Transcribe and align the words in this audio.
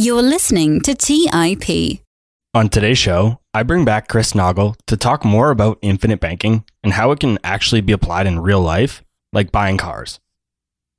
You're 0.00 0.22
listening 0.22 0.80
to 0.82 0.94
TIP. 0.94 1.98
On 2.54 2.68
today's 2.68 2.98
show, 2.98 3.40
I 3.52 3.64
bring 3.64 3.84
back 3.84 4.06
Chris 4.06 4.32
Naugle 4.32 4.76
to 4.86 4.96
talk 4.96 5.24
more 5.24 5.50
about 5.50 5.80
infinite 5.82 6.20
banking 6.20 6.62
and 6.84 6.92
how 6.92 7.10
it 7.10 7.18
can 7.18 7.36
actually 7.42 7.80
be 7.80 7.92
applied 7.92 8.28
in 8.28 8.38
real 8.38 8.60
life, 8.60 9.02
like 9.32 9.50
buying 9.50 9.76
cars. 9.76 10.20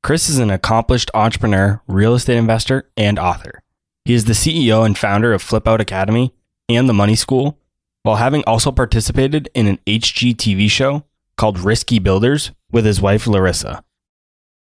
Chris 0.03 0.27
is 0.27 0.37
an 0.37 0.49
accomplished 0.49 1.09
entrepreneur, 1.13 1.81
real 1.87 2.13
estate 2.13 2.35
investor, 2.35 2.89
and 2.97 3.17
author. 3.17 3.63
He 4.03 4.13
is 4.13 4.25
the 4.25 4.33
CEO 4.33 4.85
and 4.85 4.97
founder 4.97 5.31
of 5.31 5.41
Flip 5.41 5.65
Out 5.65 5.79
Academy 5.79 6.33
and 6.67 6.89
the 6.89 6.93
Money 6.93 7.15
School, 7.15 7.57
while 8.03 8.17
having 8.17 8.43
also 8.45 8.69
participated 8.69 9.49
in 9.53 9.65
an 9.65 9.79
HGTV 9.87 10.69
show 10.69 11.05
called 11.37 11.59
Risky 11.59 11.99
Builders 11.99 12.51
with 12.69 12.83
his 12.83 12.99
wife 12.99 13.27
Larissa. 13.27 13.81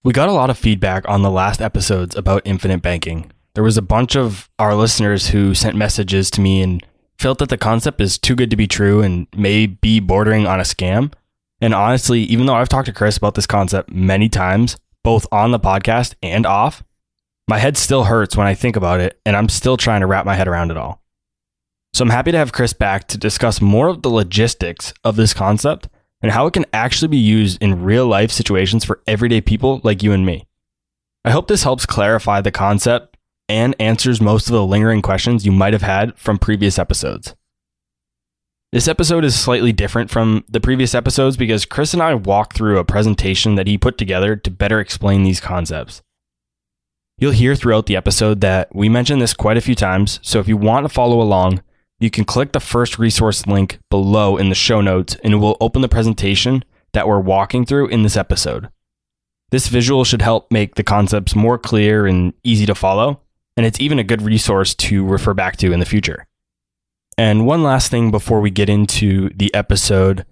We 0.04 0.12
got 0.12 0.28
a 0.28 0.32
lot 0.32 0.50
of 0.50 0.58
feedback 0.58 1.08
on 1.08 1.22
the 1.22 1.30
last 1.30 1.62
episodes 1.62 2.14
about 2.14 2.42
infinite 2.44 2.82
banking. 2.82 3.32
There 3.54 3.64
was 3.64 3.76
a 3.76 3.82
bunch 3.82 4.16
of 4.16 4.48
our 4.58 4.74
listeners 4.74 5.28
who 5.28 5.54
sent 5.54 5.76
messages 5.76 6.30
to 6.32 6.40
me 6.40 6.62
and 6.62 6.84
felt 7.18 7.38
that 7.38 7.48
the 7.48 7.58
concept 7.58 8.00
is 8.00 8.18
too 8.18 8.36
good 8.36 8.50
to 8.50 8.56
be 8.56 8.66
true 8.66 9.02
and 9.02 9.26
may 9.36 9.66
be 9.66 10.00
bordering 10.00 10.46
on 10.46 10.60
a 10.60 10.64
scam. 10.64 11.12
And 11.60 11.74
honestly, 11.74 12.20
even 12.22 12.46
though 12.46 12.54
I've 12.54 12.68
talked 12.68 12.86
to 12.86 12.92
Chris 12.92 13.16
about 13.16 13.34
this 13.34 13.46
concept 13.46 13.90
many 13.90 14.28
times, 14.28 14.76
both 15.02 15.26
on 15.32 15.50
the 15.50 15.58
podcast 15.58 16.14
and 16.22 16.46
off, 16.46 16.84
my 17.48 17.58
head 17.58 17.76
still 17.76 18.04
hurts 18.04 18.36
when 18.36 18.46
I 18.46 18.54
think 18.54 18.76
about 18.76 19.00
it, 19.00 19.18
and 19.24 19.34
I'm 19.36 19.48
still 19.48 19.76
trying 19.76 20.02
to 20.02 20.06
wrap 20.06 20.26
my 20.26 20.34
head 20.34 20.46
around 20.48 20.70
it 20.70 20.76
all. 20.76 21.02
So 21.94 22.04
I'm 22.04 22.10
happy 22.10 22.30
to 22.30 22.38
have 22.38 22.52
Chris 22.52 22.72
back 22.72 23.08
to 23.08 23.18
discuss 23.18 23.60
more 23.60 23.88
of 23.88 24.02
the 24.02 24.10
logistics 24.10 24.92
of 25.02 25.16
this 25.16 25.34
concept 25.34 25.88
and 26.20 26.30
how 26.32 26.46
it 26.46 26.52
can 26.52 26.66
actually 26.72 27.08
be 27.08 27.16
used 27.16 27.60
in 27.62 27.82
real 27.82 28.06
life 28.06 28.30
situations 28.30 28.84
for 28.84 29.00
everyday 29.06 29.40
people 29.40 29.80
like 29.82 30.02
you 30.02 30.12
and 30.12 30.26
me. 30.26 30.46
I 31.24 31.30
hope 31.30 31.48
this 31.48 31.62
helps 31.62 31.86
clarify 31.86 32.40
the 32.40 32.50
concept 32.50 33.16
and 33.48 33.74
answers 33.80 34.20
most 34.20 34.46
of 34.46 34.52
the 34.52 34.66
lingering 34.66 35.02
questions 35.02 35.46
you 35.46 35.52
might 35.52 35.72
have 35.72 35.82
had 35.82 36.16
from 36.16 36.38
previous 36.38 36.78
episodes. 36.78 37.34
This 38.70 38.86
episode 38.86 39.24
is 39.24 39.38
slightly 39.38 39.72
different 39.72 40.10
from 40.10 40.44
the 40.46 40.60
previous 40.60 40.94
episodes 40.94 41.38
because 41.38 41.64
Chris 41.64 41.94
and 41.94 42.02
I 42.02 42.12
walked 42.14 42.54
through 42.54 42.78
a 42.78 42.84
presentation 42.84 43.54
that 43.54 43.66
he 43.66 43.78
put 43.78 43.96
together 43.96 44.36
to 44.36 44.50
better 44.50 44.78
explain 44.78 45.22
these 45.22 45.40
concepts. 45.40 46.02
You'll 47.16 47.32
hear 47.32 47.54
throughout 47.54 47.86
the 47.86 47.96
episode 47.96 48.42
that 48.42 48.74
we 48.74 48.90
mention 48.90 49.20
this 49.20 49.32
quite 49.32 49.56
a 49.56 49.62
few 49.62 49.74
times, 49.74 50.20
so 50.22 50.38
if 50.38 50.48
you 50.48 50.58
want 50.58 50.84
to 50.84 50.90
follow 50.90 51.22
along, 51.22 51.62
you 51.98 52.10
can 52.10 52.24
click 52.26 52.52
the 52.52 52.60
first 52.60 52.98
resource 52.98 53.46
link 53.46 53.78
below 53.90 54.36
in 54.36 54.50
the 54.50 54.54
show 54.54 54.82
notes 54.82 55.16
and 55.24 55.32
it 55.32 55.38
will 55.38 55.56
open 55.60 55.80
the 55.80 55.88
presentation 55.88 56.62
that 56.92 57.08
we're 57.08 57.18
walking 57.18 57.64
through 57.64 57.88
in 57.88 58.02
this 58.02 58.18
episode. 58.18 58.68
This 59.50 59.68
visual 59.68 60.04
should 60.04 60.20
help 60.20 60.52
make 60.52 60.74
the 60.74 60.84
concepts 60.84 61.34
more 61.34 61.56
clear 61.56 62.06
and 62.06 62.34
easy 62.44 62.66
to 62.66 62.74
follow, 62.74 63.22
and 63.58 63.66
it's 63.66 63.78
even 63.78 63.98
a 63.98 64.04
good 64.04 64.22
resource 64.22 64.74
to 64.76 65.04
refer 65.04 65.34
back 65.34 65.58
to 65.58 65.72
in 65.72 65.80
the 65.80 65.84
future. 65.84 66.26
And 67.18 67.46
one 67.46 67.62
last 67.62 67.90
thing 67.90 68.10
before 68.10 68.40
we 68.40 68.50
get 68.50 68.70
into 68.70 69.28
the 69.34 69.52
episode, 69.52 70.24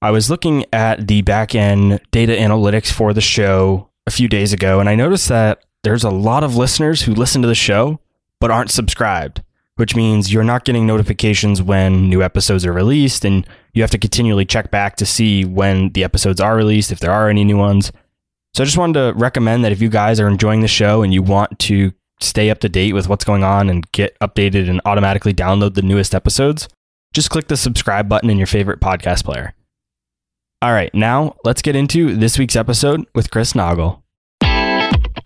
I 0.00 0.10
was 0.10 0.30
looking 0.30 0.64
at 0.72 1.06
the 1.06 1.20
back 1.20 1.54
end 1.54 2.00
data 2.10 2.32
analytics 2.32 2.90
for 2.90 3.12
the 3.12 3.20
show 3.20 3.90
a 4.06 4.10
few 4.10 4.28
days 4.28 4.54
ago, 4.54 4.80
and 4.80 4.88
I 4.88 4.94
noticed 4.94 5.28
that 5.28 5.62
there's 5.82 6.04
a 6.04 6.10
lot 6.10 6.42
of 6.42 6.56
listeners 6.56 7.02
who 7.02 7.12
listen 7.12 7.42
to 7.42 7.48
the 7.48 7.54
show 7.54 8.00
but 8.40 8.50
aren't 8.50 8.70
subscribed 8.70 9.42
which 9.76 9.96
means 9.96 10.32
you're 10.32 10.44
not 10.44 10.64
getting 10.64 10.86
notifications 10.86 11.60
when 11.60 12.08
new 12.08 12.22
episodes 12.22 12.64
are 12.64 12.72
released 12.72 13.24
and 13.24 13.46
you 13.72 13.82
have 13.82 13.90
to 13.90 13.98
continually 13.98 14.44
check 14.44 14.70
back 14.70 14.96
to 14.96 15.06
see 15.06 15.44
when 15.44 15.90
the 15.90 16.04
episodes 16.04 16.40
are 16.40 16.56
released, 16.56 16.92
if 16.92 17.00
there 17.00 17.10
are 17.10 17.28
any 17.28 17.44
new 17.44 17.56
ones. 17.56 17.90
So 18.54 18.62
I 18.62 18.66
just 18.66 18.78
wanted 18.78 19.00
to 19.00 19.18
recommend 19.18 19.64
that 19.64 19.72
if 19.72 19.82
you 19.82 19.88
guys 19.88 20.20
are 20.20 20.28
enjoying 20.28 20.60
the 20.60 20.68
show 20.68 21.02
and 21.02 21.12
you 21.12 21.22
want 21.22 21.58
to 21.60 21.92
stay 22.20 22.50
up 22.50 22.60
to 22.60 22.68
date 22.68 22.92
with 22.92 23.08
what's 23.08 23.24
going 23.24 23.44
on 23.44 23.68
and 23.68 23.90
get 23.92 24.18
updated 24.20 24.68
and 24.68 24.80
automatically 24.84 25.34
download 25.34 25.74
the 25.74 25.82
newest 25.82 26.14
episodes, 26.14 26.68
just 27.12 27.30
click 27.30 27.48
the 27.48 27.56
subscribe 27.56 28.08
button 28.08 28.30
in 28.30 28.38
your 28.38 28.46
favorite 28.46 28.80
podcast 28.80 29.24
player. 29.24 29.54
All 30.62 30.72
right, 30.72 30.94
now 30.94 31.36
let's 31.44 31.62
get 31.62 31.76
into 31.76 32.16
this 32.16 32.38
week's 32.38 32.56
episode 32.56 33.06
with 33.14 33.30
Chris 33.30 33.52
Naugle. 33.52 34.00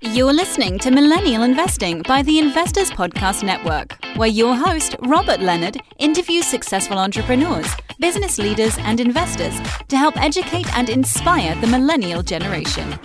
You're 0.00 0.32
listening 0.32 0.78
to 0.80 0.90
Millennial 0.90 1.42
Investing 1.42 2.02
by 2.02 2.22
the 2.22 2.38
Investors 2.38 2.90
Podcast 2.90 3.42
Network, 3.42 3.96
where 4.16 4.28
your 4.28 4.56
host, 4.56 4.96
Robert 5.00 5.40
Leonard, 5.40 5.80
interviews 5.98 6.46
successful 6.46 6.98
entrepreneurs, 6.98 7.72
business 7.98 8.38
leaders, 8.38 8.76
and 8.78 9.00
investors 9.00 9.58
to 9.88 9.96
help 9.96 10.16
educate 10.16 10.72
and 10.76 10.88
inspire 10.88 11.54
the 11.60 11.66
millennial 11.66 12.22
generation. 12.22 12.98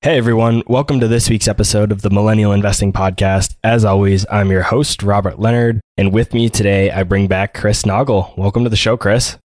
Hey 0.00 0.16
everyone, 0.16 0.62
welcome 0.68 1.00
to 1.00 1.08
this 1.08 1.28
week's 1.28 1.48
episode 1.48 1.90
of 1.90 2.02
the 2.02 2.10
Millennial 2.10 2.52
Investing 2.52 2.92
Podcast. 2.92 3.56
As 3.64 3.84
always, 3.84 4.24
I'm 4.30 4.48
your 4.48 4.62
host, 4.62 5.02
Robert 5.02 5.40
Leonard, 5.40 5.80
and 5.96 6.12
with 6.12 6.32
me 6.32 6.48
today, 6.48 6.88
I 6.92 7.02
bring 7.02 7.26
back 7.26 7.52
Chris 7.52 7.82
Naugle. 7.82 8.32
Welcome 8.38 8.62
to 8.62 8.70
the 8.70 8.76
show, 8.76 8.96
Chris. 8.96 9.38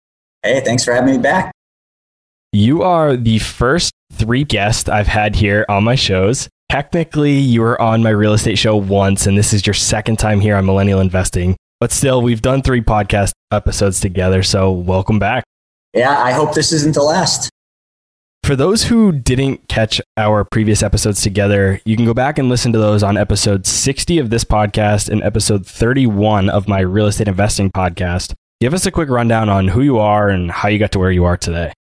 Hey, 0.43 0.59
thanks 0.59 0.83
for 0.83 0.93
having 0.93 1.15
me 1.15 1.21
back. 1.21 1.53
You 2.51 2.83
are 2.83 3.15
the 3.15 3.39
first 3.39 3.93
three 4.11 4.43
guests 4.43 4.89
I've 4.89 5.07
had 5.07 5.37
here 5.37 5.65
on 5.69 5.85
my 5.85 5.95
shows. 5.95 6.49
Technically, 6.69 7.37
you 7.39 7.61
were 7.61 7.81
on 7.81 8.03
my 8.03 8.09
real 8.09 8.33
estate 8.33 8.57
show 8.57 8.75
once, 8.75 9.27
and 9.27 9.37
this 9.37 9.53
is 9.53 9.65
your 9.65 9.73
second 9.73 10.19
time 10.19 10.41
here 10.41 10.57
on 10.57 10.65
Millennial 10.65 10.99
Investing. 10.99 11.55
But 11.79 11.93
still, 11.93 12.21
we've 12.21 12.41
done 12.41 12.61
three 12.61 12.81
podcast 12.81 13.31
episodes 13.53 14.01
together, 14.01 14.43
so 14.43 14.69
welcome 14.69 15.17
back. 15.17 15.45
Yeah, 15.93 16.21
I 16.21 16.33
hope 16.33 16.55
this 16.55 16.73
isn't 16.73 16.95
the 16.95 17.03
last. 17.03 17.49
For 18.51 18.57
those 18.57 18.83
who 18.83 19.13
didn't 19.13 19.69
catch 19.69 20.01
our 20.17 20.43
previous 20.43 20.83
episodes 20.83 21.21
together, 21.21 21.79
you 21.85 21.95
can 21.95 22.03
go 22.03 22.13
back 22.13 22.37
and 22.37 22.49
listen 22.49 22.73
to 22.73 22.77
those 22.77 23.01
on 23.01 23.15
episode 23.15 23.65
60 23.65 24.19
of 24.19 24.29
this 24.29 24.43
podcast 24.43 25.07
and 25.07 25.23
episode 25.23 25.65
31 25.65 26.49
of 26.49 26.67
my 26.67 26.81
real 26.81 27.07
estate 27.07 27.29
investing 27.29 27.71
podcast. 27.71 28.33
Give 28.59 28.73
us 28.73 28.85
a 28.85 28.91
quick 28.91 29.07
rundown 29.07 29.47
on 29.47 29.69
who 29.69 29.81
you 29.81 29.99
are 29.99 30.27
and 30.27 30.51
how 30.51 30.67
you 30.67 30.79
got 30.79 30.91
to 30.91 30.99
where 30.99 31.11
you 31.11 31.23
are 31.23 31.37
today. 31.37 31.71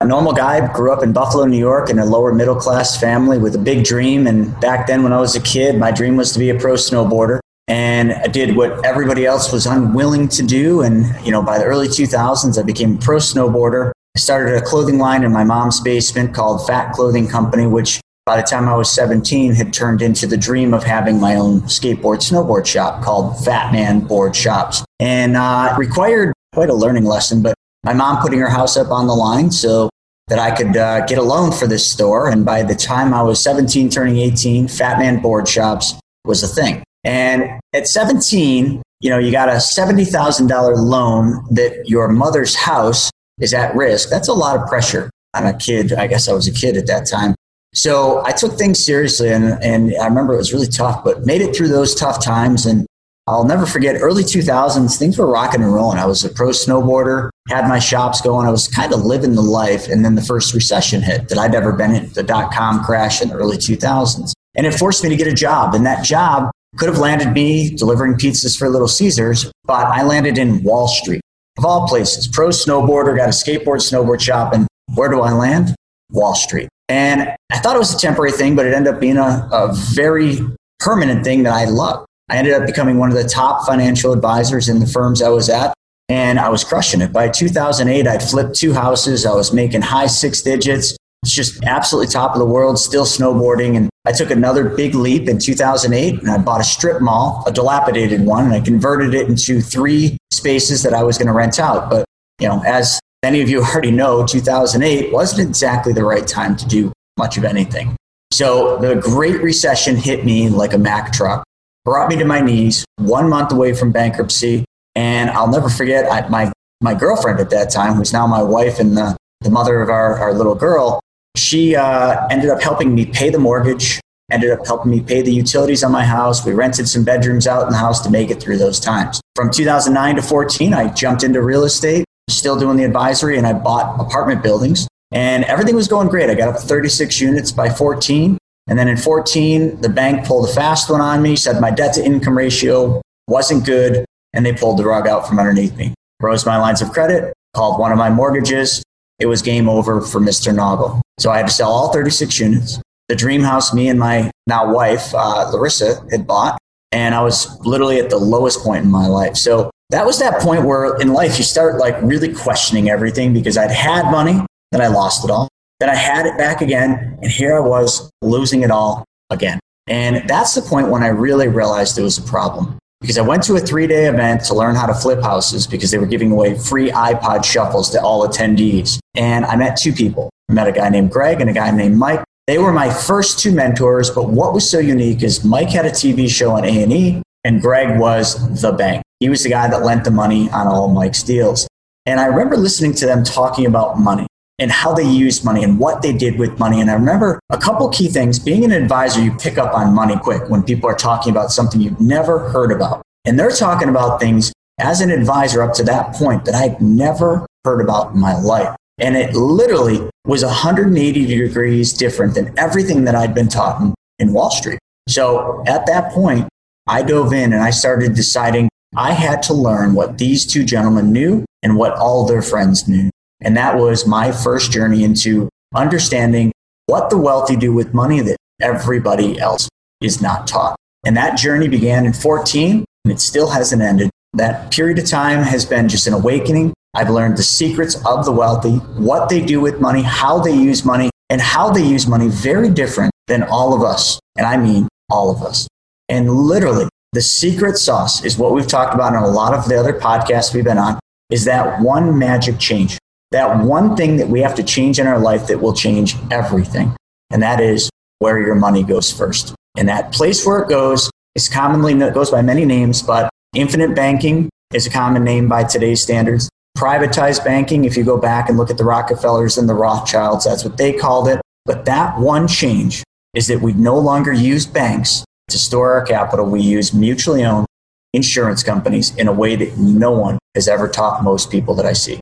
A 0.00 0.06
normal 0.06 0.32
guy, 0.32 0.72
grew 0.72 0.90
up 0.90 1.02
in 1.02 1.12
Buffalo, 1.12 1.44
New 1.44 1.58
York, 1.58 1.90
in 1.90 1.98
a 1.98 2.06
lower 2.06 2.32
middle 2.32 2.56
class 2.56 2.98
family 2.98 3.36
with 3.36 3.54
a 3.54 3.58
big 3.58 3.84
dream. 3.84 4.26
And 4.26 4.58
back 4.60 4.86
then, 4.86 5.02
when 5.02 5.12
I 5.12 5.20
was 5.20 5.36
a 5.36 5.42
kid, 5.42 5.76
my 5.76 5.90
dream 5.90 6.16
was 6.16 6.32
to 6.32 6.38
be 6.38 6.48
a 6.48 6.58
pro 6.58 6.76
snowboarder. 6.76 7.40
And 7.68 8.14
I 8.14 8.28
did 8.28 8.56
what 8.56 8.86
everybody 8.86 9.26
else 9.26 9.52
was 9.52 9.66
unwilling 9.66 10.28
to 10.28 10.42
do. 10.42 10.80
And, 10.80 11.14
you 11.26 11.30
know, 11.30 11.42
by 11.42 11.58
the 11.58 11.64
early 11.64 11.88
2000s, 11.88 12.58
I 12.58 12.62
became 12.62 12.96
a 12.96 12.98
pro 12.98 13.18
snowboarder 13.18 13.92
I 14.16 14.20
started 14.20 14.54
a 14.54 14.60
clothing 14.60 14.98
line 14.98 15.24
in 15.24 15.32
my 15.32 15.42
mom's 15.42 15.80
basement 15.80 16.34
called 16.34 16.64
Fat 16.68 16.92
Clothing 16.92 17.26
Company, 17.26 17.66
which 17.66 18.00
by 18.24 18.36
the 18.36 18.44
time 18.44 18.68
I 18.68 18.76
was 18.76 18.88
17 18.92 19.54
had 19.54 19.72
turned 19.72 20.02
into 20.02 20.28
the 20.28 20.36
dream 20.36 20.72
of 20.72 20.84
having 20.84 21.18
my 21.18 21.34
own 21.34 21.62
skateboard 21.62 22.18
snowboard 22.18 22.64
shop 22.64 23.02
called 23.02 23.44
Fat 23.44 23.72
Man 23.72 24.00
Board 24.00 24.36
Shops. 24.36 24.84
And 25.00 25.36
uh, 25.36 25.74
required 25.76 26.32
quite 26.52 26.70
a 26.70 26.74
learning 26.74 27.06
lesson, 27.06 27.42
but 27.42 27.54
my 27.82 27.92
mom 27.92 28.22
putting 28.22 28.38
her 28.38 28.48
house 28.48 28.76
up 28.76 28.92
on 28.92 29.08
the 29.08 29.14
line 29.14 29.50
so 29.50 29.90
that 30.28 30.38
I 30.38 30.52
could 30.52 30.76
uh, 30.76 31.04
get 31.06 31.18
a 31.18 31.22
loan 31.22 31.50
for 31.50 31.66
this 31.66 31.84
store. 31.84 32.30
And 32.30 32.44
by 32.44 32.62
the 32.62 32.76
time 32.76 33.12
I 33.12 33.22
was 33.22 33.42
17, 33.42 33.90
turning 33.90 34.18
18, 34.18 34.68
Fat 34.68 35.00
Man 35.00 35.20
Board 35.20 35.48
Shops 35.48 35.92
was 36.24 36.44
a 36.44 36.46
thing. 36.46 36.84
And 37.02 37.60
at 37.72 37.88
17, 37.88 38.80
you 39.00 39.10
know, 39.10 39.18
you 39.18 39.32
got 39.32 39.48
a 39.48 39.56
$70,000 39.56 40.76
loan 40.76 41.44
that 41.50 41.88
your 41.88 42.08
mother's 42.08 42.54
house 42.54 43.10
is 43.40 43.54
at 43.54 43.74
risk, 43.74 44.08
that's 44.08 44.28
a 44.28 44.32
lot 44.32 44.56
of 44.56 44.66
pressure 44.68 45.10
on 45.34 45.46
a 45.46 45.56
kid. 45.56 45.92
I 45.92 46.06
guess 46.06 46.28
I 46.28 46.32
was 46.32 46.46
a 46.46 46.52
kid 46.52 46.76
at 46.76 46.86
that 46.86 47.06
time. 47.06 47.34
So 47.74 48.24
I 48.24 48.30
took 48.30 48.52
things 48.52 48.84
seriously 48.84 49.30
and, 49.30 49.60
and 49.62 49.94
I 50.00 50.06
remember 50.06 50.34
it 50.34 50.38
was 50.38 50.52
really 50.52 50.68
tough, 50.68 51.02
but 51.02 51.26
made 51.26 51.40
it 51.40 51.56
through 51.56 51.68
those 51.68 51.94
tough 51.94 52.22
times. 52.24 52.66
And 52.66 52.86
I'll 53.26 53.44
never 53.44 53.66
forget 53.66 53.96
early 54.00 54.22
2000s, 54.22 54.96
things 54.96 55.18
were 55.18 55.26
rocking 55.26 55.62
and 55.62 55.74
rolling. 55.74 55.98
I 55.98 56.06
was 56.06 56.24
a 56.24 56.28
pro 56.28 56.50
snowboarder, 56.50 57.30
had 57.48 57.68
my 57.68 57.80
shops 57.80 58.20
going. 58.20 58.46
I 58.46 58.50
was 58.50 58.68
kind 58.68 58.92
of 58.92 59.04
living 59.04 59.34
the 59.34 59.42
life. 59.42 59.88
And 59.88 60.04
then 60.04 60.14
the 60.14 60.22
first 60.22 60.54
recession 60.54 61.02
hit 61.02 61.28
that 61.30 61.38
I'd 61.38 61.54
ever 61.54 61.72
been 61.72 61.94
in, 61.94 62.12
the 62.12 62.22
dot 62.22 62.52
com 62.52 62.84
crash 62.84 63.20
in 63.20 63.28
the 63.30 63.34
early 63.34 63.56
2000s. 63.56 64.32
And 64.56 64.66
it 64.66 64.74
forced 64.74 65.02
me 65.02 65.10
to 65.10 65.16
get 65.16 65.26
a 65.26 65.34
job. 65.34 65.74
And 65.74 65.84
that 65.84 66.04
job 66.04 66.50
could 66.76 66.88
have 66.88 66.98
landed 66.98 67.32
me 67.32 67.74
delivering 67.74 68.14
pizzas 68.14 68.56
for 68.56 68.68
Little 68.68 68.88
Caesars, 68.88 69.50
but 69.64 69.86
I 69.86 70.02
landed 70.02 70.38
in 70.38 70.62
Wall 70.62 70.86
Street 70.86 71.22
of 71.58 71.64
all 71.64 71.86
places, 71.86 72.28
pro 72.28 72.48
snowboarder, 72.48 73.16
got 73.16 73.28
a 73.28 73.32
skateboard 73.32 73.78
snowboard 73.78 74.20
shop, 74.20 74.52
and 74.52 74.66
where 74.94 75.08
do 75.08 75.20
I 75.20 75.32
land? 75.32 75.74
Wall 76.10 76.34
Street. 76.34 76.68
And 76.88 77.28
I 77.50 77.58
thought 77.58 77.76
it 77.76 77.78
was 77.78 77.94
a 77.94 77.98
temporary 77.98 78.32
thing, 78.32 78.56
but 78.56 78.66
it 78.66 78.74
ended 78.74 78.94
up 78.94 79.00
being 79.00 79.16
a, 79.16 79.48
a 79.52 79.72
very 79.94 80.38
permanent 80.80 81.24
thing 81.24 81.44
that 81.44 81.54
I 81.54 81.64
loved. 81.64 82.06
I 82.28 82.36
ended 82.36 82.54
up 82.54 82.66
becoming 82.66 82.98
one 82.98 83.10
of 83.10 83.14
the 83.14 83.28
top 83.28 83.66
financial 83.66 84.12
advisors 84.12 84.68
in 84.68 84.80
the 84.80 84.86
firms 84.86 85.22
I 85.22 85.28
was 85.28 85.48
at, 85.48 85.74
and 86.08 86.38
I 86.38 86.48
was 86.48 86.64
crushing 86.64 87.00
it. 87.00 87.12
By 87.12 87.28
2008, 87.28 88.06
I'd 88.06 88.22
flipped 88.22 88.56
two 88.56 88.72
houses. 88.72 89.24
I 89.24 89.34
was 89.34 89.52
making 89.52 89.82
high 89.82 90.06
six 90.06 90.42
digits. 90.42 90.96
It's 91.22 91.32
just 91.32 91.62
absolutely 91.64 92.12
top 92.12 92.32
of 92.32 92.38
the 92.38 92.46
world, 92.46 92.78
still 92.78 93.04
snowboarding. 93.04 93.76
And 93.76 93.90
I 94.06 94.12
took 94.12 94.30
another 94.30 94.68
big 94.68 94.94
leap 94.94 95.28
in 95.28 95.38
2008 95.38 96.20
and 96.20 96.30
I 96.30 96.38
bought 96.38 96.60
a 96.60 96.64
strip 96.64 97.00
mall, 97.00 97.42
a 97.46 97.52
dilapidated 97.52 98.24
one, 98.24 98.44
and 98.44 98.52
I 98.52 98.60
converted 98.60 99.14
it 99.14 99.28
into 99.28 99.60
three 99.60 100.18
spaces 100.30 100.82
that 100.82 100.92
I 100.92 101.02
was 101.02 101.16
going 101.16 101.28
to 101.28 101.32
rent 101.32 101.58
out. 101.58 101.88
But, 101.88 102.04
you 102.38 102.48
know, 102.48 102.62
as 102.66 103.00
Many 103.24 103.40
of 103.40 103.48
you 103.48 103.62
already 103.64 103.90
know 103.90 104.26
2008 104.26 105.10
wasn't 105.10 105.48
exactly 105.48 105.94
the 105.94 106.04
right 106.04 106.26
time 106.26 106.56
to 106.56 106.66
do 106.66 106.92
much 107.16 107.38
of 107.38 107.44
anything. 107.46 107.96
So 108.34 108.76
the 108.76 108.96
Great 108.96 109.40
Recession 109.40 109.96
hit 109.96 110.26
me 110.26 110.50
like 110.50 110.74
a 110.74 110.78
Mack 110.78 111.10
truck, 111.10 111.42
brought 111.86 112.10
me 112.10 112.16
to 112.16 112.26
my 112.26 112.42
knees, 112.42 112.84
one 112.96 113.30
month 113.30 113.50
away 113.50 113.72
from 113.72 113.92
bankruptcy. 113.92 114.66
And 114.94 115.30
I'll 115.30 115.50
never 115.50 115.70
forget 115.70 116.04
I, 116.12 116.28
my, 116.28 116.52
my 116.82 116.92
girlfriend 116.92 117.40
at 117.40 117.48
that 117.48 117.70
time, 117.70 117.94
who's 117.94 118.12
now 118.12 118.26
my 118.26 118.42
wife 118.42 118.78
and 118.78 118.94
the, 118.94 119.16
the 119.40 119.48
mother 119.48 119.80
of 119.80 119.88
our, 119.88 120.18
our 120.18 120.34
little 120.34 120.54
girl, 120.54 121.00
she 121.36 121.74
uh, 121.76 122.26
ended 122.28 122.50
up 122.50 122.62
helping 122.62 122.94
me 122.94 123.06
pay 123.06 123.30
the 123.30 123.38
mortgage, 123.38 124.00
ended 124.30 124.50
up 124.50 124.66
helping 124.66 124.90
me 124.90 125.00
pay 125.00 125.22
the 125.22 125.32
utilities 125.32 125.82
on 125.82 125.92
my 125.92 126.04
house. 126.04 126.44
We 126.44 126.52
rented 126.52 126.88
some 126.88 127.04
bedrooms 127.04 127.46
out 127.46 127.64
in 127.64 127.70
the 127.70 127.76
house 127.76 128.00
to 128.02 128.10
make 128.10 128.30
it 128.30 128.40
through 128.42 128.58
those 128.58 128.80
times. 128.80 129.20
From 129.34 129.50
2009 129.50 130.16
to 130.16 130.22
14, 130.22 130.74
I 130.74 130.92
jumped 130.92 131.22
into 131.22 131.42
real 131.42 131.64
estate, 131.64 132.04
still 132.28 132.58
doing 132.58 132.76
the 132.76 132.84
advisory, 132.84 133.36
and 133.36 133.46
I 133.46 133.52
bought 133.52 134.00
apartment 134.00 134.42
buildings. 134.42 134.86
And 135.12 135.44
everything 135.44 135.76
was 135.76 135.88
going 135.88 136.08
great. 136.08 136.30
I 136.30 136.34
got 136.34 136.48
up 136.48 136.56
to 136.56 136.66
36 136.66 137.20
units 137.20 137.52
by 137.52 137.68
14. 137.68 138.38
And 138.66 138.78
then 138.78 138.88
in 138.88 138.96
14, 138.96 139.80
the 139.80 139.88
bank 139.88 140.26
pulled 140.26 140.48
a 140.48 140.52
fast 140.52 140.90
one 140.90 141.00
on 141.00 141.20
me, 141.20 141.36
said 141.36 141.60
my 141.60 141.70
debt 141.70 141.94
to 141.94 142.04
income 142.04 142.36
ratio 142.36 143.02
wasn't 143.28 143.64
good, 143.64 144.04
and 144.32 144.44
they 144.44 144.52
pulled 144.52 144.78
the 144.78 144.84
rug 144.84 145.06
out 145.06 145.28
from 145.28 145.38
underneath 145.38 145.76
me. 145.76 145.94
Froze 146.20 146.46
my 146.46 146.56
lines 146.56 146.80
of 146.80 146.90
credit, 146.90 147.34
called 147.54 147.78
one 147.78 147.92
of 147.92 147.98
my 147.98 148.10
mortgages. 148.10 148.82
It 149.18 149.26
was 149.26 149.42
game 149.42 149.68
over 149.68 150.00
for 150.00 150.20
Mr. 150.20 150.52
Naugle. 150.54 151.00
So 151.18 151.30
I 151.30 151.38
had 151.38 151.46
to 151.46 151.52
sell 151.52 151.70
all 151.70 151.92
36 151.92 152.38
units. 152.40 152.80
The 153.08 153.16
dream 153.16 153.42
house 153.42 153.72
me 153.72 153.88
and 153.88 153.98
my 153.98 154.30
now 154.46 154.72
wife, 154.72 155.14
uh, 155.14 155.50
Larissa, 155.52 156.04
had 156.10 156.26
bought. 156.26 156.58
And 156.90 157.14
I 157.14 157.22
was 157.22 157.58
literally 157.60 157.98
at 157.98 158.10
the 158.10 158.16
lowest 158.16 158.60
point 158.60 158.84
in 158.84 158.90
my 158.90 159.06
life. 159.06 159.36
So 159.36 159.70
that 159.90 160.06
was 160.06 160.18
that 160.18 160.40
point 160.40 160.64
where 160.64 160.96
in 160.96 161.12
life 161.12 161.38
you 161.38 161.44
start 161.44 161.78
like 161.78 161.96
really 162.02 162.32
questioning 162.32 162.88
everything 162.88 163.32
because 163.32 163.56
I'd 163.56 163.70
had 163.70 164.10
money, 164.10 164.40
then 164.72 164.80
I 164.80 164.88
lost 164.88 165.24
it 165.24 165.30
all. 165.30 165.48
Then 165.80 165.90
I 165.90 165.94
had 165.94 166.26
it 166.26 166.38
back 166.38 166.60
again, 166.60 167.18
and 167.20 167.30
here 167.30 167.56
I 167.56 167.60
was 167.60 168.10
losing 168.22 168.62
it 168.62 168.70
all 168.70 169.04
again. 169.30 169.58
And 169.86 170.28
that's 170.28 170.54
the 170.54 170.62
point 170.62 170.88
when 170.88 171.02
I 171.02 171.08
really 171.08 171.48
realized 171.48 171.96
there 171.96 172.04
was 172.04 172.16
a 172.16 172.22
problem. 172.22 172.78
Because 173.04 173.18
I 173.18 173.20
went 173.20 173.42
to 173.42 173.54
a 173.56 173.60
three 173.60 173.86
day 173.86 174.06
event 174.06 174.44
to 174.44 174.54
learn 174.54 174.76
how 174.76 174.86
to 174.86 174.94
flip 174.94 175.22
houses 175.22 175.66
because 175.66 175.90
they 175.90 175.98
were 175.98 176.06
giving 176.06 176.32
away 176.32 176.56
free 176.56 176.90
iPod 176.90 177.44
shuffles 177.44 177.90
to 177.90 178.00
all 178.00 178.26
attendees. 178.26 178.98
And 179.14 179.44
I 179.44 179.56
met 179.56 179.76
two 179.76 179.92
people. 179.92 180.30
I 180.48 180.54
met 180.54 180.68
a 180.68 180.72
guy 180.72 180.88
named 180.88 181.10
Greg 181.10 181.42
and 181.42 181.50
a 181.50 181.52
guy 181.52 181.70
named 181.70 181.98
Mike. 181.98 182.24
They 182.46 182.56
were 182.56 182.72
my 182.72 182.88
first 182.88 183.38
two 183.38 183.52
mentors, 183.52 184.08
but 184.08 184.30
what 184.30 184.54
was 184.54 184.70
so 184.70 184.78
unique 184.78 185.22
is 185.22 185.44
Mike 185.44 185.68
had 185.68 185.84
a 185.84 185.90
TV 185.90 186.30
show 186.30 186.52
on 186.52 186.64
A&E 186.64 187.20
and 187.44 187.60
Greg 187.60 188.00
was 188.00 188.62
the 188.62 188.72
bank. 188.72 189.02
He 189.20 189.28
was 189.28 189.42
the 189.42 189.50
guy 189.50 189.68
that 189.68 189.82
lent 189.82 190.04
the 190.04 190.10
money 190.10 190.48
on 190.48 190.66
all 190.66 190.88
Mike's 190.88 191.22
deals. 191.22 191.68
And 192.06 192.18
I 192.18 192.24
remember 192.24 192.56
listening 192.56 192.94
to 192.94 193.06
them 193.06 193.22
talking 193.22 193.66
about 193.66 193.98
money 193.98 194.26
and 194.64 194.72
how 194.72 194.94
they 194.94 195.04
used 195.04 195.44
money 195.44 195.62
and 195.62 195.78
what 195.78 196.00
they 196.00 196.10
did 196.10 196.38
with 196.38 196.58
money. 196.58 196.80
And 196.80 196.90
I 196.90 196.94
remember 196.94 197.38
a 197.50 197.58
couple 197.58 197.86
key 197.90 198.08
things. 198.08 198.38
Being 198.38 198.64
an 198.64 198.72
advisor, 198.72 199.20
you 199.20 199.30
pick 199.34 199.58
up 199.58 199.74
on 199.74 199.94
money 199.94 200.16
quick 200.16 200.48
when 200.48 200.62
people 200.62 200.88
are 200.88 200.94
talking 200.94 201.30
about 201.30 201.52
something 201.52 201.82
you've 201.82 202.00
never 202.00 202.48
heard 202.48 202.72
about. 202.72 203.02
And 203.26 203.38
they're 203.38 203.50
talking 203.50 203.90
about 203.90 204.20
things 204.20 204.54
as 204.80 205.02
an 205.02 205.10
advisor 205.10 205.62
up 205.62 205.74
to 205.74 205.82
that 205.84 206.14
point 206.14 206.46
that 206.46 206.54
I'd 206.54 206.80
never 206.80 207.46
heard 207.66 207.82
about 207.82 208.14
in 208.14 208.20
my 208.20 208.40
life. 208.40 208.74
And 208.98 209.18
it 209.18 209.34
literally 209.34 210.08
was 210.24 210.42
180 210.42 211.26
degrees 211.26 211.92
different 211.92 212.34
than 212.34 212.58
everything 212.58 213.04
that 213.04 213.14
I'd 213.14 213.34
been 213.34 213.48
taught 213.48 213.82
in, 213.82 213.94
in 214.18 214.32
Wall 214.32 214.50
Street. 214.50 214.78
So 215.10 215.62
at 215.66 215.84
that 215.88 216.10
point, 216.10 216.48
I 216.86 217.02
dove 217.02 217.34
in 217.34 217.52
and 217.52 217.62
I 217.62 217.68
started 217.68 218.14
deciding 218.14 218.70
I 218.96 219.12
had 219.12 219.42
to 219.42 219.52
learn 219.52 219.92
what 219.92 220.16
these 220.16 220.46
two 220.46 220.64
gentlemen 220.64 221.12
knew 221.12 221.44
and 221.62 221.76
what 221.76 221.92
all 221.92 222.26
their 222.26 222.40
friends 222.40 222.88
knew. 222.88 223.10
And 223.40 223.56
that 223.56 223.76
was 223.76 224.06
my 224.06 224.32
first 224.32 224.72
journey 224.72 225.04
into 225.04 225.48
understanding 225.74 226.52
what 226.86 227.10
the 227.10 227.18
wealthy 227.18 227.56
do 227.56 227.72
with 227.72 227.94
money 227.94 228.20
that 228.20 228.36
everybody 228.60 229.38
else 229.38 229.68
is 230.00 230.20
not 230.20 230.46
taught. 230.46 230.76
And 231.04 231.16
that 231.16 231.36
journey 231.36 231.68
began 231.68 232.06
in 232.06 232.12
14 232.12 232.84
and 233.04 233.12
it 233.12 233.20
still 233.20 233.50
hasn't 233.50 233.82
ended. 233.82 234.10
That 234.32 234.72
period 234.72 234.98
of 234.98 235.06
time 235.06 235.42
has 235.42 235.64
been 235.64 235.88
just 235.88 236.06
an 236.06 236.14
awakening. 236.14 236.72
I've 236.94 237.10
learned 237.10 237.36
the 237.36 237.42
secrets 237.42 237.96
of 238.06 238.24
the 238.24 238.32
wealthy, 238.32 238.76
what 238.96 239.28
they 239.28 239.44
do 239.44 239.60
with 239.60 239.80
money, 239.80 240.02
how 240.02 240.38
they 240.38 240.54
use 240.54 240.84
money, 240.84 241.10
and 241.30 241.40
how 241.40 241.70
they 241.70 241.84
use 241.84 242.06
money 242.06 242.28
very 242.28 242.70
different 242.70 243.12
than 243.26 243.42
all 243.42 243.74
of 243.74 243.82
us. 243.82 244.18
And 244.36 244.46
I 244.46 244.56
mean 244.56 244.88
all 245.10 245.30
of 245.30 245.42
us. 245.42 245.68
And 246.08 246.30
literally, 246.30 246.88
the 247.12 247.22
secret 247.22 247.78
sauce 247.78 248.24
is 248.24 248.36
what 248.36 248.52
we've 248.52 248.66
talked 248.66 248.94
about 248.94 249.14
in 249.14 249.22
a 249.22 249.28
lot 249.28 249.54
of 249.54 249.68
the 249.68 249.78
other 249.78 249.92
podcasts 249.92 250.54
we've 250.54 250.64
been 250.64 250.78
on 250.78 250.98
is 251.30 251.44
that 251.44 251.80
one 251.80 252.18
magic 252.18 252.58
change 252.58 252.98
that 253.34 253.64
one 253.64 253.96
thing 253.96 254.16
that 254.16 254.28
we 254.28 254.40
have 254.40 254.54
to 254.54 254.62
change 254.62 255.00
in 255.00 255.08
our 255.08 255.18
life 255.18 255.48
that 255.48 255.60
will 255.60 255.72
change 255.72 256.14
everything. 256.30 256.94
And 257.32 257.42
that 257.42 257.60
is 257.60 257.90
where 258.20 258.40
your 258.40 258.54
money 258.54 258.84
goes 258.84 259.12
first. 259.12 259.54
And 259.76 259.88
that 259.88 260.12
place 260.12 260.46
where 260.46 260.60
it 260.60 260.68
goes 260.68 261.10
is 261.34 261.48
commonly 261.48 261.94
it 261.94 262.14
goes 262.14 262.30
by 262.30 262.42
many 262.42 262.64
names, 262.64 263.02
but 263.02 263.28
infinite 263.52 263.96
banking 263.96 264.48
is 264.72 264.86
a 264.86 264.90
common 264.90 265.24
name 265.24 265.48
by 265.48 265.64
today's 265.64 266.00
standards. 266.00 266.48
Privatized 266.78 267.44
banking, 267.44 267.84
if 267.84 267.96
you 267.96 268.04
go 268.04 268.16
back 268.16 268.48
and 268.48 268.56
look 268.56 268.70
at 268.70 268.78
the 268.78 268.84
Rockefellers 268.84 269.58
and 269.58 269.68
the 269.68 269.74
Rothschilds, 269.74 270.44
that's 270.44 270.64
what 270.64 270.76
they 270.76 270.92
called 270.92 271.26
it. 271.26 271.40
But 271.66 271.86
that 271.86 272.16
one 272.20 272.46
change 272.46 273.02
is 273.34 273.48
that 273.48 273.60
we 273.60 273.72
no 273.72 273.98
longer 273.98 274.32
use 274.32 274.64
banks 274.64 275.24
to 275.48 275.58
store 275.58 275.92
our 275.92 276.06
capital. 276.06 276.46
We 276.46 276.60
use 276.60 276.94
mutually 276.94 277.44
owned 277.44 277.66
insurance 278.12 278.62
companies 278.62 279.12
in 279.16 279.26
a 279.26 279.32
way 279.32 279.56
that 279.56 279.76
no 279.76 280.12
one 280.12 280.38
has 280.54 280.68
ever 280.68 280.88
taught 280.88 281.24
most 281.24 281.50
people 281.50 281.74
that 281.74 281.84
I 281.84 281.94
see. 281.94 282.20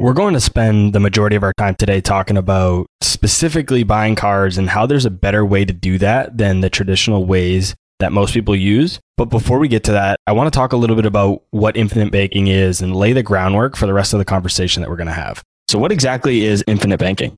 We're 0.00 0.14
going 0.14 0.32
to 0.32 0.40
spend 0.40 0.94
the 0.94 0.98
majority 0.98 1.36
of 1.36 1.42
our 1.42 1.52
time 1.58 1.74
today 1.74 2.00
talking 2.00 2.38
about 2.38 2.86
specifically 3.02 3.82
buying 3.82 4.14
cars 4.14 4.56
and 4.56 4.70
how 4.70 4.86
there's 4.86 5.04
a 5.04 5.10
better 5.10 5.44
way 5.44 5.66
to 5.66 5.74
do 5.74 5.98
that 5.98 6.38
than 6.38 6.62
the 6.62 6.70
traditional 6.70 7.26
ways 7.26 7.74
that 7.98 8.10
most 8.10 8.32
people 8.32 8.56
use. 8.56 8.98
But 9.18 9.26
before 9.26 9.58
we 9.58 9.68
get 9.68 9.84
to 9.84 9.92
that, 9.92 10.18
I 10.26 10.32
want 10.32 10.50
to 10.50 10.56
talk 10.56 10.72
a 10.72 10.78
little 10.78 10.96
bit 10.96 11.04
about 11.04 11.42
what 11.50 11.76
infinite 11.76 12.10
banking 12.10 12.46
is 12.46 12.80
and 12.80 12.96
lay 12.96 13.12
the 13.12 13.22
groundwork 13.22 13.76
for 13.76 13.84
the 13.84 13.92
rest 13.92 14.14
of 14.14 14.18
the 14.18 14.24
conversation 14.24 14.80
that 14.80 14.88
we're 14.88 14.96
going 14.96 15.06
to 15.06 15.12
have. 15.12 15.42
So, 15.68 15.78
what 15.78 15.92
exactly 15.92 16.46
is 16.46 16.64
infinite 16.66 16.98
banking? 16.98 17.36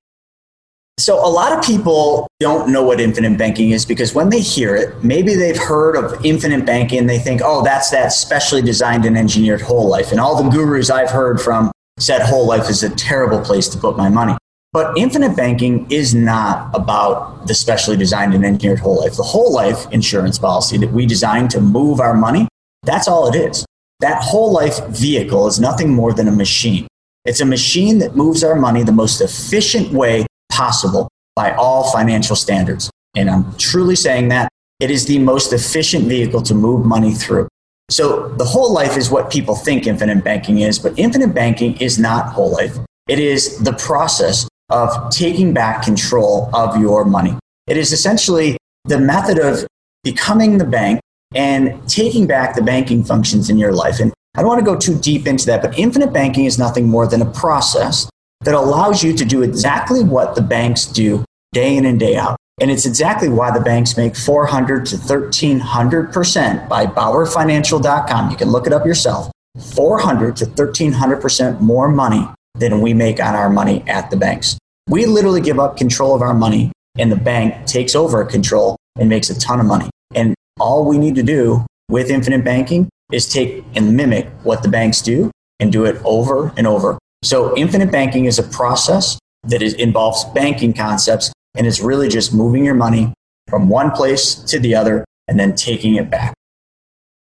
So, 1.00 1.18
a 1.18 1.26
lot 1.26 1.58
of 1.58 1.64
people 1.64 2.28
don't 2.38 2.70
know 2.70 2.84
what 2.84 3.00
infinite 3.00 3.36
banking 3.36 3.70
is 3.70 3.84
because 3.84 4.14
when 4.14 4.28
they 4.28 4.40
hear 4.40 4.76
it, 4.76 5.02
maybe 5.02 5.34
they've 5.34 5.58
heard 5.58 5.96
of 5.96 6.24
infinite 6.24 6.64
banking 6.64 7.08
they 7.08 7.18
think, 7.18 7.40
oh, 7.44 7.64
that's 7.64 7.90
that 7.90 8.12
specially 8.12 8.62
designed 8.62 9.04
and 9.04 9.18
engineered 9.18 9.62
whole 9.62 9.88
life. 9.88 10.12
And 10.12 10.20
all 10.20 10.40
the 10.40 10.48
gurus 10.48 10.90
I've 10.90 11.10
heard 11.10 11.40
from 11.40 11.72
said 11.98 12.22
whole 12.22 12.46
life 12.46 12.68
is 12.68 12.82
a 12.82 12.90
terrible 12.90 13.40
place 13.40 13.68
to 13.68 13.78
put 13.78 13.96
my 13.96 14.08
money. 14.08 14.36
But 14.72 14.96
infinite 14.96 15.36
banking 15.36 15.90
is 15.90 16.14
not 16.14 16.74
about 16.74 17.46
the 17.46 17.54
specially 17.54 17.96
designed 17.96 18.32
and 18.32 18.44
engineered 18.44 18.78
whole 18.78 19.00
life. 19.00 19.16
The 19.16 19.22
whole 19.22 19.52
life 19.52 19.86
insurance 19.92 20.38
policy 20.38 20.78
that 20.78 20.92
we 20.92 21.04
designed 21.04 21.50
to 21.50 21.60
move 21.60 22.00
our 22.00 22.14
money, 22.14 22.48
that's 22.82 23.06
all 23.06 23.28
it 23.28 23.36
is. 23.36 23.66
That 24.00 24.22
whole 24.22 24.50
life 24.50 24.84
vehicle 24.86 25.46
is 25.46 25.60
nothing 25.60 25.92
more 25.92 26.14
than 26.14 26.26
a 26.26 26.32
machine. 26.32 26.86
It's 27.24 27.40
a 27.40 27.44
machine 27.44 27.98
that 27.98 28.16
moves 28.16 28.42
our 28.42 28.54
money 28.54 28.82
the 28.82 28.92
most 28.92 29.20
efficient 29.20 29.92
way 29.92 30.26
possible 30.50 31.08
by 31.36 31.52
all 31.52 31.92
financial 31.92 32.34
standards. 32.34 32.90
And 33.14 33.30
I'm 33.30 33.54
truly 33.56 33.94
saying 33.94 34.28
that 34.28 34.48
it 34.80 34.90
is 34.90 35.06
the 35.06 35.18
most 35.18 35.52
efficient 35.52 36.06
vehicle 36.06 36.42
to 36.42 36.54
move 36.54 36.84
money 36.84 37.12
through. 37.12 37.46
So 37.92 38.28
the 38.28 38.44
whole 38.44 38.72
life 38.72 38.96
is 38.96 39.10
what 39.10 39.30
people 39.30 39.54
think 39.54 39.86
infinite 39.86 40.24
banking 40.24 40.60
is, 40.60 40.78
but 40.78 40.98
infinite 40.98 41.34
banking 41.34 41.76
is 41.76 41.98
not 41.98 42.32
whole 42.32 42.50
life. 42.50 42.78
It 43.06 43.18
is 43.18 43.58
the 43.58 43.74
process 43.74 44.48
of 44.70 45.10
taking 45.10 45.52
back 45.52 45.82
control 45.82 46.48
of 46.54 46.80
your 46.80 47.04
money. 47.04 47.36
It 47.66 47.76
is 47.76 47.92
essentially 47.92 48.56
the 48.86 48.98
method 48.98 49.38
of 49.38 49.66
becoming 50.04 50.56
the 50.56 50.64
bank 50.64 51.00
and 51.34 51.86
taking 51.86 52.26
back 52.26 52.54
the 52.54 52.62
banking 52.62 53.04
functions 53.04 53.50
in 53.50 53.58
your 53.58 53.72
life. 53.72 54.00
And 54.00 54.10
I 54.36 54.40
don't 54.40 54.48
want 54.48 54.60
to 54.60 54.64
go 54.64 54.76
too 54.76 54.98
deep 54.98 55.26
into 55.26 55.44
that, 55.46 55.60
but 55.60 55.78
infinite 55.78 56.14
banking 56.14 56.46
is 56.46 56.58
nothing 56.58 56.88
more 56.88 57.06
than 57.06 57.20
a 57.20 57.30
process 57.30 58.08
that 58.40 58.54
allows 58.54 59.04
you 59.04 59.12
to 59.12 59.24
do 59.24 59.42
exactly 59.42 60.02
what 60.02 60.34
the 60.34 60.40
banks 60.40 60.86
do 60.86 61.26
day 61.52 61.76
in 61.76 61.84
and 61.84 62.00
day 62.00 62.16
out. 62.16 62.38
And 62.62 62.70
it's 62.70 62.86
exactly 62.86 63.28
why 63.28 63.50
the 63.50 63.58
banks 63.58 63.96
make 63.96 64.14
400 64.14 64.86
to 64.86 64.96
1300% 64.96 66.68
by 66.68 66.86
BauerFinancial.com. 66.86 68.30
You 68.30 68.36
can 68.36 68.50
look 68.50 68.68
it 68.68 68.72
up 68.72 68.86
yourself. 68.86 69.32
400 69.74 70.36
to 70.36 70.46
1300% 70.46 71.60
more 71.60 71.88
money 71.88 72.28
than 72.54 72.80
we 72.80 72.94
make 72.94 73.20
on 73.20 73.34
our 73.34 73.50
money 73.50 73.82
at 73.88 74.10
the 74.10 74.16
banks. 74.16 74.56
We 74.88 75.06
literally 75.06 75.40
give 75.40 75.58
up 75.58 75.76
control 75.76 76.14
of 76.14 76.22
our 76.22 76.34
money 76.34 76.70
and 76.96 77.10
the 77.10 77.16
bank 77.16 77.66
takes 77.66 77.96
over 77.96 78.24
control 78.24 78.76
and 78.96 79.08
makes 79.08 79.28
a 79.28 79.36
ton 79.40 79.58
of 79.58 79.66
money. 79.66 79.90
And 80.14 80.32
all 80.60 80.84
we 80.84 80.98
need 80.98 81.16
to 81.16 81.24
do 81.24 81.66
with 81.88 82.10
infinite 82.10 82.44
banking 82.44 82.88
is 83.10 83.26
take 83.26 83.64
and 83.74 83.96
mimic 83.96 84.28
what 84.44 84.62
the 84.62 84.68
banks 84.68 85.02
do 85.02 85.32
and 85.58 85.72
do 85.72 85.84
it 85.84 86.00
over 86.04 86.52
and 86.56 86.68
over. 86.68 86.96
So 87.24 87.56
infinite 87.56 87.90
banking 87.90 88.26
is 88.26 88.38
a 88.38 88.44
process 88.44 89.18
that 89.48 89.62
is, 89.62 89.74
involves 89.74 90.24
banking 90.26 90.72
concepts 90.72 91.32
and 91.54 91.66
it's 91.66 91.80
really 91.80 92.08
just 92.08 92.32
moving 92.32 92.64
your 92.64 92.74
money 92.74 93.12
from 93.48 93.68
one 93.68 93.90
place 93.90 94.34
to 94.34 94.58
the 94.58 94.74
other 94.74 95.04
and 95.28 95.38
then 95.38 95.54
taking 95.54 95.96
it 95.96 96.10
back. 96.10 96.34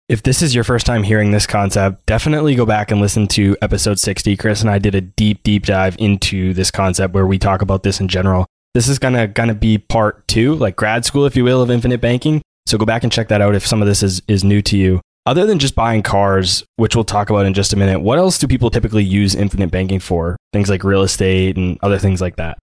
If 0.09 0.23
this 0.23 0.43
is 0.43 0.54
your 0.54 0.64
first 0.64 0.85
time 0.85 1.02
hearing 1.02 1.31
this 1.31 1.47
concept, 1.47 2.04
definitely 2.04 2.54
go 2.54 2.66
back 2.66 2.90
and 2.90 3.00
listen 3.00 3.26
to 3.28 3.57
episode 3.62 3.99
60. 3.99 4.37
Chris 4.37 4.61
and 4.61 4.69
I 4.69 4.78
did 4.78 4.95
a 4.95 5.00
deep, 5.00 5.43
deep 5.43 5.64
dive 5.64 5.97
into 5.99 6.52
this 6.52 6.71
concept 6.71 7.14
where 7.14 7.26
we 7.26 7.38
talk 7.38 7.62
about 7.62 7.83
this 7.85 8.00
in 8.00 8.09
general. 8.09 8.47
This 8.75 8.87
is 8.87 8.99
gonna 8.99 9.26
gonna 9.28 9.54
be 9.54 9.78
part 9.78 10.26
two, 10.28 10.57
like 10.57 10.76
grad 10.76 11.07
school, 11.07 11.25
if 11.25 11.37
you 11.37 11.45
will, 11.45 11.62
of 11.62 11.71
infinite 11.71 12.02
banking. 12.02 12.43
So 12.66 12.76
go 12.76 12.85
back 12.85 13.02
and 13.02 13.12
check 13.12 13.28
that 13.28 13.40
out 13.40 13.54
if 13.54 13.66
some 13.66 13.81
of 13.81 13.88
this 13.88 14.02
is, 14.02 14.21
is 14.28 14.45
new 14.45 14.61
to 14.62 14.76
you. 14.76 15.00
Other 15.26 15.47
than 15.47 15.59
just 15.59 15.75
buying 15.75 16.02
cars, 16.02 16.64
which 16.76 16.95
we'll 16.95 17.04
talk 17.04 17.31
about 17.31 17.47
in 17.47 17.54
just 17.54 17.73
a 17.73 17.76
minute, 17.76 18.00
what 18.00 18.19
else 18.19 18.38
do 18.38 18.47
people 18.47 18.71
typically 18.71 19.04
use 19.04 19.35
infinite 19.35 19.71
banking 19.71 20.00
for? 20.00 20.37
Things 20.52 20.69
like 20.69 20.85
real 20.85 21.02
estate 21.02 21.57
and 21.57 21.78
other 21.83 21.99
things 21.99 22.21
like 22.21 22.37
that. 22.37 22.59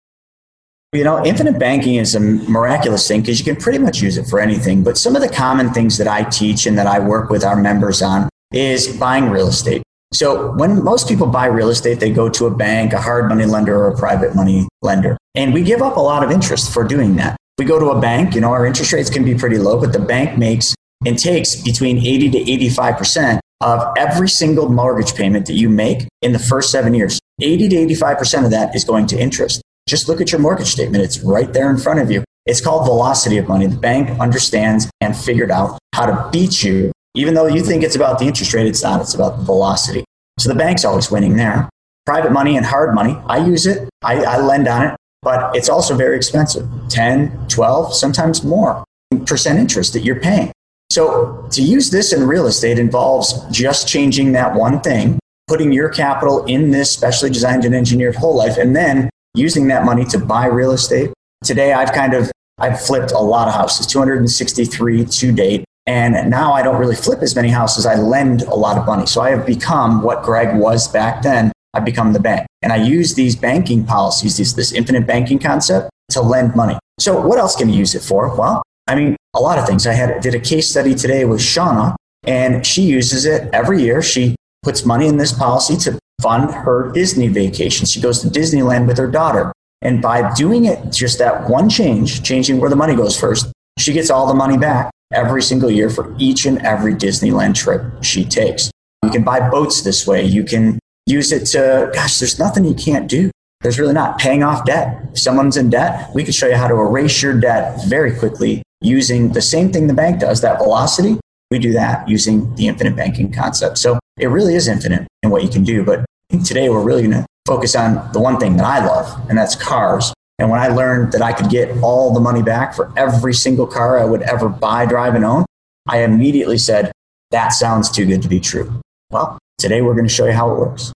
You 0.97 1.05
know, 1.05 1.23
infinite 1.27 1.59
banking 1.59 1.97
is 1.97 2.15
a 2.15 2.21
miraculous 2.21 3.07
thing 3.07 3.21
because 3.21 3.39
you 3.39 3.45
can 3.45 3.57
pretty 3.57 3.77
much 3.77 4.01
use 4.01 4.17
it 4.17 4.27
for 4.29 4.41
anything. 4.41 4.83
But 4.83 4.97
some 4.97 5.15
of 5.15 5.21
the 5.21 5.29
common 5.29 5.71
things 5.75 5.99
that 5.99 6.09
I 6.09 6.23
teach 6.23 6.65
and 6.65 6.79
that 6.79 6.87
I 6.87 7.01
work 7.01 7.29
with 7.29 7.45
our 7.45 7.55
members 7.55 8.01
on 8.01 8.31
is 8.51 8.97
buying 8.97 9.29
real 9.29 9.49
estate. 9.49 9.83
So 10.15 10.53
when 10.53 10.83
most 10.83 11.07
people 11.07 11.27
buy 11.27 11.47
real 11.47 11.69
estate, 11.69 12.01
they 12.01 12.11
go 12.11 12.31
to 12.31 12.47
a 12.47 12.51
bank, 12.51 12.95
a 12.95 13.01
hard 13.01 13.29
money 13.29 13.45
lender, 13.45 13.77
or 13.77 13.89
a 13.89 13.97
private 13.99 14.35
money 14.35 14.67
lender. 14.81 15.19
And 15.35 15.53
we 15.53 15.63
give 15.63 15.83
up 15.83 15.99
a 15.99 16.01
lot 16.01 16.25
of 16.25 16.31
interest 16.31 16.73
for 16.73 16.83
doing 16.83 17.17
that. 17.17 17.37
We 17.59 17.67
go 17.67 17.79
to 17.79 17.91
a 17.91 18.01
bank, 18.01 18.35
you 18.35 18.41
know, 18.41 18.53
our 18.53 18.65
interest 18.65 18.95
rates 18.95 19.11
can 19.11 19.23
be 19.23 19.35
pretty 19.35 19.59
low, 19.59 19.79
but 19.79 19.93
the 19.93 19.99
bank 19.99 20.39
makes 20.39 20.75
and 21.05 21.19
takes 21.19 21.57
between 21.57 21.99
80 21.99 22.31
to 22.31 22.39
85% 22.79 23.41
of 23.61 23.83
every 23.99 24.31
single 24.31 24.71
mortgage 24.71 25.15
payment 25.15 25.45
that 25.47 25.55
you 25.55 25.69
make 25.69 26.07
in 26.23 26.33
the 26.33 26.39
first 26.39 26.71
seven 26.71 26.95
years. 26.95 27.21
80 27.43 27.69
to 27.69 27.77
85% 27.95 28.47
of 28.47 28.51
that 28.51 28.75
is 28.75 28.85
going 28.85 29.07
to 29.09 29.19
interest. 29.19 29.61
Just 29.89 30.09
look 30.09 30.21
at 30.21 30.33
your 30.33 30.41
mortgage 30.41 30.67
statement. 30.67 31.05
It's 31.05 31.21
right 31.21 31.53
there 31.53 31.71
in 31.71 31.79
front 31.79 32.01
of 32.01 32.11
you. 32.11 32.25
It's 32.45 32.61
called 32.61 32.87
velocity 32.87 33.39
of 33.39 33.47
money. 33.47 33.67
The 33.67 33.77
bank 33.77 34.19
understands 34.21 34.91
and 35.01 35.17
figured 35.17 35.51
out 35.51 35.79
how 35.95 36.07
to 36.07 36.29
beat 36.33 36.65
you. 36.65 36.91
Even 37.15 37.35
though 37.35 37.47
you 37.47 37.63
think 37.63 37.85
it's 37.85 37.95
about 37.95 38.19
the 38.19 38.25
interest 38.25 38.53
rate, 38.53 38.67
it's 38.67 38.83
not. 38.83 39.01
It's 39.01 39.15
about 39.15 39.39
the 39.39 39.45
velocity. 39.45 40.05
So 40.39 40.49
the 40.49 40.55
bank's 40.57 40.85
always 40.85 41.11
winning 41.11 41.37
there. 41.37 41.69
Private 42.05 42.33
money 42.33 42.57
and 42.57 42.67
hard 42.67 42.95
money, 42.95 43.17
I 43.27 43.45
use 43.45 43.67
it. 43.67 43.89
I, 44.03 44.23
I 44.25 44.39
lend 44.39 44.69
on 44.69 44.87
it, 44.87 44.97
but 45.23 45.55
it's 45.57 45.69
also 45.69 45.97
very 45.97 46.17
expensive 46.17 46.69
10, 46.89 47.47
12, 47.49 47.95
sometimes 47.95 48.45
more 48.45 48.85
percent 49.25 49.59
interest 49.59 49.93
that 49.93 50.01
you're 50.01 50.21
paying. 50.21 50.53
So 50.91 51.47
to 51.51 51.63
use 51.63 51.91
this 51.91 52.13
in 52.13 52.27
real 52.27 52.47
estate 52.47 52.79
involves 52.79 53.45
just 53.51 53.89
changing 53.89 54.33
that 54.33 54.55
one 54.55 54.81
thing, 54.81 55.19
putting 55.49 55.73
your 55.73 55.89
capital 55.89 56.45
in 56.45 56.71
this 56.71 56.91
specially 56.91 57.31
designed 57.31 57.65
and 57.65 57.75
engineered 57.75 58.17
whole 58.17 58.37
life, 58.37 58.57
and 58.57 58.75
then 58.75 59.11
using 59.37 59.69
that 59.69 59.85
money 59.85 60.05
to 60.07 60.19
buy 60.19 60.47
real 60.47 60.73
estate. 60.73 61.13
Today, 61.45 61.73
I've 61.73 61.93
kind 61.93 62.15
of 62.15 62.31
I've 62.59 62.81
flipped 62.81 63.13
a 63.13 63.19
lot 63.19 63.49
of 63.49 63.55
houses, 63.55 63.87
263 63.87 65.05
to 65.05 65.33
date. 65.33 65.65
And 65.87 66.31
now 66.31 66.53
I 66.53 66.63
don't 66.63 66.81
really 66.81 66.97
flip 66.97 67.21
as 67.23 67.37
many 67.37 67.49
houses. 67.49 67.87
I 67.87 67.97
lend 67.97 68.43
a 68.43 68.55
lot 68.55 68.79
of 68.79 68.87
money. 68.87 69.07
So 69.07 69.21
I 69.21 69.31
have 69.31 69.47
become 69.47 70.03
what 70.03 70.23
Greg 70.23 70.57
was 70.57 70.89
back 70.89 71.23
then. 71.23 71.53
I've 71.75 71.85
become 71.85 72.13
the 72.13 72.19
bank. 72.19 72.47
And 72.63 72.73
I 72.73 72.77
use 72.77 73.15
these 73.15 73.37
banking 73.37 73.85
policies, 73.85 74.39
these, 74.39 74.55
this 74.55 74.73
infinite 74.73 75.07
banking 75.07 75.39
concept 75.39 75.91
to 76.11 76.23
lend 76.23 76.57
money. 76.57 76.79
So 76.99 77.21
what 77.21 77.39
else 77.39 77.55
can 77.55 77.69
you 77.69 77.77
use 77.77 77.95
it 77.95 78.03
for? 78.03 78.35
Well, 78.35 78.63
I 78.89 78.95
mean, 78.95 79.17
a 79.35 79.41
lot 79.41 79.59
of 79.59 79.67
things. 79.67 79.87
I 79.87 79.93
had 79.93 80.21
did 80.23 80.35
a 80.35 80.41
case 80.41 80.69
study 80.69 80.95
today 80.95 81.27
with 81.27 81.41
Shauna, 81.41 81.95
and 82.25 82.67
she 82.67 82.83
uses 82.83 83.27
it 83.27 83.51
every 83.53 83.83
year. 83.83 84.01
She 84.01 84.35
puts 84.67 84.85
money 84.85 85.07
in 85.07 85.17
this 85.17 85.33
policy 85.33 85.77
to 85.77 85.97
fund 86.21 86.51
her 86.51 86.91
Disney 86.91 87.29
vacation. 87.29 87.87
She 87.87 88.01
goes 88.01 88.21
to 88.23 88.27
Disneyland 88.27 88.89
with 88.89 88.99
her 88.99 89.07
daughter. 89.07 89.53
And 89.81 90.03
by 90.03 90.35
doing 90.35 90.65
it, 90.65 90.91
just 90.91 91.19
that 91.21 91.49
one 91.49 91.71
change, 91.71 92.25
changing 92.25 92.59
where 92.59 92.69
the 92.69 92.75
money 92.75 92.97
goes 92.97 93.17
first, 93.19 93.47
she 93.79 93.93
gets 93.93 94.11
all 94.11 94.27
the 94.27 94.35
money 94.35 94.59
back 94.59 94.91
every 95.13 95.41
single 95.41 95.71
year 95.71 95.89
for 95.89 96.13
each 96.19 96.47
and 96.47 96.59
every 96.67 96.95
Disneyland 96.95 97.55
trip 97.55 97.81
she 98.03 98.25
takes. 98.25 98.69
You 99.05 99.11
can 99.11 99.23
buy 99.23 99.49
boats 99.49 99.83
this 99.83 100.05
way. 100.05 100.25
You 100.25 100.43
can 100.43 100.81
use 101.07 101.31
it 101.31 101.47
to, 101.53 101.93
gosh, 101.95 102.19
there's 102.19 102.41
nothing 102.41 102.65
you 102.65 102.75
can't 102.75 103.09
do. 103.09 103.31
There's 103.61 103.79
really 103.79 103.95
not 103.95 104.19
paying 104.19 104.43
off 104.43 104.65
debt. 104.65 105.01
If 105.13 105.21
someone's 105.21 105.57
in 105.57 105.71
debt, 105.71 106.11
we 106.13 106.25
can 106.25 106.33
show 106.33 106.49
you 106.49 106.57
how 106.57 106.67
to 106.67 106.75
erase 106.75 107.23
your 107.23 107.39
debt 107.39 107.85
very 107.87 108.19
quickly 108.19 108.63
using 108.81 109.31
the 109.31 109.43
same 109.43 109.71
thing 109.73 109.87
the 109.87 109.95
bank 109.95 110.19
does, 110.19 110.41
that 110.41 110.59
velocity. 110.59 111.21
We 111.53 111.61
do 111.61 111.73
that 111.75 112.09
using 112.09 112.53
the 112.57 112.67
infinite 112.67 112.97
banking 112.97 113.33
concept. 113.33 113.79
So 113.79 114.01
it 114.19 114.29
really 114.29 114.55
is 114.55 114.69
infinite 114.69 115.07
in 115.23 115.31
what 115.31 115.43
you 115.43 115.49
can 115.49 115.65
do. 115.65 115.85
But 115.85 116.05
today 116.45 116.69
we're 116.69 116.83
really 116.83 117.03
going 117.03 117.15
to 117.15 117.27
focus 117.47 117.77
on 117.77 118.11
the 118.13 118.21
one 118.21 118.39
thing 118.39 118.57
that 118.57 118.67
I 118.67 118.85
love, 118.85 119.29
and 119.29 119.39
that's 119.39 119.55
cars. 119.55 120.13
And 120.39 120.51
when 120.51 120.61
I 120.61 120.69
learned 120.69 121.13
that 121.13 121.23
I 121.23 121.33
could 121.33 121.49
get 121.49 121.83
all 121.83 122.13
the 122.13 122.21
money 122.21 122.43
back 122.43 122.75
for 122.75 122.93
every 122.97 123.33
single 123.33 123.67
car 123.67 123.99
I 123.99 124.05
would 124.05 124.23
ever 124.23 124.49
buy, 124.49 124.85
drive, 124.85 125.15
and 125.15 125.25
own, 125.25 125.45
I 125.89 126.03
immediately 126.03 126.59
said, 126.59 126.93
that 127.31 127.49
sounds 127.49 127.91
too 127.91 128.05
good 128.05 128.23
to 128.23 128.29
be 128.29 128.41
true. 128.41 128.81
Well, 129.11 129.39
today 129.59 129.83
we're 129.83 129.95
going 129.95 130.07
to 130.07 130.13
show 130.13 130.27
you 130.27 130.33
how 130.33 130.51
it 130.51 130.59
works. 130.59 130.93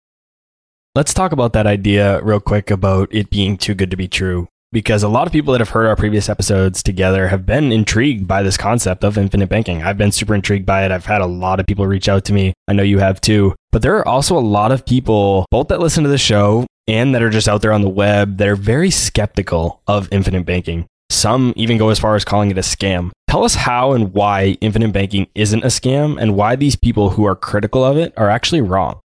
Let's 0.95 1.15
talk 1.15 1.33
about 1.33 1.53
that 1.53 1.67
idea 1.67 2.21
real 2.23 2.41
quick 2.41 2.71
about 2.71 3.15
it 3.15 3.31
being 3.31 3.57
too 3.57 3.75
good 3.75 3.91
to 3.93 3.97
be 3.97 4.09
true 4.09 4.49
because 4.73 5.03
a 5.03 5.09
lot 5.09 5.27
of 5.27 5.33
people 5.33 5.53
that 5.53 5.61
have 5.61 5.71
heard 5.71 5.87
our 5.87 5.97
previous 5.97 6.29
episodes 6.29 6.83
together 6.83 7.29
have 7.29 7.45
been 7.45 7.73
intrigued 7.73 8.29
by 8.29 8.43
this 8.43 8.57
concept 8.57 9.03
of 9.03 9.19
infinite 9.19 9.49
banking. 9.49 9.83
I've 9.83 9.99
been 9.99 10.13
super 10.13 10.35
intrigued 10.35 10.67
by 10.67 10.85
it. 10.85 10.93
I've 10.93 11.07
had 11.07 11.21
a 11.21 11.27
lot 11.27 11.59
of 11.59 11.67
people 11.67 11.87
reach 11.87 12.09
out 12.09 12.25
to 12.27 12.33
me. 12.33 12.55
I 12.69 12.73
know 12.73 12.85
you 12.85 12.99
have 13.01 13.21
too. 13.21 13.55
But 13.73 13.83
there 13.83 13.97
are 13.97 14.07
also 14.07 14.39
a 14.39 14.41
lot 14.41 14.71
of 14.71 14.87
people, 14.87 15.47
both 15.51 15.69
that 15.69 15.81
listen 15.81 16.05
to 16.05 16.11
the 16.11 16.19
show 16.19 16.67
and 16.87 17.15
that 17.15 17.23
are 17.23 17.31
just 17.31 17.49
out 17.49 17.63
there 17.63 17.73
on 17.73 17.83
the 17.83 17.89
web, 17.89 18.39
that 18.39 18.49
are 18.49 18.57
very 18.57 18.91
skeptical 18.91 19.83
of 19.87 20.09
infinite 20.13 20.47
banking. 20.47 20.87
Some 21.11 21.53
even 21.57 21.77
go 21.77 21.89
as 21.89 21.99
far 21.99 22.15
as 22.15 22.25
calling 22.25 22.53
it 22.53 22.59
a 22.59 22.63
scam. 22.63 23.11
Tell 23.29 23.45
us 23.45 23.57
how 23.57 23.93
and 23.93 24.15
why 24.15 24.57
infinite 24.61 24.93
banking 24.93 25.27
isn't 25.35 25.65
a 25.65 25.69
scam 25.69 26.21
and 26.21 26.37
why 26.37 26.55
these 26.55 26.77
people 26.77 27.11
who 27.11 27.25
are 27.25 27.37
critical 27.37 27.85
of 27.85 27.97
it 27.97 28.13
are 28.17 28.31
actually 28.31 28.61
wrong. 28.61 29.01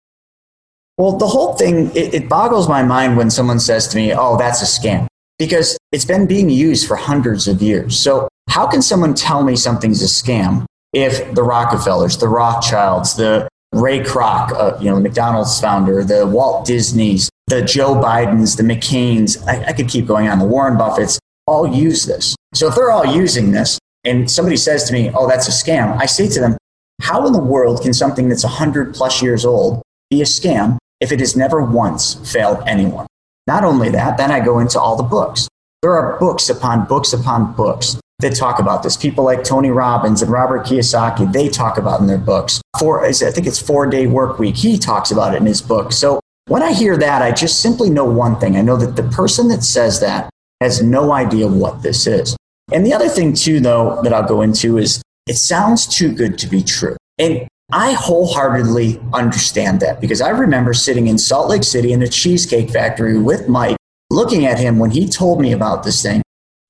Well, 0.99 1.17
the 1.17 1.27
whole 1.27 1.55
thing, 1.55 1.91
it, 1.97 2.15
it 2.15 2.29
boggles 2.29 2.69
my 2.69 2.83
mind 2.83 3.17
when 3.17 3.31
someone 3.31 3.61
says 3.61 3.89
to 3.89 3.97
me, 3.97 4.13
oh, 4.13 4.37
that's 4.37 4.61
a 4.63 4.65
scam 4.65 5.09
because 5.39 5.77
it's 5.93 6.05
been 6.05 6.27
being 6.27 6.51
used 6.51 6.87
for 6.87 6.97
hundreds 6.97 7.49
of 7.49 7.63
years. 7.63 7.99
So, 7.99 8.29
how 8.49 8.67
can 8.67 8.83
someone 8.83 9.15
tell 9.15 9.43
me 9.43 9.57
something's 9.57 10.03
a 10.03 10.07
scam 10.07 10.67
if 10.93 11.35
the 11.35 11.43
Rockefellers, 11.43 12.19
the 12.19 12.29
Rothschilds, 12.29 13.17
the 13.17 13.49
Ray 13.73 14.01
Kroc, 14.01 14.53
uh, 14.53 14.79
you 14.79 14.91
know, 14.91 14.97
the 14.97 15.01
McDonald's 15.01 15.61
founder, 15.61 16.05
the 16.05 16.27
Walt 16.27 16.67
Disneys, 16.67 17.31
the 17.47 17.63
Joe 17.63 17.95
Bidens, 17.95 18.57
the 18.57 18.63
McCains, 18.63 19.43
I, 19.47 19.69
I 19.69 19.73
could 19.73 19.89
keep 19.89 20.07
going 20.07 20.29
on, 20.29 20.39
the 20.39 20.45
Warren 20.45 20.77
Buffetts, 20.77 21.19
all 21.47 21.67
use 21.67 22.05
this. 22.05 22.37
So, 22.55 22.69
if 22.69 22.75
they're 22.75 22.91
all 22.91 23.07
using 23.07 23.53
this 23.53 23.79
and 24.05 24.31
somebody 24.31 24.57
says 24.57 24.85
to 24.85 24.93
me, 24.93 25.11
oh, 25.15 25.29
that's 25.29 25.49
a 25.49 25.51
scam, 25.51 25.99
I 25.99 26.07
say 26.07 26.29
to 26.29 26.41
them, 26.41 26.57
how 27.01 27.27
in 27.27 27.33
the 27.33 27.43
world 27.43 27.83
can 27.83 27.95
something 27.95 28.29
that's 28.29 28.45
100 28.45 28.95
plus 28.95 29.23
years 29.23 29.45
old 29.45 29.83
be 30.11 30.23
a 30.23 30.25
scam 30.25 30.79
if 31.01 31.11
it 31.11 31.19
has 31.19 31.37
never 31.37 31.63
once 31.63 32.15
failed 32.33 32.63
anyone? 32.67 33.07
Not 33.47 33.65
only 33.65 33.91
that, 33.91 34.17
then 34.17 34.31
I 34.31 34.41
go 34.41 34.59
into 34.59 34.81
all 34.81 34.97
the 34.97 35.03
books. 35.03 35.49
There 35.83 35.93
are 35.93 36.19
books 36.19 36.49
upon 36.49 36.87
books 36.87 37.13
upon 37.13 37.55
books 37.55 37.97
that 38.21 38.37
talk 38.37 38.61
about 38.61 38.83
this. 38.83 38.97
People 38.97 39.25
like 39.25 39.43
Tony 39.43 39.71
Robbins 39.71 40.23
and 40.23 40.31
Robert 40.31 40.65
Kiyosaki, 40.65 41.33
they 41.33 41.49
talk 41.49 41.77
about 41.77 42.01
in 42.01 42.07
their 42.07 42.19
books. 42.19 42.61
Four, 42.79 43.05
I 43.05 43.13
think 43.13 43.47
it's 43.47 43.61
Four 43.61 43.87
Day 43.87 44.07
Work 44.07 44.39
Week. 44.39 44.57
He 44.57 44.79
talks 44.79 45.11
about 45.11 45.35
it 45.35 45.39
in 45.39 45.47
his 45.47 45.61
book. 45.61 45.93
So 45.93 46.21
when 46.47 46.63
I 46.63 46.73
hear 46.73 46.97
that, 46.97 47.21
I 47.23 47.33
just 47.33 47.61
simply 47.61 47.91
know 47.91 48.05
one 48.05 48.39
thing. 48.39 48.57
I 48.57 48.63
know 48.63 48.77
that 48.77 48.97
the 48.97 49.09
person 49.11 49.49
that 49.49 49.65
says 49.65 50.01
that 50.01 50.31
has 50.61 50.83
no 50.83 51.13
idea 51.13 51.49
what 51.49 51.83
this 51.83 52.07
is. 52.07 52.37
And 52.73 52.87
the 52.87 52.95
other 52.95 53.09
thing, 53.09 53.35
too, 53.35 53.59
though, 53.59 54.01
that 54.03 54.13
I'll 54.13 54.27
go 54.27 54.43
into 54.43 54.79
is 54.79 55.03
it 55.27 55.35
sounds 55.35 55.87
too 55.87 56.13
good 56.13 56.39
to 56.39 56.47
be 56.47 56.63
true. 56.63 56.97
And 57.19 57.49
I 57.73 57.93
wholeheartedly 57.93 59.01
understand 59.15 59.81
that 59.81 60.01
because 60.01 60.21
I 60.21 60.29
remember 60.29 60.75
sitting 60.75 61.07
in 61.07 61.17
Salt 61.17 61.49
Lake 61.49 61.65
City 61.65 61.93
in 61.93 62.03
a 62.03 62.09
cheesecake 62.09 62.71
factory 62.71 63.19
with 63.19 63.49
Mike, 63.49 63.77
looking 64.11 64.45
at 64.45 64.59
him 64.59 64.79
when 64.79 64.91
he 64.91 65.09
told 65.09 65.41
me 65.41 65.53
about 65.53 65.83
this 65.83 66.03
thing, 66.03 66.21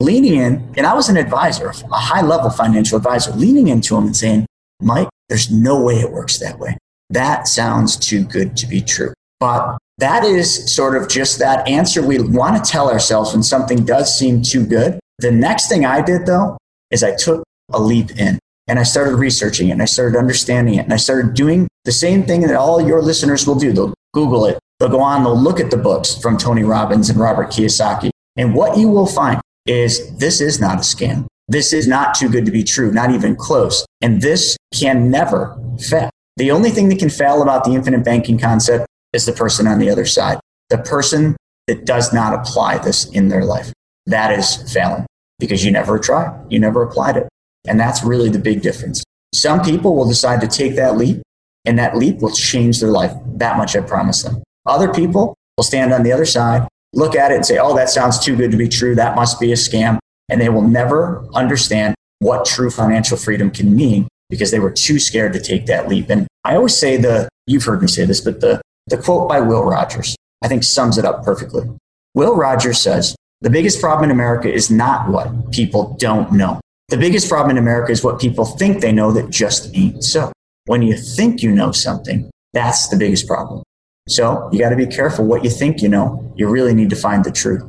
leaning 0.01 0.35
in, 0.35 0.73
and 0.77 0.87
I 0.87 0.95
was 0.95 1.09
an 1.09 1.17
advisor, 1.17 1.71
a 1.71 1.97
high 1.97 2.23
level 2.23 2.51
financial 2.51 2.97
advisor, 2.97 3.33
leaning 3.33 3.67
into 3.67 3.97
him 3.97 4.07
and 4.07 4.17
saying, 4.17 4.47
Mike, 4.81 5.09
there's 5.29 5.51
no 5.51 5.83
way 5.83 5.95
it 5.97 6.13
works 6.13 6.39
that 6.39 6.61
way. 6.61 6.79
That 7.11 7.49
sounds 7.49 7.97
too 7.97 8.23
good 8.25 8.57
to 8.59 8.67
be 8.69 8.81
true. 8.81 9.13
But 9.41 9.79
that 9.99 10.25
is 10.25 10.75
sort 10.75 10.97
of 10.97 11.09
just 11.09 11.41
that 11.41 11.67
answer 11.67 12.01
we 12.01 12.21
want 12.21 12.65
to 12.65 12.71
tell 12.71 12.89
ourselves 12.89 13.33
when 13.33 13.43
something 13.43 13.85
does 13.85 14.17
seem 14.17 14.43
too 14.43 14.65
good. 14.65 15.01
The 15.19 15.33
next 15.33 15.69
thing 15.69 15.85
I 15.85 16.01
did, 16.01 16.27
though, 16.27 16.59
is 16.93 17.03
I 17.03 17.17
took 17.17 17.43
a 17.73 17.81
leap 17.81 18.13
in. 18.19 18.39
And 18.69 18.79
I 18.79 18.85
started 18.85 19.17
researching 19.17 19.69
it 19.69 19.73
and 19.73 19.83
I 19.83 19.87
started 19.87 20.17
understanding 20.17 20.75
it. 20.75 20.85
And 20.85 20.93
I 20.93 20.97
started 20.97 21.35
doing 21.35 21.69
the 21.85 21.93
same 21.93 22.25
thing 22.25 22.43
that 22.43 22.55
all 22.55 22.81
your 22.81 23.03
listeners 23.03 23.47
will 23.47 23.57
do. 23.57 23.73
They'll 23.73 23.95
Google 24.15 24.47
it, 24.47 24.59
they'll 24.79 24.89
go 24.89 25.01
on, 25.01 25.25
they'll 25.25 25.39
look 25.39 25.59
at 25.59 25.71
the 25.71 25.77
books 25.77 26.21
from 26.21 26.37
Tony 26.37 26.63
Robbins 26.63 27.11
and 27.11 27.19
Robert 27.19 27.49
Kiyosaki. 27.49 28.11
And 28.37 28.55
what 28.55 28.79
you 28.79 28.89
will 28.89 29.07
find 29.07 29.41
is 29.67 30.17
this 30.19 30.41
is 30.41 30.61
not 30.61 30.77
a 30.77 30.81
scam. 30.81 31.27
This 31.49 31.73
is 31.73 31.89
not 31.89 32.15
too 32.15 32.29
good 32.29 32.47
to 32.47 32.53
be 32.53 32.63
true, 32.63 32.93
not 32.93 33.11
even 33.11 33.37
close. 33.37 33.85
And 34.01 34.23
this 34.23 34.57
can 34.73 35.11
never 35.11 35.59
fail. 35.79 36.11
The 36.37 36.51
only 36.51 36.71
thing 36.71 36.89
that 36.89 36.99
can 36.99 37.11
fail 37.11 37.43
about 37.43 37.65
the 37.65 37.73
infinite 37.73 38.05
banking 38.05 38.39
concept 38.39 38.87
is 39.13 39.27
the 39.27 39.33
person 39.33 39.67
on 39.67 39.79
the 39.79 39.91
other 39.91 40.07
side, 40.07 40.39
the 40.71 40.79
person 40.79 41.37
that 41.67 41.85
does 41.85 42.13
not 42.13 42.33
apply 42.33 42.79
this 42.79 43.05
in 43.11 43.29
their 43.29 43.45
life. 43.45 43.73
That 44.07 44.37
is 44.37 44.73
failing 44.73 45.07
because 45.39 45.65
you 45.65 45.71
never 45.71 45.99
tried, 45.99 46.47
you 46.49 46.59
never 46.59 46.83
applied 46.83 47.17
it. 47.17 47.29
And 47.67 47.79
that's 47.79 48.03
really 48.03 48.29
the 48.29 48.39
big 48.39 48.63
difference. 48.63 49.03
Some 49.35 49.63
people 49.63 49.95
will 49.97 50.09
decide 50.09 50.41
to 50.41 50.49
take 50.49 50.77
that 50.77 50.97
leap, 50.97 51.23
and 51.65 51.79
that 51.79 51.97
leap 51.97 52.19
will 52.19 52.33
change 52.33 52.81
their 52.81 52.91
life. 52.91 53.13
That 53.37 53.57
much 53.57 53.77
I 53.77 53.81
promise 53.81 54.23
them. 54.23 54.43
Other 54.67 54.93
people 54.93 55.35
will 55.57 55.65
stand 55.65 55.93
on 55.93 56.03
the 56.03 56.13
other 56.13 56.27
side, 56.27 56.67
look 56.93 57.15
at 57.15 57.31
it 57.31 57.37
and 57.37 57.47
say, 57.47 57.59
oh, 57.59 57.75
that 57.77 57.91
sounds 57.91 58.19
too 58.19 58.37
good 58.37 58.51
to 58.51 58.57
be 58.57 58.69
true. 58.69 58.95
That 58.95 59.17
must 59.17 59.41
be 59.41 59.53
a 59.53 59.57
scam. 59.57 59.99
And 60.29 60.41
they 60.41 60.49
will 60.49 60.63
never 60.63 61.27
understand 61.35 61.95
what 62.21 62.45
true 62.45 62.71
financial 62.71 63.17
freedom 63.17 63.51
can 63.51 63.75
mean 63.75 64.09
because 64.31 64.51
they 64.51 64.61
were 64.61 64.71
too 64.71 64.99
scared 64.99 65.33
to 65.33 65.41
take 65.41 65.67
that 65.67 65.89
leap. 65.89 66.09
And 66.09 66.27
I 66.45 66.57
always 66.57 66.77
say 66.77 66.97
the, 66.97 67.29
you've 67.47 67.65
heard 67.65 67.83
me 67.83 67.89
say 67.89 68.05
this, 68.05 68.21
but 68.21 68.41
the, 68.41 68.63
the 68.87 68.97
quote 68.97 69.29
by 69.29 69.41
Will 69.41 69.65
Rogers, 69.65 70.17
I 70.43 70.49
think 70.49 70.65
sums 70.65 70.97
it 70.97 71.05
up 71.05 71.25
perfectly. 71.25 71.69
Will 72.15 72.35
Rogers 72.35 72.81
says, 72.81 73.17
the 73.41 73.51
biggest 73.51 73.81
problem 73.81 74.05
in 74.05 74.11
America 74.11 74.53
is 74.53 74.71
not 74.71 75.09
what 75.09 75.51
people 75.51 75.97
don't 75.99 76.33
know. 76.33 76.61
The 76.93 76.99
biggest 76.99 77.27
problem 77.27 77.57
in 77.57 77.57
America 77.57 77.91
is 77.91 78.05
what 78.05 78.21
people 78.21 78.45
think 78.45 78.83
they 78.83 78.93
know 78.93 79.13
that 79.13 79.31
just 79.31 79.75
ain't 79.75 80.05
so. 80.05 80.31
When 80.67 80.83
you 80.83 80.95
think 80.95 81.43
you 81.43 81.51
know 81.51 81.73
something, 81.73 82.31
that's 82.53 82.89
the 82.89 82.99
biggest 82.99 83.27
problem. 83.27 83.63
So 84.11 84.51
you 84.53 84.59
got 84.59 84.69
to 84.69 84.77
be 84.77 84.85
careful 84.85 85.25
what 85.25 85.43
you 85.43 85.49
think 85.49 85.81
you 85.81 85.89
know. 85.89 86.35
You 86.37 86.51
really 86.51 86.75
need 86.75 86.91
to 86.91 86.97
find 86.97 87.25
the 87.25 87.33
truth. 87.33 87.63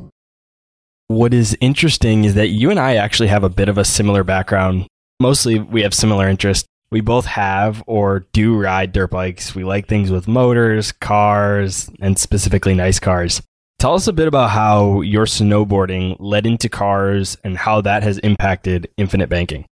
What 1.06 1.32
is 1.32 1.56
interesting 1.62 2.24
is 2.26 2.34
that 2.34 2.48
you 2.48 2.70
and 2.70 2.78
I 2.78 2.96
actually 2.96 3.28
have 3.28 3.44
a 3.44 3.48
bit 3.48 3.70
of 3.70 3.78
a 3.78 3.84
similar 3.86 4.24
background. 4.24 4.88
Mostly 5.18 5.58
we 5.58 5.80
have 5.84 5.94
similar 5.94 6.28
interests. 6.28 6.68
We 6.90 7.00
both 7.00 7.24
have 7.24 7.82
or 7.86 8.26
do 8.34 8.54
ride 8.60 8.92
dirt 8.92 9.10
bikes. 9.10 9.54
We 9.54 9.64
like 9.64 9.88
things 9.88 10.10
with 10.10 10.28
motors, 10.28 10.92
cars, 10.92 11.90
and 11.98 12.18
specifically 12.18 12.74
nice 12.74 13.00
cars. 13.00 13.40
Tell 13.84 13.92
us 13.92 14.06
a 14.06 14.14
bit 14.14 14.26
about 14.26 14.48
how 14.48 15.02
your 15.02 15.26
snowboarding 15.26 16.16
led 16.18 16.46
into 16.46 16.70
cars 16.70 17.36
and 17.44 17.54
how 17.54 17.82
that 17.82 18.02
has 18.02 18.16
impacted 18.20 18.88
infinite 18.96 19.28
banking. 19.28 19.66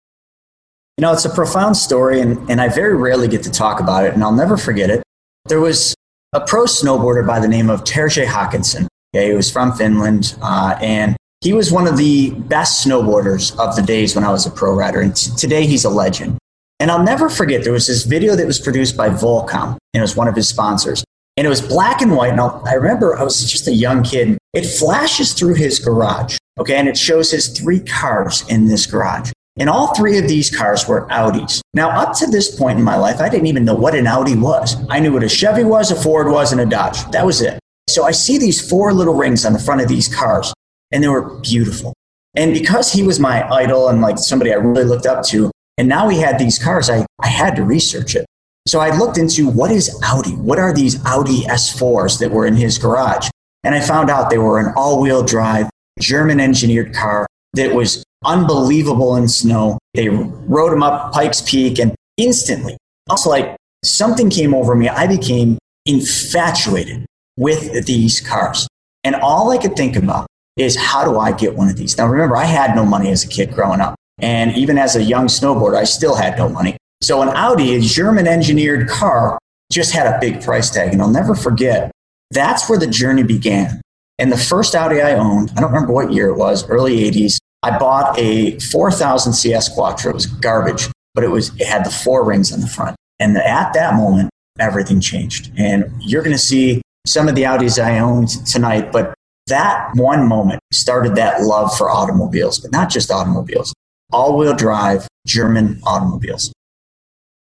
You 0.98 1.02
know, 1.02 1.14
it's 1.14 1.24
a 1.24 1.30
profound 1.30 1.78
story, 1.78 2.20
and, 2.20 2.36
and 2.50 2.60
I 2.60 2.68
very 2.68 2.94
rarely 2.94 3.26
get 3.26 3.42
to 3.44 3.50
talk 3.50 3.80
about 3.80 4.04
it, 4.04 4.12
and 4.12 4.22
I'll 4.22 4.30
never 4.30 4.58
forget 4.58 4.90
it. 4.90 5.02
There 5.46 5.60
was 5.60 5.94
a 6.34 6.40
pro 6.40 6.64
snowboarder 6.64 7.26
by 7.26 7.40
the 7.40 7.48
name 7.48 7.70
of 7.70 7.84
Terje 7.84 8.26
Haakonsen. 8.26 8.86
Yeah, 9.14 9.22
he 9.22 9.32
was 9.32 9.50
from 9.50 9.72
Finland, 9.72 10.36
uh, 10.42 10.76
and 10.82 11.16
he 11.40 11.54
was 11.54 11.72
one 11.72 11.86
of 11.86 11.96
the 11.96 12.32
best 12.32 12.86
snowboarders 12.86 13.58
of 13.58 13.76
the 13.76 13.82
days 13.82 14.14
when 14.14 14.24
I 14.24 14.30
was 14.30 14.44
a 14.44 14.50
pro 14.50 14.74
rider. 14.74 15.00
And 15.00 15.16
t- 15.16 15.30
today 15.38 15.64
he's 15.66 15.86
a 15.86 15.90
legend. 15.90 16.36
And 16.80 16.90
I'll 16.90 17.02
never 17.02 17.30
forget, 17.30 17.64
there 17.64 17.72
was 17.72 17.86
this 17.86 18.04
video 18.04 18.36
that 18.36 18.46
was 18.46 18.60
produced 18.60 18.94
by 18.94 19.08
Volcom, 19.08 19.68
and 19.68 19.78
it 19.94 20.02
was 20.02 20.16
one 20.16 20.28
of 20.28 20.36
his 20.36 20.50
sponsors. 20.50 21.02
And 21.36 21.46
it 21.46 21.50
was 21.50 21.62
black 21.62 22.02
and 22.02 22.14
white. 22.14 22.32
And 22.32 22.40
I 22.40 22.74
remember 22.74 23.16
I 23.16 23.22
was 23.22 23.50
just 23.50 23.68
a 23.68 23.72
young 23.72 24.02
kid. 24.02 24.38
It 24.52 24.66
flashes 24.66 25.32
through 25.32 25.54
his 25.54 25.78
garage, 25.78 26.36
okay, 26.58 26.76
and 26.76 26.88
it 26.88 26.96
shows 26.96 27.30
his 27.30 27.48
three 27.48 27.80
cars 27.80 28.44
in 28.48 28.66
this 28.66 28.86
garage. 28.86 29.32
And 29.58 29.68
all 29.68 29.94
three 29.94 30.18
of 30.18 30.28
these 30.28 30.54
cars 30.54 30.88
were 30.88 31.06
Audis. 31.08 31.60
Now, 31.74 31.90
up 31.90 32.16
to 32.18 32.26
this 32.26 32.54
point 32.54 32.78
in 32.78 32.84
my 32.84 32.96
life, 32.96 33.20
I 33.20 33.28
didn't 33.28 33.48
even 33.48 33.64
know 33.64 33.74
what 33.74 33.94
an 33.94 34.06
Audi 34.06 34.34
was. 34.34 34.76
I 34.88 34.98
knew 34.98 35.12
what 35.12 35.22
a 35.22 35.28
Chevy 35.28 35.64
was, 35.64 35.90
a 35.90 35.96
Ford 35.96 36.28
was, 36.30 36.52
and 36.52 36.60
a 36.60 36.66
Dodge. 36.66 37.04
That 37.10 37.26
was 37.26 37.42
it. 37.42 37.58
So 37.88 38.04
I 38.04 38.12
see 38.12 38.38
these 38.38 38.66
four 38.66 38.94
little 38.94 39.14
rings 39.14 39.44
on 39.44 39.52
the 39.52 39.58
front 39.58 39.82
of 39.82 39.88
these 39.88 40.08
cars, 40.08 40.54
and 40.90 41.02
they 41.02 41.08
were 41.08 41.38
beautiful. 41.40 41.92
And 42.34 42.54
because 42.54 42.92
he 42.92 43.02
was 43.02 43.20
my 43.20 43.46
idol 43.50 43.88
and 43.88 44.00
like 44.00 44.18
somebody 44.18 44.52
I 44.52 44.56
really 44.56 44.84
looked 44.84 45.06
up 45.06 45.22
to, 45.26 45.50
and 45.76 45.88
now 45.88 46.08
he 46.08 46.18
had 46.18 46.38
these 46.38 46.58
cars, 46.58 46.88
I, 46.88 47.04
I 47.20 47.26
had 47.26 47.56
to 47.56 47.64
research 47.64 48.14
it. 48.16 48.24
So 48.66 48.78
I 48.78 48.96
looked 48.96 49.18
into 49.18 49.48
what 49.48 49.70
is 49.70 49.98
Audi? 50.04 50.36
What 50.36 50.58
are 50.58 50.72
these 50.72 51.04
Audi 51.04 51.42
S4s 51.42 52.18
that 52.20 52.30
were 52.30 52.46
in 52.46 52.54
his 52.54 52.78
garage? 52.78 53.28
And 53.64 53.74
I 53.74 53.80
found 53.80 54.10
out 54.10 54.30
they 54.30 54.38
were 54.38 54.58
an 54.58 54.72
all 54.76 55.00
wheel 55.00 55.22
drive, 55.22 55.68
German 56.00 56.40
engineered 56.40 56.94
car 56.94 57.26
that 57.54 57.74
was 57.74 58.04
unbelievable 58.24 59.16
in 59.16 59.28
snow. 59.28 59.78
They 59.94 60.08
rode 60.08 60.72
him 60.72 60.82
up 60.82 61.12
Pikes 61.12 61.42
Peak 61.42 61.78
and 61.78 61.94
instantly, 62.16 62.76
also 63.10 63.30
like 63.30 63.56
something 63.84 64.30
came 64.30 64.54
over 64.54 64.74
me. 64.74 64.88
I 64.88 65.06
became 65.06 65.58
infatuated 65.86 67.04
with 67.36 67.86
these 67.86 68.20
cars. 68.20 68.68
And 69.04 69.16
all 69.16 69.50
I 69.50 69.58
could 69.58 69.74
think 69.74 69.96
about 69.96 70.26
is 70.56 70.76
how 70.76 71.04
do 71.04 71.18
I 71.18 71.32
get 71.32 71.56
one 71.56 71.68
of 71.68 71.76
these? 71.76 71.96
Now, 71.98 72.06
remember, 72.06 72.36
I 72.36 72.44
had 72.44 72.76
no 72.76 72.84
money 72.84 73.10
as 73.10 73.24
a 73.24 73.28
kid 73.28 73.52
growing 73.52 73.80
up. 73.80 73.96
And 74.18 74.56
even 74.56 74.78
as 74.78 74.94
a 74.94 75.02
young 75.02 75.26
snowboarder, 75.26 75.76
I 75.76 75.84
still 75.84 76.14
had 76.14 76.38
no 76.38 76.48
money. 76.48 76.76
So 77.02 77.20
an 77.20 77.30
Audi, 77.30 77.74
a 77.74 77.80
German 77.80 78.28
engineered 78.28 78.88
car, 78.88 79.38
just 79.72 79.92
had 79.92 80.06
a 80.06 80.18
big 80.20 80.40
price 80.42 80.70
tag. 80.70 80.92
And 80.92 81.02
I'll 81.02 81.10
never 81.10 81.34
forget, 81.34 81.90
that's 82.30 82.68
where 82.68 82.78
the 82.78 82.86
journey 82.86 83.24
began. 83.24 83.80
And 84.18 84.30
the 84.30 84.38
first 84.38 84.74
Audi 84.74 85.00
I 85.00 85.14
owned, 85.14 85.52
I 85.56 85.60
don't 85.60 85.72
remember 85.72 85.92
what 85.92 86.12
year 86.12 86.28
it 86.28 86.36
was, 86.36 86.68
early 86.68 87.10
80s, 87.10 87.38
I 87.64 87.76
bought 87.76 88.18
a 88.18 88.58
4000 88.60 89.32
CS 89.32 89.68
Quattro. 89.74 90.10
It 90.10 90.14
was 90.14 90.26
garbage, 90.26 90.88
but 91.14 91.24
it 91.24 91.28
was 91.28 91.54
it 91.60 91.66
had 91.66 91.84
the 91.84 91.90
four 91.90 92.24
rings 92.24 92.52
on 92.52 92.60
the 92.60 92.66
front. 92.68 92.96
And 93.18 93.36
at 93.36 93.72
that 93.74 93.94
moment, 93.94 94.30
everything 94.58 95.00
changed. 95.00 95.52
And 95.56 95.90
you're 96.00 96.22
going 96.22 96.36
to 96.36 96.42
see 96.42 96.82
some 97.06 97.28
of 97.28 97.34
the 97.34 97.42
Audis 97.42 97.82
I 97.82 97.98
owned 97.98 98.28
tonight, 98.46 98.92
but 98.92 99.14
that 99.48 99.90
one 99.94 100.28
moment 100.28 100.60
started 100.72 101.16
that 101.16 101.42
love 101.42 101.76
for 101.76 101.90
automobiles, 101.90 102.60
but 102.60 102.70
not 102.70 102.90
just 102.90 103.10
automobiles, 103.10 103.72
all-wheel 104.12 104.54
drive 104.54 105.08
German 105.26 105.80
automobiles. 105.84 106.52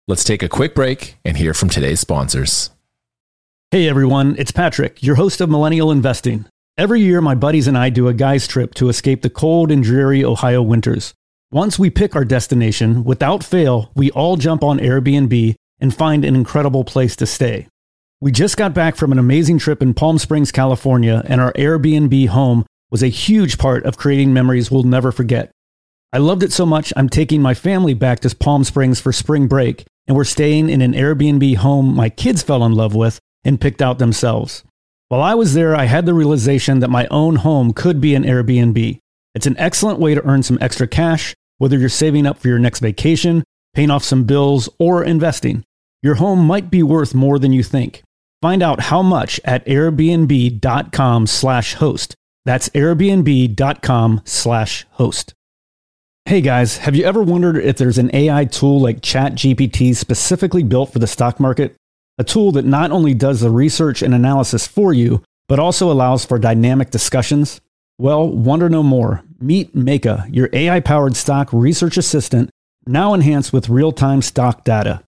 Let's 0.09 0.25
take 0.25 0.43
a 0.43 0.49
quick 0.49 0.75
break 0.75 1.17
and 1.25 1.37
hear 1.37 1.55
from 1.55 1.69
today's 1.69 2.01
sponsors. 2.01 2.71
Hey 3.71 3.89
everyone, 3.89 4.35
it's 4.37 4.51
Patrick, 4.51 5.01
your 5.01 5.15
host 5.15 5.41
of 5.41 5.49
Millennial 5.49 5.93
Investing. 5.93 6.45
Every 6.77 7.01
year, 7.01 7.21
my 7.21 7.37
buddies 7.37 7.69
and 7.69 7.79
I 7.79 7.89
do 7.89 8.09
a 8.09 8.13
guy's 8.13 8.49
trip 8.49 8.75
to 8.75 8.89
escape 8.89 9.23
the 9.23 9.31
cold 9.31 9.71
and 9.71 9.81
dreary 9.81 10.25
Ohio 10.25 10.61
winters. 10.61 11.15
Once 11.53 11.79
we 11.79 11.89
pick 11.89 12.17
our 12.17 12.25
destination, 12.25 13.05
without 13.05 13.45
fail, 13.45 13.93
we 13.95 14.11
all 14.11 14.37
jump 14.37 14.65
on 14.65 14.81
Airbnb 14.81 15.55
and 15.79 15.95
find 15.95 16.25
an 16.25 16.35
incredible 16.35 16.83
place 16.83 17.15
to 17.15 17.25
stay. 17.25 17.69
We 18.21 18.33
just 18.33 18.57
got 18.57 18.75
back 18.75 18.97
from 18.97 19.13
an 19.13 19.21
amazing 19.21 19.59
trip 19.59 19.81
in 19.81 19.95
Palm 19.95 20.19
Springs, 20.19 20.51
California, 20.51 21.23
and 21.27 21.41
our 21.41 21.53
Airbnb 21.53 22.27
home 22.27 22.67
was 22.91 23.05
a 23.05 23.09
huge 23.09 23.57
part 23.57 23.85
of 23.87 23.99
creating 23.99 24.33
memories 24.33 24.69
we'll 24.69 24.83
never 24.83 25.13
forget. 25.13 25.53
I 26.13 26.19
loved 26.19 26.43
it 26.43 26.53
so 26.53 26.67
much, 26.67 26.93
I'm 26.97 27.09
taking 27.09 27.41
my 27.41 27.55
family 27.55 27.95
back 27.95 28.19
to 28.21 28.35
Palm 28.35 28.65
Springs 28.65 29.01
for 29.01 29.13
spring 29.13 29.47
break, 29.47 29.87
and 30.07 30.17
we're 30.17 30.25
staying 30.25 30.69
in 30.69 30.83
an 30.83 30.93
Airbnb 30.93 31.57
home 31.57 31.95
my 31.95 32.09
kids 32.09 32.43
fell 32.43 32.65
in 32.65 32.73
love 32.73 32.95
with 32.95 33.19
and 33.45 33.61
picked 33.61 33.83
out 33.83 33.99
themselves. 33.99 34.63
While 35.09 35.23
I 35.23 35.35
was 35.35 35.55
there, 35.55 35.75
I 35.77 35.85
had 35.85 36.07
the 36.07 36.15
realization 36.15 36.79
that 36.81 36.91
my 36.91 37.07
own 37.11 37.37
home 37.37 37.73
could 37.73 38.01
be 38.01 38.15
an 38.15 38.25
Airbnb. 38.25 38.99
It's 39.35 39.47
an 39.47 39.59
excellent 39.59 39.99
way 39.99 40.15
to 40.15 40.27
earn 40.27 40.43
some 40.43 40.57
extra 40.61 40.89
cash, 40.89 41.35
whether 41.59 41.79
you're 41.79 41.91
saving 41.91 42.27
up 42.27 42.39
for 42.39 42.49
your 42.49 42.59
next 42.59 42.81
vacation, 42.81 43.45
paying 43.75 43.91
off 43.91 44.05
some 44.05 44.25
bills, 44.25 44.71
or 44.79 45.05
investing. 45.05 45.65
Your 46.03 46.15
home 46.17 46.47
might 46.47 46.71
be 46.71 46.83
worth 46.83 47.15
more 47.15 47.39
than 47.39 47.53
you 47.53 47.63
think. 47.63 48.03
Find 48.41 48.63
out 48.63 48.81
how 48.81 49.03
much 49.03 49.39
at 49.45 49.67
airbnb.com/host. 49.67 52.15
That's 52.45 52.69
airbnb.com/host. 52.71 55.35
Hey 56.25 56.41
guys, 56.41 56.79
have 56.79 56.97
you 56.97 57.05
ever 57.05 57.23
wondered 57.23 57.57
if 57.59 57.77
there's 57.77 57.99
an 57.99 58.15
AI 58.15 58.47
tool 58.47 58.81
like 58.81 59.01
ChatGPT 59.01 59.95
specifically 59.95 60.63
built 60.63 60.93
for 60.93 60.99
the 60.99 61.07
stock 61.07 61.39
market? 61.39 61.77
a 62.19 62.25
tool 62.25 62.53
that 62.53 62.65
not 62.65 62.91
only 62.91 63.15
does 63.15 63.41
the 63.41 63.51
research 63.51 64.03
and 64.03 64.15
analysis 64.15 64.67
for 64.67 64.93
you, 64.93 65.23
but 65.49 65.59
also 65.59 65.91
allows 65.91 66.25
for 66.25 66.39
dynamic 66.39 66.91
discussions? 66.91 67.61
Well, 67.99 68.29
wonder 68.29 68.69
no 68.69 68.83
more. 68.83 69.23
Meet 69.41 69.75
Meyka, 69.75 70.33
your 70.33 70.49
AI 70.53 70.81
powered 70.81 71.17
stock 71.17 71.53
research 71.53 71.97
assistant, 71.97 72.51
now 72.87 73.15
enhanced 73.15 73.53
with 73.53 73.69
real 73.69 73.93
time 73.93 74.23
stock 74.23 74.65
data. 74.65 75.03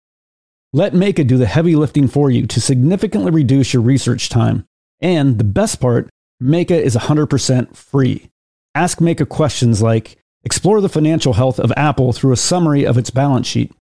Let 0.72 0.92
Meyka 0.92 1.26
do 1.26 1.38
the 1.38 1.46
heavy 1.46 1.76
lifting 1.76 2.08
for 2.08 2.30
you 2.30 2.46
to 2.48 2.60
significantly 2.60 3.30
reduce 3.30 3.72
your 3.72 3.82
research 3.82 4.28
time. 4.28 4.64
And 5.00 5.38
the 5.38 5.44
best 5.44 5.80
part, 5.80 6.08
Meyka 6.42 6.72
is 6.72 6.96
100% 6.96 7.76
free. 7.76 8.28
Ask 8.74 8.98
Meyka 8.98 9.28
questions 9.28 9.80
like 9.80 10.16
Explore 10.44 10.80
the 10.80 10.88
financial 10.88 11.32
health 11.32 11.58
of 11.58 11.72
Apple 11.76 12.12
through 12.12 12.32
a 12.32 12.36
summary 12.36 12.84
of 12.84 12.98
its 12.98 13.10
balance 13.10 13.46
sheet. 13.46 13.72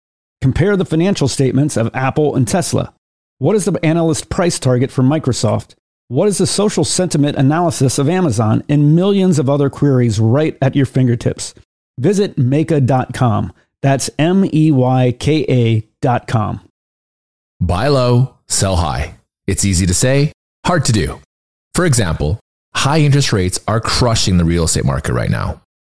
Compare 0.40 0.76
the 0.76 0.84
financial 0.84 1.28
statements 1.28 1.76
of 1.76 1.90
Apple 1.94 2.36
and 2.36 2.46
Tesla. 2.46 2.94
What 3.38 3.56
is 3.56 3.64
the 3.64 3.78
analyst 3.84 4.28
price 4.28 4.58
target 4.58 4.90
for 4.90 5.02
Microsoft? 5.02 5.74
What 6.08 6.28
is 6.28 6.38
the 6.38 6.46
social 6.46 6.84
sentiment 6.84 7.36
analysis 7.36 7.98
of 7.98 8.08
Amazon? 8.08 8.62
And 8.68 8.94
millions 8.94 9.38
of 9.38 9.50
other 9.50 9.70
queries 9.70 10.20
right 10.20 10.56
at 10.62 10.76
your 10.76 10.86
fingertips. 10.86 11.54
Visit 11.98 12.36
Meyka.com. 12.36 13.52
That's 13.80 14.10
M 14.18 14.44
E 14.52 14.70
Y 14.70 15.16
K 15.18 15.44
A.com. 16.02 16.60
Buy 17.60 17.88
low, 17.88 18.36
sell 18.46 18.76
high. 18.76 19.14
It's 19.46 19.64
easy 19.64 19.86
to 19.86 19.94
say, 19.94 20.32
hard 20.64 20.84
to 20.86 20.92
do. 20.92 21.20
For 21.74 21.84
example, 21.84 22.38
high 22.74 23.00
interest 23.00 23.32
rates 23.32 23.58
are 23.66 23.80
crushing 23.80 24.36
the 24.36 24.44
real 24.44 24.64
estate 24.64 24.84
market 24.84 25.12
right 25.12 25.30
now. 25.30 25.60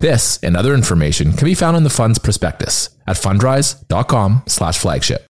This 0.00 0.38
and 0.42 0.56
other 0.56 0.74
information 0.74 1.32
can 1.34 1.44
be 1.44 1.54
found 1.54 1.76
in 1.76 1.84
the 1.84 1.90
fund's 1.90 2.18
prospectus 2.18 2.88
at 3.06 3.16
fundrise.com 3.16 4.42
slash 4.46 4.78
flagship. 4.78 5.26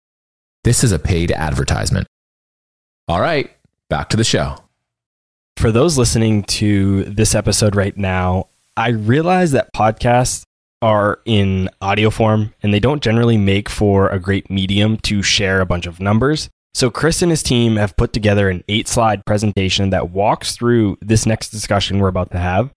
This 0.63 0.83
is 0.83 0.91
a 0.91 0.97
paid 0.97 1.31
advertisement. 1.31 2.07
All 3.07 3.21
right, 3.21 3.51
back 3.89 4.09
to 4.09 4.17
the 4.17 4.23
show. 4.23 4.57
For 5.57 5.71
those 5.71 5.99
listening 5.99 6.43
to 6.43 7.03
this 7.03 7.35
episode 7.35 7.75
right 7.75 7.95
now, 7.95 8.47
I 8.75 8.89
realize 8.89 9.51
that 9.51 9.71
podcasts 9.73 10.41
are 10.81 11.19
in 11.25 11.69
audio 11.81 12.09
form 12.09 12.53
and 12.63 12.73
they 12.73 12.79
don't 12.79 13.03
generally 13.03 13.37
make 13.37 13.69
for 13.69 14.09
a 14.09 14.19
great 14.19 14.49
medium 14.49 14.97
to 14.97 15.21
share 15.21 15.61
a 15.61 15.65
bunch 15.65 15.85
of 15.85 15.99
numbers. 15.99 16.49
So, 16.73 16.89
Chris 16.89 17.21
and 17.21 17.31
his 17.31 17.43
team 17.43 17.77
have 17.77 17.95
put 17.95 18.11
together 18.11 18.49
an 18.49 18.63
eight 18.67 18.87
slide 18.87 19.25
presentation 19.25 19.91
that 19.91 20.09
walks 20.09 20.55
through 20.55 20.97
this 21.01 21.25
next 21.25 21.51
discussion 21.51 21.99
we're 21.99 22.09
about 22.09 22.31
to 22.31 22.39
have. 22.39 22.71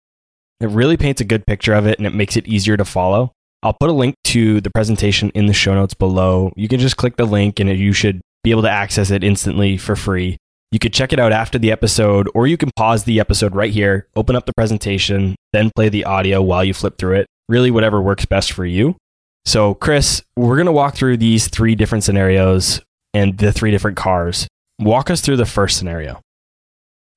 It 0.60 0.68
really 0.70 0.96
paints 0.96 1.20
a 1.20 1.24
good 1.24 1.46
picture 1.46 1.74
of 1.74 1.86
it 1.86 1.98
and 1.98 2.06
it 2.06 2.14
makes 2.14 2.36
it 2.36 2.46
easier 2.48 2.76
to 2.76 2.84
follow. 2.84 3.32
I'll 3.62 3.76
put 3.78 3.90
a 3.90 3.92
link 3.92 4.14
to 4.24 4.60
the 4.60 4.70
presentation 4.70 5.30
in 5.30 5.46
the 5.46 5.52
show 5.52 5.74
notes 5.74 5.94
below. 5.94 6.52
You 6.56 6.68
can 6.68 6.80
just 6.80 6.96
click 6.96 7.16
the 7.16 7.24
link 7.24 7.60
and 7.60 7.70
you 7.70 7.92
should 7.92 8.20
be 8.44 8.50
able 8.50 8.62
to 8.62 8.70
access 8.70 9.10
it 9.10 9.24
instantly 9.24 9.76
for 9.76 9.96
free. 9.96 10.36
You 10.70 10.78
could 10.78 10.92
check 10.92 11.12
it 11.12 11.18
out 11.18 11.32
after 11.32 11.58
the 11.58 11.72
episode, 11.72 12.28
or 12.34 12.46
you 12.46 12.58
can 12.58 12.70
pause 12.76 13.04
the 13.04 13.20
episode 13.20 13.54
right 13.54 13.72
here, 13.72 14.06
open 14.14 14.36
up 14.36 14.44
the 14.44 14.52
presentation, 14.54 15.34
then 15.52 15.70
play 15.74 15.88
the 15.88 16.04
audio 16.04 16.42
while 16.42 16.62
you 16.62 16.74
flip 16.74 16.98
through 16.98 17.16
it. 17.16 17.26
Really, 17.48 17.70
whatever 17.70 18.02
works 18.02 18.26
best 18.26 18.52
for 18.52 18.66
you. 18.66 18.96
So, 19.46 19.72
Chris, 19.72 20.22
we're 20.36 20.56
going 20.56 20.66
to 20.66 20.72
walk 20.72 20.94
through 20.94 21.16
these 21.16 21.48
three 21.48 21.74
different 21.74 22.04
scenarios 22.04 22.82
and 23.14 23.38
the 23.38 23.50
three 23.50 23.70
different 23.70 23.96
cars. 23.96 24.46
Walk 24.78 25.08
us 25.08 25.22
through 25.22 25.36
the 25.36 25.46
first 25.46 25.78
scenario. 25.78 26.20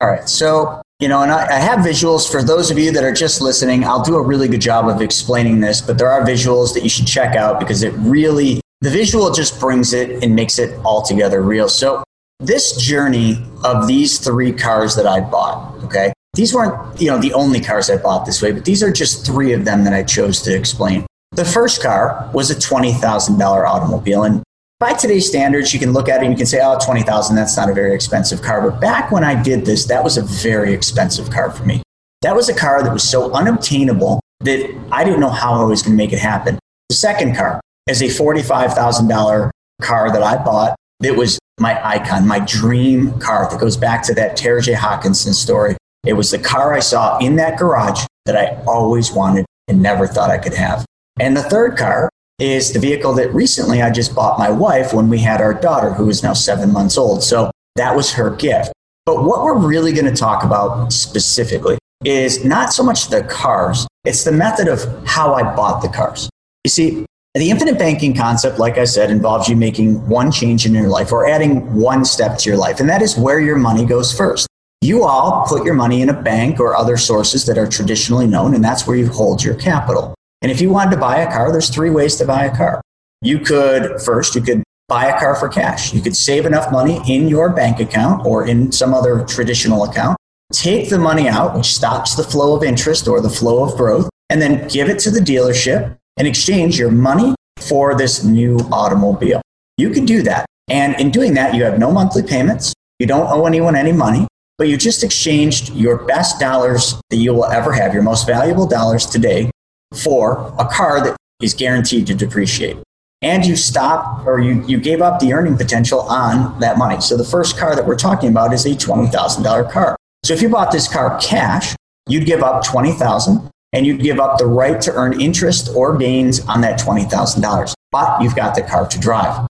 All 0.01 0.09
right. 0.09 0.27
So, 0.27 0.81
you 0.99 1.07
know, 1.07 1.21
and 1.21 1.31
I, 1.31 1.45
I, 1.45 1.59
have 1.59 1.79
visuals 1.79 2.29
for 2.29 2.41
those 2.43 2.71
of 2.71 2.79
you 2.79 2.91
that 2.91 3.03
are 3.03 3.13
just 3.13 3.39
listening. 3.39 3.83
I'll 3.83 4.03
do 4.03 4.15
a 4.15 4.21
really 4.21 4.47
good 4.47 4.61
job 4.61 4.87
of 4.87 4.99
explaining 4.99 5.59
this, 5.59 5.79
but 5.79 5.99
there 5.99 6.09
are 6.09 6.25
visuals 6.25 6.73
that 6.73 6.81
you 6.81 6.89
should 6.89 7.05
check 7.05 7.35
out 7.35 7.59
because 7.59 7.83
it 7.83 7.93
really, 7.97 8.61
the 8.81 8.89
visual 8.89 9.31
just 9.31 9.59
brings 9.59 9.93
it 9.93 10.23
and 10.23 10.35
makes 10.35 10.57
it 10.57 10.75
all 10.83 11.03
together 11.03 11.41
real. 11.41 11.69
So, 11.69 12.03
this 12.39 12.75
journey 12.77 13.45
of 13.63 13.85
these 13.87 14.17
three 14.17 14.51
cars 14.51 14.95
that 14.95 15.05
I 15.05 15.19
bought, 15.19 15.83
okay, 15.83 16.11
these 16.33 16.51
weren't, 16.51 16.99
you 16.99 17.07
know, 17.07 17.19
the 17.19 17.33
only 17.33 17.59
cars 17.61 17.87
I 17.91 17.97
bought 17.97 18.25
this 18.25 18.41
way, 18.41 18.51
but 18.51 18.65
these 18.65 18.81
are 18.81 18.91
just 18.91 19.23
three 19.23 19.53
of 19.53 19.65
them 19.65 19.83
that 19.83 19.93
I 19.93 20.01
chose 20.01 20.41
to 20.41 20.55
explain. 20.55 21.05
The 21.33 21.45
first 21.45 21.83
car 21.83 22.27
was 22.33 22.49
a 22.49 22.55
$20,000 22.55 23.39
automobile. 23.39 24.23
And 24.23 24.41
by 24.81 24.93
today's 24.93 25.27
standards, 25.27 25.75
you 25.75 25.79
can 25.79 25.93
look 25.93 26.09
at 26.09 26.21
it 26.21 26.25
and 26.25 26.33
you 26.33 26.37
can 26.37 26.47
say, 26.47 26.59
oh, 26.59 26.75
20,000, 26.83 27.35
that's 27.35 27.55
not 27.55 27.69
a 27.69 27.73
very 27.73 27.93
expensive 27.93 28.41
car. 28.41 28.67
But 28.67 28.81
back 28.81 29.11
when 29.11 29.23
I 29.23 29.41
did 29.41 29.63
this, 29.63 29.85
that 29.85 30.03
was 30.03 30.17
a 30.17 30.23
very 30.23 30.73
expensive 30.73 31.29
car 31.29 31.51
for 31.51 31.63
me. 31.63 31.83
That 32.23 32.35
was 32.35 32.49
a 32.49 32.53
car 32.53 32.81
that 32.81 32.91
was 32.91 33.07
so 33.07 33.31
unobtainable 33.31 34.19
that 34.39 34.75
I 34.91 35.03
didn't 35.03 35.19
know 35.19 35.29
how 35.29 35.61
I 35.61 35.65
was 35.65 35.83
going 35.83 35.95
to 35.95 35.97
make 35.97 36.13
it 36.13 36.19
happen. 36.19 36.57
The 36.89 36.95
second 36.95 37.35
car 37.35 37.61
is 37.87 38.01
a 38.01 38.05
$45,000 38.05 39.51
car 39.83 40.11
that 40.11 40.23
I 40.23 40.43
bought 40.43 40.75
that 41.01 41.15
was 41.15 41.37
my 41.59 41.79
icon, 41.87 42.27
my 42.27 42.39
dream 42.39 43.19
car 43.19 43.47
that 43.51 43.59
goes 43.59 43.77
back 43.77 44.01
to 44.07 44.15
that 44.15 44.35
Terje 44.35 44.73
Haakonsen 44.73 45.35
story. 45.35 45.77
It 46.07 46.13
was 46.13 46.31
the 46.31 46.39
car 46.39 46.73
I 46.73 46.79
saw 46.79 47.19
in 47.19 47.35
that 47.35 47.59
garage 47.59 48.03
that 48.25 48.35
I 48.35 48.59
always 48.65 49.11
wanted 49.11 49.45
and 49.67 49.79
never 49.79 50.07
thought 50.07 50.31
I 50.31 50.39
could 50.39 50.55
have. 50.55 50.85
And 51.19 51.37
the 51.37 51.43
third 51.43 51.77
car 51.77 52.09
is 52.39 52.73
the 52.73 52.79
vehicle 52.79 53.13
that 53.13 53.33
recently 53.33 53.81
I 53.81 53.91
just 53.91 54.15
bought 54.15 54.39
my 54.39 54.49
wife 54.49 54.93
when 54.93 55.09
we 55.09 55.19
had 55.19 55.41
our 55.41 55.53
daughter, 55.53 55.93
who 55.93 56.09
is 56.09 56.23
now 56.23 56.33
seven 56.33 56.71
months 56.71 56.97
old. 56.97 57.23
So 57.23 57.51
that 57.75 57.95
was 57.95 58.11
her 58.13 58.31
gift. 58.31 58.71
But 59.05 59.23
what 59.23 59.43
we're 59.43 59.57
really 59.57 59.93
going 59.93 60.05
to 60.05 60.15
talk 60.15 60.43
about 60.43 60.91
specifically 60.91 61.77
is 62.03 62.43
not 62.43 62.73
so 62.73 62.83
much 62.83 63.09
the 63.09 63.23
cars, 63.23 63.87
it's 64.05 64.23
the 64.23 64.31
method 64.31 64.67
of 64.67 64.81
how 65.05 65.33
I 65.33 65.43
bought 65.55 65.81
the 65.81 65.89
cars. 65.89 66.29
You 66.63 66.69
see, 66.69 67.05
the 67.33 67.49
infinite 67.49 67.79
banking 67.79 68.15
concept, 68.15 68.59
like 68.59 68.77
I 68.77 68.83
said, 68.83 69.09
involves 69.09 69.47
you 69.47 69.55
making 69.55 70.07
one 70.07 70.31
change 70.31 70.65
in 70.65 70.73
your 70.73 70.89
life 70.89 71.11
or 71.11 71.27
adding 71.27 71.73
one 71.73 72.03
step 72.03 72.37
to 72.39 72.49
your 72.49 72.57
life, 72.57 72.79
and 72.79 72.89
that 72.89 73.01
is 73.01 73.17
where 73.17 73.39
your 73.39 73.55
money 73.55 73.85
goes 73.85 74.15
first. 74.15 74.47
You 74.81 75.03
all 75.03 75.45
put 75.47 75.63
your 75.63 75.75
money 75.75 76.01
in 76.01 76.09
a 76.09 76.21
bank 76.21 76.59
or 76.59 76.75
other 76.75 76.97
sources 76.97 77.45
that 77.45 77.57
are 77.57 77.67
traditionally 77.67 78.27
known, 78.27 78.53
and 78.53 78.63
that's 78.63 78.85
where 78.85 78.97
you 78.97 79.07
hold 79.07 79.43
your 79.43 79.55
capital. 79.55 80.13
And 80.41 80.51
if 80.51 80.59
you 80.59 80.71
wanted 80.71 80.91
to 80.91 80.97
buy 80.97 81.19
a 81.19 81.31
car, 81.31 81.51
there's 81.51 81.69
three 81.69 81.91
ways 81.91 82.15
to 82.17 82.25
buy 82.25 82.45
a 82.45 82.55
car. 82.55 82.81
You 83.21 83.39
could, 83.39 84.01
first, 84.01 84.33
you 84.33 84.41
could 84.41 84.63
buy 84.87 85.05
a 85.05 85.19
car 85.19 85.35
for 85.35 85.47
cash. 85.47 85.93
You 85.93 86.01
could 86.01 86.15
save 86.15 86.45
enough 86.45 86.71
money 86.71 86.99
in 87.07 87.27
your 87.27 87.49
bank 87.49 87.79
account 87.79 88.25
or 88.25 88.47
in 88.47 88.71
some 88.71 88.93
other 88.93 89.23
traditional 89.25 89.83
account, 89.83 90.17
take 90.51 90.89
the 90.89 90.97
money 90.97 91.29
out, 91.29 91.55
which 91.55 91.67
stops 91.67 92.15
the 92.15 92.23
flow 92.23 92.55
of 92.55 92.63
interest 92.63 93.07
or 93.07 93.21
the 93.21 93.29
flow 93.29 93.63
of 93.63 93.77
growth, 93.77 94.09
and 94.29 94.41
then 94.41 94.67
give 94.67 94.89
it 94.89 94.97
to 94.99 95.11
the 95.11 95.19
dealership 95.19 95.95
and 96.17 96.27
exchange 96.27 96.79
your 96.79 96.91
money 96.91 97.35
for 97.59 97.95
this 97.95 98.23
new 98.23 98.57
automobile. 98.71 99.41
You 99.77 99.91
can 99.91 100.05
do 100.05 100.23
that. 100.23 100.45
And 100.69 100.99
in 100.99 101.11
doing 101.11 101.35
that, 101.35 101.53
you 101.53 101.63
have 101.63 101.77
no 101.77 101.91
monthly 101.91 102.23
payments. 102.23 102.73
You 102.97 103.05
don't 103.05 103.27
owe 103.27 103.45
anyone 103.45 103.75
any 103.75 103.91
money, 103.91 104.27
but 104.57 104.67
you 104.67 104.77
just 104.77 105.03
exchanged 105.03 105.73
your 105.73 105.97
best 106.05 106.39
dollars 106.39 106.99
that 107.11 107.17
you 107.17 107.33
will 107.33 107.45
ever 107.45 107.71
have, 107.71 107.93
your 107.93 108.03
most 108.03 108.25
valuable 108.25 108.65
dollars 108.65 109.05
today 109.05 109.51
for 109.93 110.53
a 110.57 110.65
car 110.65 111.03
that 111.03 111.17
is 111.41 111.53
guaranteed 111.53 112.07
to 112.07 112.15
depreciate. 112.15 112.77
And 113.21 113.45
you 113.45 113.55
stop 113.55 114.25
or 114.25 114.39
you, 114.39 114.65
you 114.65 114.79
gave 114.79 115.01
up 115.01 115.19
the 115.19 115.33
earning 115.33 115.55
potential 115.55 116.01
on 116.01 116.59
that 116.59 116.77
money. 116.77 116.99
So 117.01 117.17
the 117.17 117.23
first 117.23 117.57
car 117.57 117.75
that 117.75 117.85
we're 117.85 117.97
talking 117.97 118.29
about 118.29 118.53
is 118.53 118.65
a 118.65 118.69
$20,000 118.69 119.71
car. 119.71 119.95
So 120.23 120.33
if 120.33 120.41
you 120.41 120.49
bought 120.49 120.71
this 120.71 120.87
car 120.87 121.19
cash, 121.21 121.75
you'd 122.07 122.25
give 122.25 122.41
up 122.41 122.63
20,000 122.63 123.49
and 123.73 123.85
you'd 123.85 124.01
give 124.01 124.19
up 124.19 124.37
the 124.37 124.47
right 124.47 124.81
to 124.81 124.91
earn 124.93 125.19
interest 125.21 125.69
or 125.75 125.97
gains 125.97 126.39
on 126.47 126.61
that 126.61 126.79
$20,000. 126.79 127.73
But 127.91 128.21
you've 128.21 128.35
got 128.35 128.55
the 128.55 128.63
car 128.63 128.87
to 128.87 128.99
drive. 128.99 129.47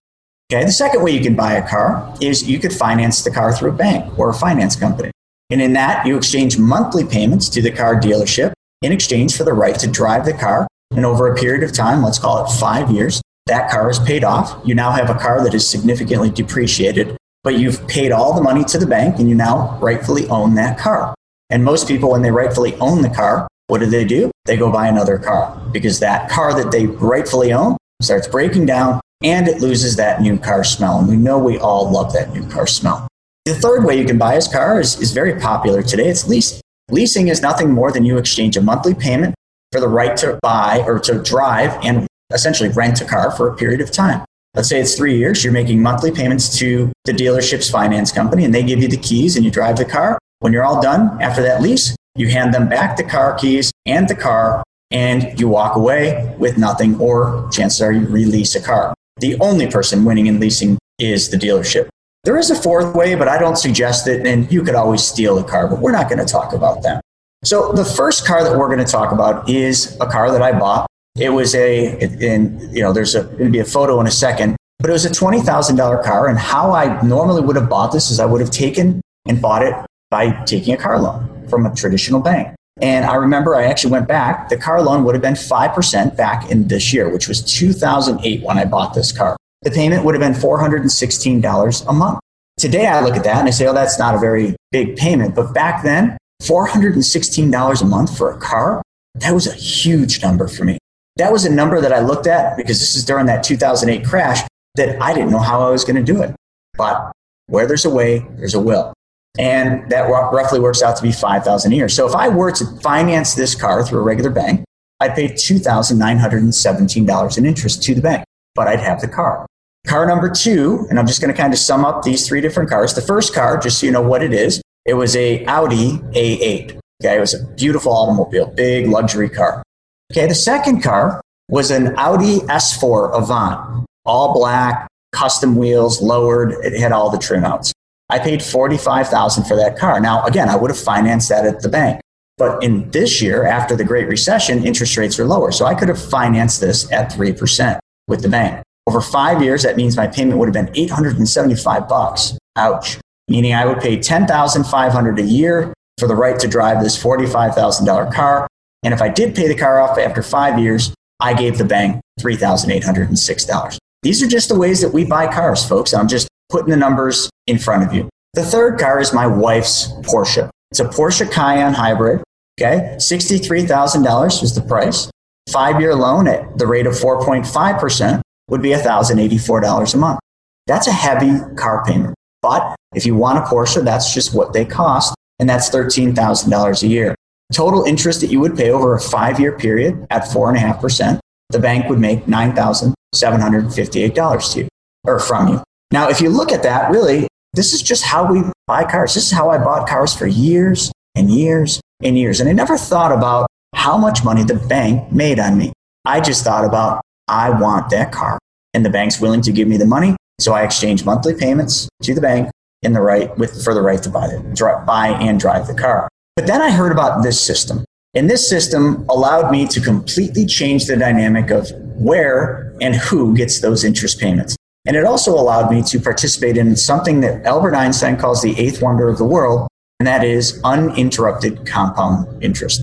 Okay, 0.51 0.65
the 0.65 0.71
second 0.71 1.01
way 1.01 1.11
you 1.11 1.21
can 1.21 1.35
buy 1.35 1.53
a 1.53 1.67
car 1.67 2.13
is 2.19 2.47
you 2.47 2.59
could 2.59 2.73
finance 2.73 3.23
the 3.23 3.31
car 3.31 3.53
through 3.53 3.69
a 3.69 3.73
bank 3.73 4.19
or 4.19 4.29
a 4.29 4.33
finance 4.33 4.75
company. 4.75 5.11
And 5.49 5.61
in 5.61 5.73
that, 5.73 6.05
you 6.05 6.17
exchange 6.17 6.57
monthly 6.57 7.05
payments 7.05 7.47
to 7.49 7.61
the 7.61 7.71
car 7.71 7.95
dealership 7.99 8.51
in 8.81 8.91
exchange 8.91 9.37
for 9.37 9.43
the 9.43 9.53
right 9.53 9.77
to 9.79 9.87
drive 9.87 10.25
the 10.25 10.33
car. 10.33 10.67
And 10.91 11.05
over 11.05 11.27
a 11.27 11.35
period 11.35 11.63
of 11.63 11.73
time, 11.73 12.03
let's 12.03 12.19
call 12.19 12.43
it 12.43 12.49
five 12.59 12.91
years, 12.91 13.21
that 13.45 13.71
car 13.71 13.89
is 13.89 13.99
paid 13.99 14.23
off. 14.23 14.59
You 14.65 14.75
now 14.75 14.91
have 14.91 15.09
a 15.09 15.15
car 15.15 15.43
that 15.43 15.53
is 15.53 15.67
significantly 15.67 16.29
depreciated, 16.29 17.17
but 17.43 17.57
you've 17.57 17.87
paid 17.87 18.11
all 18.11 18.33
the 18.33 18.41
money 18.41 18.63
to 18.65 18.77
the 18.77 18.85
bank 18.85 19.19
and 19.19 19.29
you 19.29 19.35
now 19.35 19.77
rightfully 19.81 20.27
own 20.27 20.55
that 20.55 20.77
car. 20.77 21.15
And 21.49 21.63
most 21.63 21.87
people, 21.87 22.11
when 22.11 22.21
they 22.21 22.31
rightfully 22.31 22.75
own 22.75 23.01
the 23.01 23.09
car, 23.09 23.47
what 23.67 23.79
do 23.79 23.85
they 23.85 24.05
do? 24.05 24.31
They 24.45 24.57
go 24.57 24.71
buy 24.71 24.87
another 24.87 25.17
car 25.17 25.61
because 25.71 25.99
that 25.99 26.29
car 26.29 26.53
that 26.53 26.71
they 26.71 26.87
rightfully 26.87 27.53
own 27.53 27.77
starts 28.01 28.27
breaking 28.27 28.65
down 28.65 28.99
and 29.23 29.47
it 29.47 29.61
loses 29.61 29.95
that 29.97 30.21
new 30.21 30.37
car 30.37 30.63
smell. 30.63 30.99
And 30.99 31.07
we 31.07 31.15
know 31.15 31.37
we 31.37 31.57
all 31.57 31.89
love 31.89 32.13
that 32.13 32.33
new 32.33 32.47
car 32.49 32.67
smell. 32.67 33.07
The 33.45 33.55
third 33.55 33.85
way 33.85 33.97
you 33.97 34.05
can 34.05 34.17
buy 34.17 34.35
a 34.35 34.41
car 34.41 34.79
is, 34.79 34.99
is 34.99 35.13
very 35.13 35.39
popular 35.39 35.83
today. 35.83 36.07
It's 36.07 36.27
leasing. 36.27 36.60
Leasing 36.91 37.29
is 37.29 37.41
nothing 37.41 37.71
more 37.71 37.89
than 37.89 38.03
you 38.03 38.17
exchange 38.17 38.57
a 38.57 38.61
monthly 38.61 38.93
payment 38.93 39.33
for 39.71 39.79
the 39.79 39.87
right 39.87 40.17
to 40.17 40.37
buy 40.41 40.83
or 40.85 40.99
to 40.99 41.23
drive 41.23 41.71
and 41.85 42.05
essentially 42.33 42.67
rent 42.67 42.99
a 42.99 43.05
car 43.05 43.31
for 43.31 43.47
a 43.47 43.55
period 43.55 43.79
of 43.79 43.91
time. 43.91 44.25
Let's 44.55 44.67
say 44.67 44.81
it's 44.81 44.95
three 44.95 45.17
years, 45.17 45.41
you're 45.41 45.53
making 45.53 45.81
monthly 45.81 46.11
payments 46.11 46.57
to 46.59 46.91
the 47.05 47.13
dealership's 47.13 47.69
finance 47.69 48.11
company 48.11 48.43
and 48.43 48.53
they 48.53 48.61
give 48.61 48.79
you 48.79 48.89
the 48.89 48.97
keys 48.97 49.37
and 49.37 49.45
you 49.45 49.51
drive 49.51 49.77
the 49.77 49.85
car. 49.85 50.19
When 50.39 50.51
you're 50.51 50.65
all 50.65 50.81
done 50.81 51.21
after 51.21 51.41
that 51.43 51.61
lease, 51.61 51.95
you 52.15 52.27
hand 52.27 52.53
them 52.53 52.67
back 52.67 52.97
the 52.97 53.05
car 53.05 53.35
keys 53.35 53.71
and 53.85 54.09
the 54.09 54.15
car 54.15 54.61
and 54.91 55.39
you 55.39 55.47
walk 55.47 55.77
away 55.77 56.35
with 56.37 56.57
nothing 56.57 56.99
or 56.99 57.47
chances 57.53 57.81
are 57.81 57.93
you 57.93 58.05
release 58.05 58.53
a 58.55 58.61
car. 58.61 58.93
The 59.17 59.39
only 59.39 59.71
person 59.71 60.03
winning 60.03 60.27
in 60.27 60.41
leasing 60.41 60.77
is 60.99 61.29
the 61.29 61.37
dealership. 61.37 61.87
There 62.23 62.37
is 62.37 62.51
a 62.51 62.55
fourth 62.55 62.93
way, 62.93 63.15
but 63.15 63.27
I 63.27 63.39
don't 63.39 63.55
suggest 63.55 64.07
it. 64.07 64.27
And 64.27 64.51
you 64.51 64.61
could 64.61 64.75
always 64.75 65.03
steal 65.03 65.39
a 65.39 65.43
car, 65.43 65.67
but 65.67 65.79
we're 65.79 65.91
not 65.91 66.07
going 66.07 66.19
to 66.19 66.31
talk 66.31 66.53
about 66.53 66.83
that. 66.83 67.01
So 67.43 67.71
the 67.71 67.83
first 67.83 68.27
car 68.27 68.43
that 68.43 68.55
we're 68.55 68.67
going 68.67 68.85
to 68.85 68.91
talk 68.91 69.11
about 69.11 69.49
is 69.49 69.97
a 69.99 70.05
car 70.05 70.31
that 70.31 70.43
I 70.43 70.51
bought. 70.51 70.85
It 71.17 71.29
was 71.29 71.55
a, 71.55 71.97
and 71.99 72.61
you 72.75 72.83
know, 72.83 72.93
there's 72.93 73.15
going 73.15 73.37
to 73.37 73.49
be 73.49 73.59
a 73.59 73.65
photo 73.65 73.99
in 73.99 74.05
a 74.05 74.11
second, 74.11 74.55
but 74.77 74.91
it 74.91 74.93
was 74.93 75.05
a 75.05 75.09
$20,000 75.09 76.03
car. 76.03 76.27
And 76.27 76.37
how 76.37 76.71
I 76.73 77.01
normally 77.01 77.41
would 77.41 77.55
have 77.55 77.67
bought 77.67 77.91
this 77.91 78.11
is 78.11 78.19
I 78.19 78.25
would 78.27 78.39
have 78.39 78.51
taken 78.51 79.01
and 79.27 79.41
bought 79.41 79.63
it 79.63 79.73
by 80.11 80.31
taking 80.45 80.75
a 80.75 80.77
car 80.77 80.99
loan 80.99 81.47
from 81.49 81.65
a 81.65 81.73
traditional 81.73 82.21
bank. 82.21 82.55
And 82.81 83.03
I 83.03 83.15
remember 83.15 83.55
I 83.55 83.63
actually 83.63 83.93
went 83.93 84.07
back. 84.07 84.49
The 84.49 84.57
car 84.57 84.81
loan 84.83 85.03
would 85.05 85.15
have 85.15 85.23
been 85.23 85.33
5% 85.33 86.15
back 86.15 86.51
in 86.51 86.67
this 86.67 86.93
year, 86.93 87.09
which 87.09 87.27
was 87.27 87.41
2008 87.41 88.43
when 88.43 88.59
I 88.59 88.65
bought 88.65 88.93
this 88.93 89.11
car 89.11 89.37
the 89.63 89.71
payment 89.71 90.03
would 90.03 90.15
have 90.15 90.21
been 90.21 90.39
$416 90.39 91.87
a 91.87 91.93
month. 91.93 92.19
Today, 92.57 92.87
I 92.87 93.01
look 93.01 93.15
at 93.15 93.23
that 93.23 93.37
and 93.37 93.47
I 93.47 93.51
say, 93.51 93.67
oh, 93.67 93.73
that's 93.73 93.97
not 93.97 94.15
a 94.15 94.19
very 94.19 94.55
big 94.71 94.95
payment. 94.95 95.35
But 95.35 95.53
back 95.53 95.83
then, 95.83 96.17
$416 96.41 97.81
a 97.81 97.85
month 97.85 98.17
for 98.17 98.31
a 98.31 98.39
car, 98.39 98.81
that 99.15 99.33
was 99.33 99.47
a 99.47 99.53
huge 99.53 100.21
number 100.21 100.47
for 100.47 100.63
me. 100.63 100.77
That 101.17 101.31
was 101.31 101.45
a 101.45 101.49
number 101.49 101.81
that 101.81 101.93
I 101.93 101.99
looked 101.99 102.27
at 102.27 102.57
because 102.57 102.79
this 102.79 102.95
is 102.95 103.05
during 103.05 103.25
that 103.27 103.43
2008 103.43 104.07
crash. 104.07 104.47
that 104.75 105.01
I 105.01 105.13
didn't 105.13 105.31
know 105.31 105.39
how 105.39 105.61
I 105.61 105.69
was 105.69 105.83
going 105.83 105.97
to 105.97 106.03
do 106.03 106.21
it. 106.21 106.33
But 106.77 107.11
where 107.47 107.67
there's 107.67 107.85
a 107.85 107.89
way, 107.89 108.25
there's 108.37 108.53
a 108.53 108.59
will. 108.59 108.93
And 109.37 109.89
that 109.89 110.09
roughly 110.09 110.59
works 110.59 110.81
out 110.81 110.97
to 110.97 111.03
be 111.03 111.11
5,000 111.11 111.71
a 111.71 111.75
year. 111.75 111.89
So 111.89 112.07
if 112.07 112.15
I 112.15 112.29
were 112.29 112.51
to 112.51 112.65
finance 112.81 113.35
this 113.35 113.55
car 113.55 113.85
through 113.85 113.99
a 113.99 114.03
regular 114.03 114.29
bank, 114.29 114.63
I'd 114.99 115.15
pay 115.15 115.29
$2,917 115.29 117.37
in 117.37 117.45
interest 117.45 117.83
to 117.83 117.95
the 117.95 118.01
bank, 118.01 118.25
but 118.55 118.67
I'd 118.67 118.79
have 118.79 119.01
the 119.01 119.07
car. 119.07 119.45
Car 119.87 120.05
number 120.05 120.29
two, 120.29 120.85
and 120.89 120.99
I'm 120.99 121.07
just 121.07 121.21
going 121.21 121.33
to 121.33 121.39
kind 121.39 121.53
of 121.53 121.59
sum 121.59 121.83
up 121.83 122.03
these 122.03 122.27
three 122.27 122.39
different 122.39 122.69
cars. 122.69 122.93
The 122.93 123.01
first 123.01 123.33
car, 123.33 123.57
just 123.57 123.79
so 123.79 123.85
you 123.85 123.91
know 123.91 124.01
what 124.01 124.23
it 124.23 124.33
is, 124.33 124.61
it 124.85 124.93
was 124.93 125.15
a 125.15 125.43
Audi 125.45 125.93
A8. 126.13 126.77
Okay, 127.03 127.17
it 127.17 127.19
was 127.19 127.33
a 127.33 127.43
beautiful 127.55 127.91
automobile, 127.91 128.45
big 128.47 128.87
luxury 128.87 129.29
car. 129.29 129.63
Okay, 130.11 130.27
the 130.27 130.35
second 130.35 130.81
car 130.81 131.21
was 131.49 131.71
an 131.71 131.95
Audi 131.97 132.39
S4 132.41 133.17
Avant, 133.17 133.85
all 134.05 134.33
black, 134.33 134.87
custom 135.11 135.55
wheels, 135.55 136.01
lowered. 136.01 136.51
It 136.63 136.79
had 136.79 136.91
all 136.91 137.09
the 137.09 137.17
trim 137.17 137.43
outs. 137.43 137.73
I 138.09 138.19
paid 138.19 138.43
45000 138.43 139.45
for 139.45 139.55
that 139.55 139.77
car. 139.77 139.99
Now, 139.99 140.23
again, 140.25 140.49
I 140.49 140.55
would 140.55 140.69
have 140.69 140.79
financed 140.79 141.29
that 141.29 141.45
at 141.45 141.61
the 141.61 141.69
bank. 141.69 142.01
But 142.37 142.63
in 142.63 142.89
this 142.91 143.21
year, 143.21 143.45
after 143.45 143.75
the 143.75 143.83
Great 143.83 144.07
Recession, 144.07 144.65
interest 144.65 144.97
rates 144.97 145.19
are 145.19 145.25
lower. 145.25 145.51
So 145.51 145.65
I 145.65 145.75
could 145.75 145.87
have 145.87 146.01
financed 146.01 146.59
this 146.59 146.91
at 146.91 147.11
3% 147.11 147.79
with 148.07 148.21
the 148.21 148.29
bank. 148.29 148.63
Over 148.87 149.01
five 149.01 149.41
years, 149.41 149.63
that 149.63 149.77
means 149.77 149.95
my 149.95 150.07
payment 150.07 150.39
would 150.39 150.47
have 150.47 150.65
been 150.65 150.75
875 150.75 151.87
bucks. 151.87 152.37
Ouch. 152.55 152.97
Meaning 153.27 153.53
I 153.53 153.65
would 153.65 153.79
pay 153.79 154.01
10500 154.01 155.19
a 155.19 155.21
year 155.21 155.73
for 155.97 156.07
the 156.07 156.15
right 156.15 156.39
to 156.39 156.47
drive 156.47 156.83
this 156.83 157.01
$45,000 157.01 158.13
car. 158.13 158.47
And 158.83 158.93
if 158.93 159.01
I 159.01 159.09
did 159.09 159.35
pay 159.35 159.47
the 159.47 159.55
car 159.55 159.79
off 159.79 159.97
after 159.97 160.23
five 160.23 160.59
years, 160.59 160.93
I 161.19 161.33
gave 161.33 161.57
the 161.57 161.65
bank 161.65 162.01
$3,806. 162.19 163.77
These 164.01 164.23
are 164.23 164.27
just 164.27 164.49
the 164.49 164.57
ways 164.57 164.81
that 164.81 164.91
we 164.91 165.05
buy 165.05 165.31
cars, 165.31 165.63
folks. 165.63 165.93
I'm 165.93 166.07
just 166.07 166.27
putting 166.49 166.71
the 166.71 166.77
numbers 166.77 167.29
in 167.45 167.59
front 167.59 167.83
of 167.83 167.93
you. 167.93 168.09
The 168.33 168.43
third 168.43 168.79
car 168.79 168.99
is 168.99 169.13
my 169.13 169.27
wife's 169.27 169.89
Porsche. 170.01 170.49
It's 170.71 170.79
a 170.79 170.85
Porsche 170.85 171.31
Cayenne 171.31 171.73
hybrid. 171.73 172.23
Okay, 172.59 172.95
$63,000 172.97 174.41
was 174.41 174.55
the 174.55 174.61
price. 174.61 175.09
Five 175.51 175.79
year 175.79 175.95
loan 175.95 176.27
at 176.27 176.57
the 176.57 176.65
rate 176.65 176.87
of 176.87 176.93
4.5% 176.93 178.21
would 178.51 178.61
be 178.61 178.69
$1,084 178.69 179.93
a 179.93 179.97
month. 179.97 180.19
That's 180.67 180.85
a 180.87 180.91
heavy 180.91 181.39
car 181.55 181.83
payment. 181.85 182.13
But 182.41 182.75
if 182.93 183.05
you 183.05 183.15
want 183.15 183.39
a 183.39 183.41
Porsche, 183.41 183.83
that's 183.83 184.13
just 184.13 184.35
what 184.35 184.53
they 184.53 184.63
cost, 184.65 185.15
and 185.39 185.49
that's 185.49 185.69
$13,000 185.69 186.83
a 186.83 186.87
year. 186.87 187.15
Total 187.53 187.83
interest 187.83 188.21
that 188.21 188.27
you 188.27 188.39
would 188.39 188.55
pay 188.55 188.71
over 188.71 188.93
a 188.93 188.99
five 188.99 189.39
year 189.39 189.57
period 189.57 190.05
at 190.09 190.23
4.5%, 190.23 191.19
the 191.49 191.59
bank 191.59 191.89
would 191.89 191.99
make 191.99 192.25
$9,758 192.25 194.53
to 194.53 194.59
you 194.59 194.67
or 195.03 195.19
from 195.19 195.49
you. 195.49 195.61
Now, 195.91 196.09
if 196.09 196.21
you 196.21 196.29
look 196.29 196.51
at 196.51 196.63
that, 196.63 196.91
really, 196.91 197.27
this 197.53 197.73
is 197.73 197.81
just 197.81 198.03
how 198.03 198.31
we 198.31 198.43
buy 198.67 198.89
cars. 198.89 199.15
This 199.15 199.25
is 199.25 199.31
how 199.31 199.49
I 199.49 199.57
bought 199.57 199.87
cars 199.87 200.15
for 200.15 200.27
years 200.27 200.91
and 201.15 201.29
years 201.29 201.81
and 202.01 202.17
years. 202.17 202.39
And 202.39 202.49
I 202.49 202.53
never 202.53 202.77
thought 202.77 203.11
about 203.11 203.47
how 203.75 203.97
much 203.97 204.23
money 204.23 204.43
the 204.43 204.55
bank 204.55 205.11
made 205.11 205.39
on 205.39 205.57
me. 205.57 205.73
I 206.05 206.21
just 206.21 206.45
thought 206.45 206.63
about, 206.63 207.01
I 207.27 207.49
want 207.49 207.89
that 207.89 208.13
car. 208.13 208.39
And 208.73 208.85
the 208.85 208.89
bank's 208.89 209.19
willing 209.19 209.41
to 209.41 209.51
give 209.51 209.67
me 209.67 209.77
the 209.77 209.85
money. 209.85 210.15
So 210.39 210.53
I 210.53 210.63
exchange 210.63 211.05
monthly 211.05 211.35
payments 211.35 211.89
to 212.03 212.13
the 212.13 212.21
bank 212.21 212.49
in 212.81 212.93
the 212.93 213.01
right 213.01 213.35
with 213.37 213.63
for 213.63 213.73
the 213.73 213.81
right 213.81 214.01
to 214.03 214.09
buy 214.09 214.27
the 214.27 214.83
buy 214.87 215.09
and 215.19 215.39
drive 215.39 215.67
the 215.67 215.75
car. 215.75 216.09
But 216.35 216.47
then 216.47 216.61
I 216.61 216.71
heard 216.71 216.91
about 216.91 217.23
this 217.23 217.39
system. 217.39 217.85
And 218.13 218.29
this 218.29 218.49
system 218.49 219.05
allowed 219.09 219.51
me 219.51 219.67
to 219.67 219.79
completely 219.79 220.45
change 220.45 220.85
the 220.85 220.97
dynamic 220.97 221.49
of 221.49 221.71
where 221.95 222.75
and 222.81 222.95
who 222.95 223.35
gets 223.35 223.61
those 223.61 223.83
interest 223.83 224.19
payments. 224.19 224.55
And 224.85 224.95
it 224.95 225.05
also 225.05 225.33
allowed 225.33 225.71
me 225.71 225.83
to 225.83 225.99
participate 225.99 226.57
in 226.57 226.75
something 226.75 227.21
that 227.21 227.45
Albert 227.45 227.75
Einstein 227.75 228.17
calls 228.17 228.41
the 228.41 228.57
eighth 228.59 228.81
wonder 228.81 229.07
of 229.07 229.17
the 229.17 229.25
world, 229.25 229.67
and 229.99 230.07
that 230.07 230.23
is 230.23 230.59
uninterrupted 230.63 231.65
compound 231.67 232.43
interest. 232.43 232.81